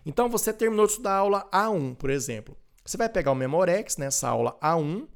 Então 0.06 0.28
você 0.28 0.52
terminou 0.52 0.86
de 0.88 0.94
estudar 0.94 1.14
a 1.14 1.18
aula 1.18 1.50
A1, 1.52 1.96
por 1.96 2.10
exemplo. 2.10 2.58
Você 2.84 2.98
vai 2.98 3.08
pegar 3.08 3.32
o 3.32 3.36
Memorex 3.36 3.98
nessa 3.98 4.28
aula 4.28 4.58
A1, 4.60 5.08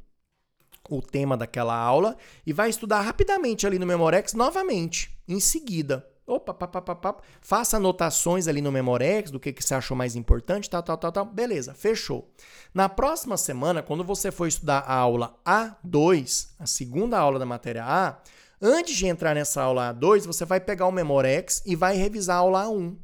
o 0.90 1.02
tema 1.02 1.36
daquela 1.36 1.76
aula, 1.76 2.16
e 2.46 2.54
vai 2.54 2.70
estudar 2.70 3.02
rapidamente 3.02 3.66
ali 3.66 3.80
no 3.80 3.86
Memorex 3.88 4.34
novamente, 4.34 5.18
em 5.28 5.40
seguida. 5.40 6.08
Opa, 6.28 6.56
pá, 6.56 6.68
pá, 6.68 6.82
pá, 6.82 6.96
pá. 6.96 7.16
faça 7.40 7.78
anotações 7.78 8.48
ali 8.48 8.60
no 8.60 8.72
Memorex 8.72 9.30
do 9.30 9.40
que, 9.40 9.54
que 9.54 9.64
você 9.64 9.76
achou 9.76 9.96
mais 9.96 10.16
importante, 10.16 10.68
tal, 10.68 10.82
tal, 10.82 10.98
tal, 10.98 11.12
tal. 11.12 11.26
Beleza, 11.26 11.76
fechou. 11.76 12.32
Na 12.74 12.90
próxima 12.90 13.38
semana, 13.38 13.84
quando 13.84 14.04
você 14.04 14.32
for 14.32 14.48
estudar 14.48 14.80
a 14.80 14.96
aula 14.96 15.40
A2, 15.46 16.50
a 16.58 16.66
segunda 16.66 17.20
aula 17.20 17.38
da 17.38 17.46
matéria 17.46 17.86
A, 17.86 18.18
antes 18.60 18.96
de 18.96 19.06
entrar 19.06 19.36
nessa 19.36 19.62
aula 19.62 19.94
A2, 19.94 20.26
você 20.26 20.46
vai 20.46 20.60
pegar 20.60 20.88
o 20.88 20.92
Memorex 20.92 21.62
e 21.64 21.76
vai 21.76 21.96
revisar 21.96 22.38
a 22.38 22.40
aula 22.40 22.64
A1. 22.66 22.96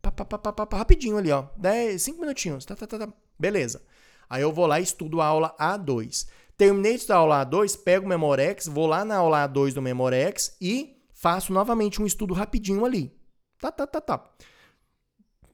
Pá, 0.00 0.12
pá, 0.12 0.24
pá, 0.24 0.52
pá, 0.52 0.66
pá, 0.66 0.76
rapidinho 0.78 1.18
ali, 1.18 1.32
ó. 1.32 1.46
10, 1.56 2.00
5 2.00 2.20
minutinhos. 2.20 2.64
Tá, 2.64 2.76
tá, 2.76 2.86
tá, 2.86 2.96
tá. 2.96 3.08
Beleza. 3.36 3.82
Aí 4.30 4.42
eu 4.42 4.52
vou 4.52 4.66
lá 4.66 4.78
e 4.78 4.84
estudo 4.84 5.20
a 5.20 5.26
aula 5.26 5.52
A2. 5.58 6.28
Terminei 6.56 6.92
de 6.92 6.98
estudar 6.98 7.16
a 7.16 7.18
aula 7.18 7.44
A2, 7.44 7.76
pego 7.82 8.06
o 8.06 8.08
Memorex, 8.08 8.68
vou 8.68 8.86
lá 8.86 9.04
na 9.04 9.16
aula 9.16 9.48
A2 9.48 9.72
do 9.72 9.82
Memorex 9.82 10.56
e 10.60 10.97
faço 11.18 11.52
novamente 11.52 12.00
um 12.00 12.06
estudo 12.06 12.32
rapidinho 12.32 12.84
ali. 12.84 13.12
Tá, 13.58 13.72
tá, 13.72 13.86
tá, 13.86 14.00
tá. 14.00 14.30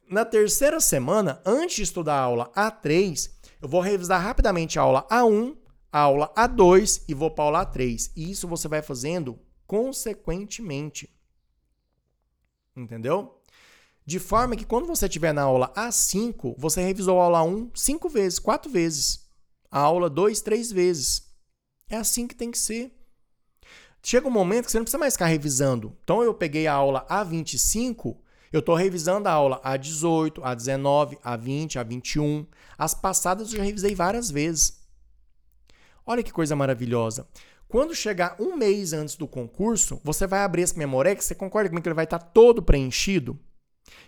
Na 0.06 0.22
terceira 0.24 0.78
semana, 0.78 1.40
antes 1.44 1.76
de 1.76 1.82
estudar 1.82 2.16
a 2.16 2.22
aula 2.22 2.52
A3, 2.54 3.30
eu 3.62 3.68
vou 3.68 3.80
revisar 3.80 4.20
rapidamente 4.20 4.78
a 4.78 4.82
aula 4.82 5.06
A1, 5.08 5.56
a 5.90 6.00
aula 6.00 6.32
A2 6.36 7.04
e 7.08 7.14
vou 7.14 7.30
para 7.30 7.44
a 7.44 7.46
aula 7.46 7.66
A3. 7.66 8.12
E 8.14 8.30
isso 8.30 8.46
você 8.46 8.68
vai 8.68 8.82
fazendo 8.82 9.40
consequentemente. 9.66 11.08
Entendeu? 12.76 13.40
De 14.04 14.18
forma 14.18 14.56
que 14.56 14.66
quando 14.66 14.86
você 14.86 15.06
estiver 15.06 15.32
na 15.32 15.44
aula 15.44 15.72
A5, 15.74 16.56
você 16.58 16.82
revisou 16.82 17.18
a 17.18 17.24
aula 17.24 17.42
1 17.42 17.70
cinco 17.74 18.10
vezes, 18.10 18.38
quatro 18.38 18.70
vezes. 18.70 19.26
A 19.70 19.78
aula 19.78 20.10
2, 20.10 20.42
três 20.42 20.70
vezes. 20.70 21.34
É 21.88 21.96
assim 21.96 22.26
que 22.26 22.34
tem 22.34 22.50
que 22.50 22.58
ser. 22.58 22.92
Chega 24.06 24.28
um 24.28 24.30
momento 24.30 24.66
que 24.66 24.70
você 24.70 24.76
não 24.76 24.84
precisa 24.84 24.98
mais 24.98 25.14
ficar 25.14 25.28
revisando. 25.28 25.96
Então 26.04 26.22
eu 26.22 26.34
peguei 26.34 26.66
a 26.66 26.74
aula 26.74 27.06
A25, 27.08 28.14
eu 28.52 28.60
estou 28.60 28.74
revisando 28.74 29.30
a 29.30 29.32
aula 29.32 29.62
A18, 29.62 30.34
A19, 30.42 31.18
A20, 31.22 31.82
A21. 31.82 32.46
As 32.76 32.92
passadas 32.92 33.50
eu 33.50 33.56
já 33.56 33.64
revisei 33.64 33.94
várias 33.94 34.30
vezes. 34.30 34.84
Olha 36.04 36.22
que 36.22 36.30
coisa 36.30 36.54
maravilhosa. 36.54 37.26
Quando 37.66 37.94
chegar 37.94 38.36
um 38.38 38.54
mês 38.54 38.92
antes 38.92 39.16
do 39.16 39.26
concurso, 39.26 39.98
você 40.04 40.26
vai 40.26 40.40
abrir 40.40 40.62
esse 40.62 40.78
Memorex, 40.78 41.24
você 41.24 41.34
concorda 41.34 41.70
comigo 41.70 41.82
que 41.82 41.88
ele 41.88 41.94
vai 41.94 42.04
estar 42.04 42.18
todo 42.18 42.62
preenchido? 42.62 43.40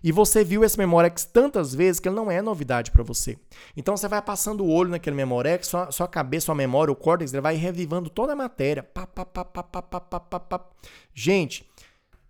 E 0.03 0.13
você 0.13 0.45
viu 0.45 0.65
esse 0.65 0.79
Memorex 0.79 1.25
tantas 1.25 1.75
vezes 1.75 2.01
que 2.01 2.09
ele 2.09 2.17
não 2.17 2.31
é 2.31 2.41
novidade 2.41 2.91
para 2.91 3.03
você. 3.03 3.39
Então 3.77 3.97
você 3.97 4.09
vai 4.09 4.23
passando 4.23 4.65
o 4.65 4.71
olho 4.71 4.91
naquele 4.91 5.17
Memorex, 5.17 5.67
sua, 5.67 5.91
sua 5.91 6.09
cabeça, 6.09 6.47
sua 6.47 6.55
memória, 6.55 6.93
o 6.93 6.97
córtex, 6.97 7.33
ele 7.33 7.41
vai 7.41 7.57
revivando 7.57 8.09
toda 8.09 8.33
a 8.33 8.37
matéria. 8.37 8.83
Pá, 8.83 9.07
pá, 9.07 9.25
pá, 9.25 9.45
pá, 9.45 9.63
pá, 9.63 9.83
pá, 9.83 10.21
pá, 10.21 10.41
pá. 10.41 10.67
Gente, 11.15 11.69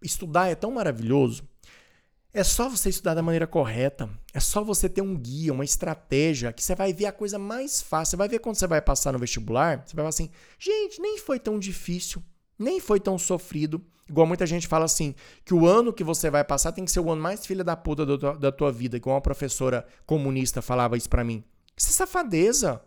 estudar 0.02 0.48
é 0.48 0.54
tão 0.54 0.70
maravilhoso. 0.70 1.44
É 2.32 2.44
só 2.44 2.68
você 2.68 2.90
estudar 2.90 3.14
da 3.14 3.22
maneira 3.22 3.46
correta. 3.46 4.10
É 4.34 4.40
só 4.40 4.62
você 4.62 4.90
ter 4.90 5.00
um 5.00 5.16
guia, 5.16 5.54
uma 5.54 5.64
estratégia, 5.64 6.52
que 6.52 6.62
você 6.62 6.74
vai 6.74 6.92
ver 6.92 7.06
a 7.06 7.12
coisa 7.12 7.38
mais 7.38 7.80
fácil. 7.80 8.10
Você 8.10 8.16
vai 8.16 8.28
ver 8.28 8.40
quando 8.40 8.56
você 8.56 8.66
vai 8.66 8.82
passar 8.82 9.12
no 9.12 9.18
vestibular, 9.18 9.78
você 9.78 9.96
vai 9.96 10.02
falar 10.02 10.08
assim: 10.10 10.30
gente, 10.58 11.00
nem 11.00 11.16
foi 11.16 11.40
tão 11.40 11.58
difícil, 11.58 12.22
nem 12.58 12.80
foi 12.80 13.00
tão 13.00 13.18
sofrido. 13.18 13.82
Igual 14.08 14.26
muita 14.26 14.46
gente 14.46 14.68
fala 14.68 14.84
assim, 14.84 15.14
que 15.44 15.52
o 15.52 15.66
ano 15.66 15.92
que 15.92 16.04
você 16.04 16.30
vai 16.30 16.44
passar 16.44 16.72
tem 16.72 16.84
que 16.84 16.92
ser 16.92 17.00
o 17.00 17.10
ano 17.10 17.20
mais 17.20 17.44
filha 17.44 17.64
da 17.64 17.76
puta 17.76 18.06
do, 18.06 18.16
da 18.38 18.52
tua 18.52 18.70
vida, 18.70 18.96
igual 18.96 19.16
uma 19.16 19.20
professora 19.20 19.84
comunista 20.06 20.62
falava 20.62 20.96
isso 20.96 21.08
para 21.08 21.24
mim. 21.24 21.42
Isso 21.76 21.90
é 21.90 21.92
safadeza. 21.92 22.80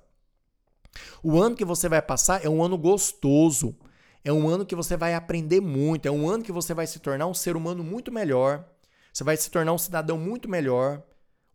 O 1.22 1.40
ano 1.40 1.56
que 1.56 1.66
você 1.66 1.90
vai 1.90 2.02
passar 2.02 2.44
é 2.44 2.50
um 2.50 2.64
ano 2.64 2.78
gostoso. 2.78 3.76
É 4.24 4.34
um 4.34 4.48
ano 4.48 4.66
que 4.66 4.76
você 4.76 4.98
vai 4.98 5.14
aprender 5.14 5.62
muito, 5.62 6.06
é 6.06 6.12
um 6.12 6.30
ano 6.30 6.44
que 6.44 6.52
você 6.52 6.74
vai 6.74 6.86
se 6.86 7.00
tornar 7.00 7.28
um 7.28 7.34
ser 7.34 7.56
humano 7.56 7.84
muito 7.84 8.12
melhor. 8.12 8.66
Você 9.14 9.24
vai 9.24 9.38
se 9.38 9.50
tornar 9.50 9.74
um 9.74 9.78
cidadão 9.78 10.18
muito 10.18 10.50
melhor. 10.50 11.02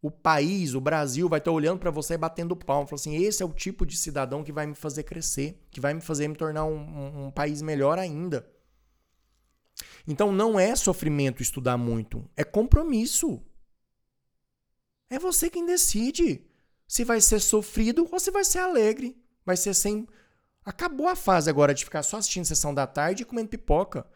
O 0.04 0.10
país, 0.10 0.74
o 0.74 0.82
Brasil 0.82 1.30
vai 1.30 1.38
estar 1.38 1.50
olhando 1.50 1.78
para 1.78 1.90
você 1.90 2.12
e 2.12 2.18
batendo 2.18 2.54
palma, 2.54 2.86
falando 2.86 3.00
assim: 3.00 3.16
esse 3.16 3.42
é 3.42 3.46
o 3.46 3.54
tipo 3.54 3.86
de 3.86 3.96
cidadão 3.96 4.44
que 4.44 4.52
vai 4.52 4.66
me 4.66 4.74
fazer 4.74 5.02
crescer, 5.02 5.58
que 5.70 5.80
vai 5.80 5.94
me 5.94 6.02
fazer 6.02 6.28
me 6.28 6.36
tornar 6.36 6.66
um, 6.66 6.76
um, 6.76 7.26
um 7.26 7.30
país 7.30 7.62
melhor 7.62 7.98
ainda. 7.98 8.46
Então 10.06 10.30
não 10.30 10.60
é 10.60 10.76
sofrimento 10.76 11.40
estudar 11.40 11.78
muito, 11.78 12.30
é 12.36 12.44
compromisso. 12.44 13.42
É 15.08 15.18
você 15.18 15.48
quem 15.48 15.64
decide 15.64 16.44
se 16.86 17.02
vai 17.02 17.18
ser 17.22 17.40
sofrido 17.40 18.06
ou 18.12 18.20
se 18.20 18.30
vai 18.30 18.44
ser 18.44 18.58
alegre. 18.58 19.16
Vai 19.42 19.56
ser 19.56 19.72
sem. 19.72 20.06
Acabou 20.66 21.08
a 21.08 21.16
fase 21.16 21.48
agora 21.48 21.72
de 21.72 21.82
ficar 21.82 22.02
só 22.02 22.18
assistindo 22.18 22.44
sessão 22.44 22.74
da 22.74 22.86
tarde 22.86 23.22
e 23.22 23.26
comendo 23.26 23.48
pipoca. 23.48 24.06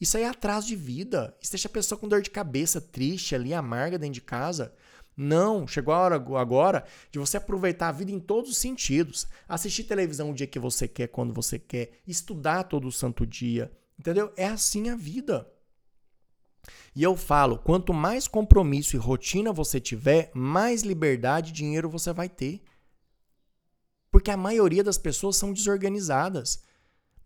Isso 0.00 0.16
aí 0.16 0.24
é 0.24 0.28
atraso 0.28 0.66
de 0.66 0.74
vida. 0.74 1.38
Isso 1.40 1.52
deixa 1.52 1.68
a 1.68 1.70
pessoa 1.70 1.96
com 1.96 2.08
dor 2.08 2.20
de 2.20 2.30
cabeça, 2.30 2.80
triste 2.80 3.32
ali, 3.32 3.54
amarga 3.54 3.96
dentro 3.96 4.14
de 4.14 4.22
casa. 4.22 4.74
Não, 5.16 5.66
chegou 5.66 5.94
a 5.94 5.98
hora 5.98 6.16
agora 6.16 6.84
de 7.10 7.18
você 7.18 7.38
aproveitar 7.38 7.88
a 7.88 7.92
vida 7.92 8.10
em 8.10 8.20
todos 8.20 8.50
os 8.50 8.58
sentidos. 8.58 9.26
Assistir 9.48 9.84
televisão 9.84 10.30
o 10.30 10.34
dia 10.34 10.46
que 10.46 10.58
você 10.58 10.86
quer, 10.86 11.08
quando 11.08 11.32
você 11.32 11.58
quer, 11.58 11.92
estudar 12.06 12.64
todo 12.64 12.86
o 12.86 12.92
santo 12.92 13.26
dia, 13.26 13.72
Entendeu? 13.98 14.32
É 14.36 14.46
assim 14.46 14.90
a 14.90 14.96
vida. 14.96 15.50
E 16.94 17.02
eu 17.02 17.16
falo, 17.16 17.58
quanto 17.58 17.94
mais 17.94 18.26
compromisso 18.26 18.96
e 18.96 18.98
rotina 18.98 19.52
você 19.52 19.80
tiver, 19.80 20.30
mais 20.34 20.82
liberdade 20.82 21.50
e 21.50 21.52
dinheiro 21.52 21.88
você 21.88 22.12
vai 22.12 22.28
ter. 22.28 22.62
Porque 24.10 24.30
a 24.30 24.36
maioria 24.36 24.82
das 24.82 24.98
pessoas 24.98 25.36
são 25.36 25.52
desorganizadas. 25.52 26.64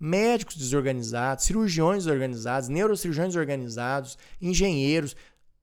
médicos 0.02 0.56
desorganizados, 0.56 1.44
cirurgiões 1.44 2.04
desorganizados, 2.04 2.70
neurocirurgiões 2.70 3.34
desorganizados, 3.34 4.16
engenheiros, 4.40 5.14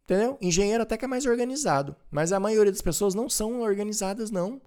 entendeu? 0.08 0.38
Engenheiro 0.42 0.84
até 0.84 0.96
que 0.96 1.04
é 1.04 1.08
mais 1.08 1.26
organizado, 1.26 1.94
mas 2.10 2.32
a 2.32 2.40
maioria 2.40 2.72
das 2.72 2.82
pessoas 2.82 3.14
não 3.14 3.30
são 3.30 3.60
organizadas 3.60 4.32
não. 4.32 4.62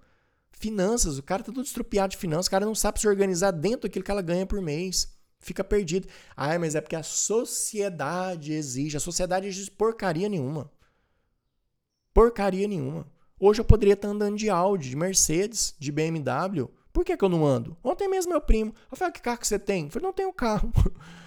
Finanças, 0.52 1.16
o 1.16 1.22
cara 1.22 1.42
tá 1.42 1.50
tudo 1.50 1.64
estrupiado 1.64 2.10
de 2.10 2.18
finanças, 2.18 2.46
o 2.46 2.50
cara 2.50 2.66
não 2.66 2.74
sabe 2.74 3.00
se 3.00 3.08
organizar 3.08 3.50
dentro 3.50 3.82
daquilo 3.82 4.04
que 4.04 4.10
ela 4.10 4.20
ganha 4.20 4.44
por 4.44 4.60
mês. 4.60 5.18
Fica 5.38 5.64
perdido. 5.64 6.06
Ah, 6.36 6.58
mas 6.58 6.74
é 6.74 6.82
porque 6.82 6.96
a 6.96 7.02
sociedade 7.02 8.52
exige. 8.52 8.98
A 8.98 9.00
sociedade 9.00 9.46
exige 9.46 9.70
porcaria 9.70 10.28
nenhuma. 10.28 10.70
Porcaria 12.12 12.68
nenhuma. 12.68 13.10
Hoje 13.38 13.62
eu 13.62 13.64
poderia 13.64 13.94
estar 13.94 14.08
andando 14.08 14.36
de 14.36 14.50
Audi, 14.50 14.90
de 14.90 14.96
Mercedes, 14.96 15.74
de 15.78 15.90
BMW. 15.90 16.68
Por 16.92 17.06
que, 17.06 17.16
que 17.16 17.24
eu 17.24 17.28
não 17.30 17.46
ando? 17.46 17.74
Ontem 17.82 18.06
mesmo 18.06 18.32
meu 18.32 18.40
primo. 18.42 18.74
Falei, 18.90 19.08
ah, 19.08 19.12
que 19.12 19.22
carro 19.22 19.38
que 19.38 19.46
você 19.46 19.58
tem? 19.58 19.84
Eu 19.84 19.90
falei, 19.90 20.06
não 20.06 20.12
tenho 20.12 20.30
carro. 20.30 20.70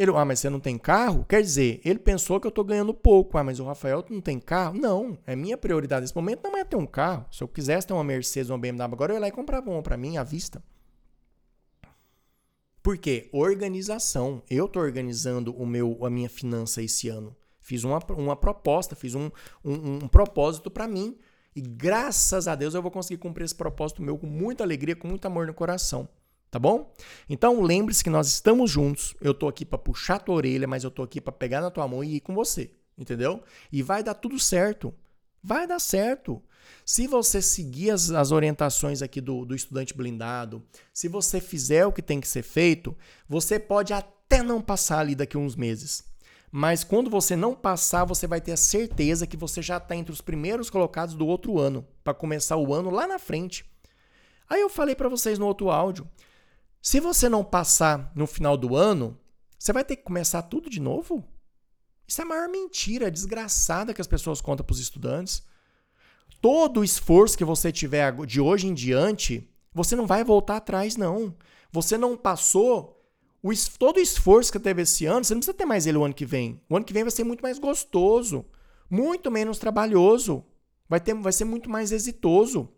Ele, 0.00 0.12
ah, 0.16 0.24
mas 0.24 0.40
você 0.40 0.48
não 0.48 0.58
tem 0.58 0.78
carro? 0.78 1.26
Quer 1.28 1.42
dizer, 1.42 1.78
ele 1.84 1.98
pensou 1.98 2.40
que 2.40 2.46
eu 2.46 2.48
estou 2.48 2.64
ganhando 2.64 2.94
pouco. 2.94 3.36
Ah, 3.36 3.44
mas 3.44 3.60
o 3.60 3.66
Rafael 3.66 4.02
não 4.08 4.22
tem 4.22 4.40
carro? 4.40 4.74
Não, 4.74 5.18
é 5.26 5.36
minha 5.36 5.58
prioridade 5.58 6.00
nesse 6.00 6.16
momento 6.16 6.42
não 6.42 6.56
é 6.56 6.64
ter 6.64 6.76
um 6.76 6.86
carro. 6.86 7.26
Se 7.30 7.44
eu 7.44 7.48
quisesse 7.48 7.86
ter 7.86 7.92
uma 7.92 8.02
Mercedes 8.02 8.48
uma 8.48 8.56
BMW 8.56 8.94
agora, 8.94 9.12
eu 9.12 9.16
ia 9.16 9.20
lá 9.20 9.28
e 9.28 9.30
comprava 9.30 9.70
uma 9.70 9.82
para 9.82 9.98
mim 9.98 10.16
à 10.16 10.24
vista. 10.24 10.64
Por 12.82 12.96
quê? 12.96 13.28
Organização. 13.30 14.42
Eu 14.48 14.64
estou 14.64 14.80
organizando 14.80 15.54
o 15.54 15.66
meu, 15.66 16.02
a 16.02 16.08
minha 16.08 16.30
finança 16.30 16.82
esse 16.82 17.10
ano. 17.10 17.36
Fiz 17.60 17.84
uma, 17.84 17.98
uma 18.16 18.36
proposta, 18.36 18.96
fiz 18.96 19.14
um, 19.14 19.30
um, 19.62 19.96
um 19.96 20.08
propósito 20.08 20.70
para 20.70 20.88
mim. 20.88 21.18
E 21.54 21.60
graças 21.60 22.48
a 22.48 22.54
Deus 22.54 22.72
eu 22.72 22.80
vou 22.80 22.90
conseguir 22.90 23.18
cumprir 23.18 23.44
esse 23.44 23.54
propósito 23.54 24.00
meu 24.00 24.16
com 24.16 24.26
muita 24.26 24.64
alegria, 24.64 24.96
com 24.96 25.08
muito 25.08 25.26
amor 25.26 25.46
no 25.46 25.52
coração. 25.52 26.08
Tá 26.50 26.58
bom? 26.58 26.92
Então 27.28 27.62
lembre-se 27.62 28.02
que 28.02 28.10
nós 28.10 28.26
estamos 28.26 28.70
juntos. 28.70 29.14
Eu 29.20 29.32
tô 29.32 29.46
aqui 29.46 29.64
para 29.64 29.78
puxar 29.78 30.18
tua 30.18 30.34
orelha, 30.34 30.66
mas 30.66 30.82
eu 30.82 30.90
tô 30.90 31.02
aqui 31.02 31.20
para 31.20 31.32
pegar 31.32 31.60
na 31.60 31.70
tua 31.70 31.86
mão 31.86 32.02
e 32.02 32.16
ir 32.16 32.20
com 32.20 32.34
você. 32.34 32.72
Entendeu? 32.98 33.42
E 33.70 33.82
vai 33.82 34.02
dar 34.02 34.14
tudo 34.14 34.38
certo. 34.38 34.92
Vai 35.42 35.66
dar 35.66 35.78
certo. 35.78 36.42
Se 36.84 37.06
você 37.06 37.40
seguir 37.40 37.90
as, 37.90 38.10
as 38.10 38.32
orientações 38.32 39.00
aqui 39.00 39.20
do, 39.20 39.44
do 39.44 39.54
estudante 39.54 39.94
blindado, 39.96 40.62
se 40.92 41.08
você 41.08 41.40
fizer 41.40 41.86
o 41.86 41.92
que 41.92 42.02
tem 42.02 42.20
que 42.20 42.28
ser 42.28 42.42
feito, 42.42 42.96
você 43.28 43.58
pode 43.58 43.92
até 43.92 44.42
não 44.42 44.60
passar 44.60 44.98
ali 44.98 45.14
daqui 45.14 45.36
a 45.36 45.40
uns 45.40 45.54
meses. 45.54 46.04
Mas 46.50 46.82
quando 46.82 47.08
você 47.08 47.36
não 47.36 47.54
passar, 47.54 48.04
você 48.04 48.26
vai 48.26 48.40
ter 48.40 48.52
a 48.52 48.56
certeza 48.56 49.26
que 49.26 49.36
você 49.36 49.62
já 49.62 49.76
está 49.76 49.94
entre 49.94 50.12
os 50.12 50.20
primeiros 50.20 50.68
colocados 50.68 51.14
do 51.14 51.26
outro 51.26 51.60
ano, 51.60 51.86
para 52.02 52.12
começar 52.12 52.56
o 52.56 52.74
ano 52.74 52.90
lá 52.90 53.06
na 53.06 53.20
frente. 53.20 53.64
Aí 54.48 54.60
eu 54.60 54.68
falei 54.68 54.96
para 54.96 55.08
vocês 55.08 55.38
no 55.38 55.46
outro 55.46 55.70
áudio, 55.70 56.08
se 56.82 57.00
você 57.00 57.28
não 57.28 57.44
passar 57.44 58.10
no 58.14 58.26
final 58.26 58.56
do 58.56 58.74
ano, 58.74 59.18
você 59.58 59.72
vai 59.72 59.84
ter 59.84 59.96
que 59.96 60.02
começar 60.02 60.42
tudo 60.42 60.70
de 60.70 60.80
novo? 60.80 61.24
Isso 62.08 62.20
é 62.20 62.24
a 62.24 62.28
maior 62.28 62.48
mentira 62.48 63.10
desgraçada 63.10 63.92
que 63.92 64.00
as 64.00 64.06
pessoas 64.06 64.40
contam 64.40 64.64
para 64.64 64.72
os 64.72 64.80
estudantes. 64.80 65.42
Todo 66.40 66.80
o 66.80 66.84
esforço 66.84 67.36
que 67.36 67.44
você 67.44 67.70
tiver 67.70 68.14
de 68.26 68.40
hoje 68.40 68.66
em 68.66 68.74
diante, 68.74 69.48
você 69.72 69.94
não 69.94 70.06
vai 70.06 70.24
voltar 70.24 70.56
atrás, 70.56 70.96
não. 70.96 71.34
Você 71.70 71.98
não 71.98 72.16
passou 72.16 73.00
o, 73.42 73.50
todo 73.78 73.96
o 73.96 74.00
esforço 74.00 74.50
que 74.50 74.58
teve 74.58 74.82
esse 74.82 75.06
ano, 75.06 75.24
você 75.24 75.34
não 75.34 75.40
precisa 75.40 75.56
ter 75.56 75.64
mais 75.64 75.86
ele 75.86 75.98
o 75.98 76.04
ano 76.04 76.14
que 76.14 76.26
vem. 76.26 76.60
O 76.68 76.76
ano 76.76 76.84
que 76.84 76.92
vem 76.92 77.04
vai 77.04 77.10
ser 77.10 77.24
muito 77.24 77.42
mais 77.42 77.58
gostoso, 77.58 78.44
muito 78.88 79.30
menos 79.30 79.58
trabalhoso, 79.58 80.44
vai, 80.88 81.00
ter, 81.00 81.14
vai 81.14 81.32
ser 81.32 81.44
muito 81.44 81.70
mais 81.70 81.92
exitoso. 81.92 82.68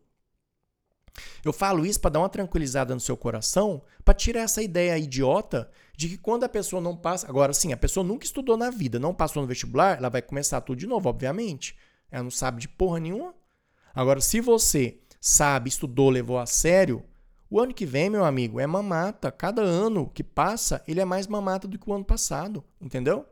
Eu 1.45 1.53
falo 1.53 1.85
isso 1.85 2.01
para 2.01 2.13
dar 2.13 2.21
uma 2.21 2.29
tranquilizada 2.29 2.95
no 2.95 3.01
seu 3.01 3.17
coração, 3.17 3.83
para 4.05 4.15
tirar 4.15 4.41
essa 4.41 4.63
ideia 4.63 4.99
idiota 4.99 5.71
de 5.97 6.09
que 6.09 6.17
quando 6.17 6.45
a 6.45 6.49
pessoa 6.49 6.81
não 6.81 6.97
passa. 6.97 7.29
Agora, 7.29 7.53
sim, 7.53 7.73
a 7.73 7.77
pessoa 7.77 8.05
nunca 8.05 8.25
estudou 8.25 8.57
na 8.57 8.71
vida, 8.71 8.99
não 8.99 9.15
passou 9.15 9.43
no 9.43 9.49
vestibular, 9.49 9.99
ela 9.99 10.09
vai 10.09 10.23
começar 10.23 10.61
tudo 10.61 10.79
de 10.79 10.87
novo, 10.87 11.09
obviamente. 11.09 11.77
Ela 12.11 12.25
não 12.25 12.31
sabe 12.31 12.61
de 12.61 12.69
porra 12.69 13.01
nenhuma. 13.01 13.35
Agora, 13.95 14.21
se 14.21 14.41
você 14.41 14.99
sabe, 15.21 15.69
estudou, 15.69 16.11
levou 16.11 16.39
a 16.39 16.47
sério, 16.47 17.05
o 17.51 17.61
ano 17.61 17.75
que 17.75 17.85
vem, 17.85 18.09
meu 18.09 18.25
amigo, 18.25 18.59
é 18.59 18.67
mamata. 18.67 19.31
Cada 19.31 19.61
ano 19.61 20.09
que 20.09 20.25
passa, 20.25 20.83
ele 20.89 21.01
é 21.01 21.05
mais 21.05 21.27
mamata 21.27 21.69
do 21.69 21.79
que 21.79 21.89
o 21.89 21.93
ano 21.93 22.05
passado, 22.05 22.65
entendeu? 22.81 23.27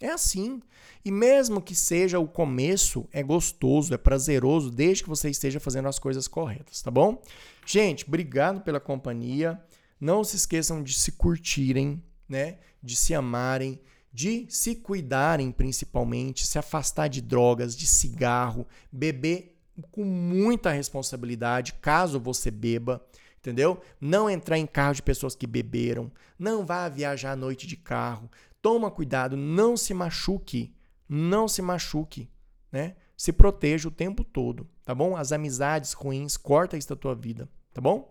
É 0.00 0.08
assim. 0.08 0.62
E 1.04 1.10
mesmo 1.10 1.60
que 1.60 1.74
seja 1.74 2.18
o 2.18 2.26
começo, 2.26 3.06
é 3.12 3.22
gostoso, 3.22 3.92
é 3.92 3.98
prazeroso, 3.98 4.70
desde 4.70 5.02
que 5.02 5.08
você 5.08 5.28
esteja 5.28 5.60
fazendo 5.60 5.88
as 5.88 5.98
coisas 5.98 6.26
corretas, 6.26 6.80
tá 6.82 6.90
bom? 6.90 7.22
Gente, 7.66 8.06
obrigado 8.06 8.62
pela 8.62 8.80
companhia. 8.80 9.60
Não 10.00 10.24
se 10.24 10.36
esqueçam 10.36 10.82
de 10.82 10.94
se 10.94 11.12
curtirem, 11.12 12.02
né? 12.28 12.58
De 12.82 12.96
se 12.96 13.14
amarem, 13.14 13.80
de 14.12 14.46
se 14.48 14.74
cuidarem 14.74 15.52
principalmente, 15.52 16.46
se 16.46 16.58
afastar 16.58 17.08
de 17.08 17.20
drogas, 17.20 17.76
de 17.76 17.86
cigarro, 17.86 18.66
beber 18.90 19.56
com 19.90 20.04
muita 20.04 20.70
responsabilidade, 20.70 21.74
caso 21.74 22.18
você 22.18 22.50
beba 22.50 23.02
entendeu? 23.40 23.80
Não 24.00 24.28
entrar 24.28 24.58
em 24.58 24.66
carro 24.66 24.94
de 24.94 25.02
pessoas 25.02 25.34
que 25.34 25.46
beberam, 25.46 26.12
não 26.38 26.64
vá 26.64 26.88
viajar 26.88 27.32
à 27.32 27.36
noite 27.36 27.66
de 27.66 27.76
carro. 27.76 28.30
Toma 28.62 28.90
cuidado, 28.90 29.36
não 29.36 29.76
se 29.76 29.94
machuque, 29.94 30.74
não 31.08 31.48
se 31.48 31.62
machuque, 31.62 32.30
né? 32.70 32.96
Se 33.16 33.32
proteja 33.32 33.88
o 33.88 33.92
tempo 33.92 34.24
todo, 34.24 34.68
tá 34.84 34.94
bom? 34.94 35.16
As 35.16 35.32
amizades 35.32 35.92
ruins, 35.92 36.36
corta 36.36 36.76
isso 36.76 36.88
da 36.88 36.96
tua 36.96 37.14
vida, 37.14 37.48
tá 37.72 37.80
bom? 37.80 38.10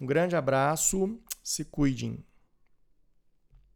Um 0.00 0.06
grande 0.06 0.36
abraço, 0.36 1.18
se 1.42 1.64
cuidem. 1.64 2.24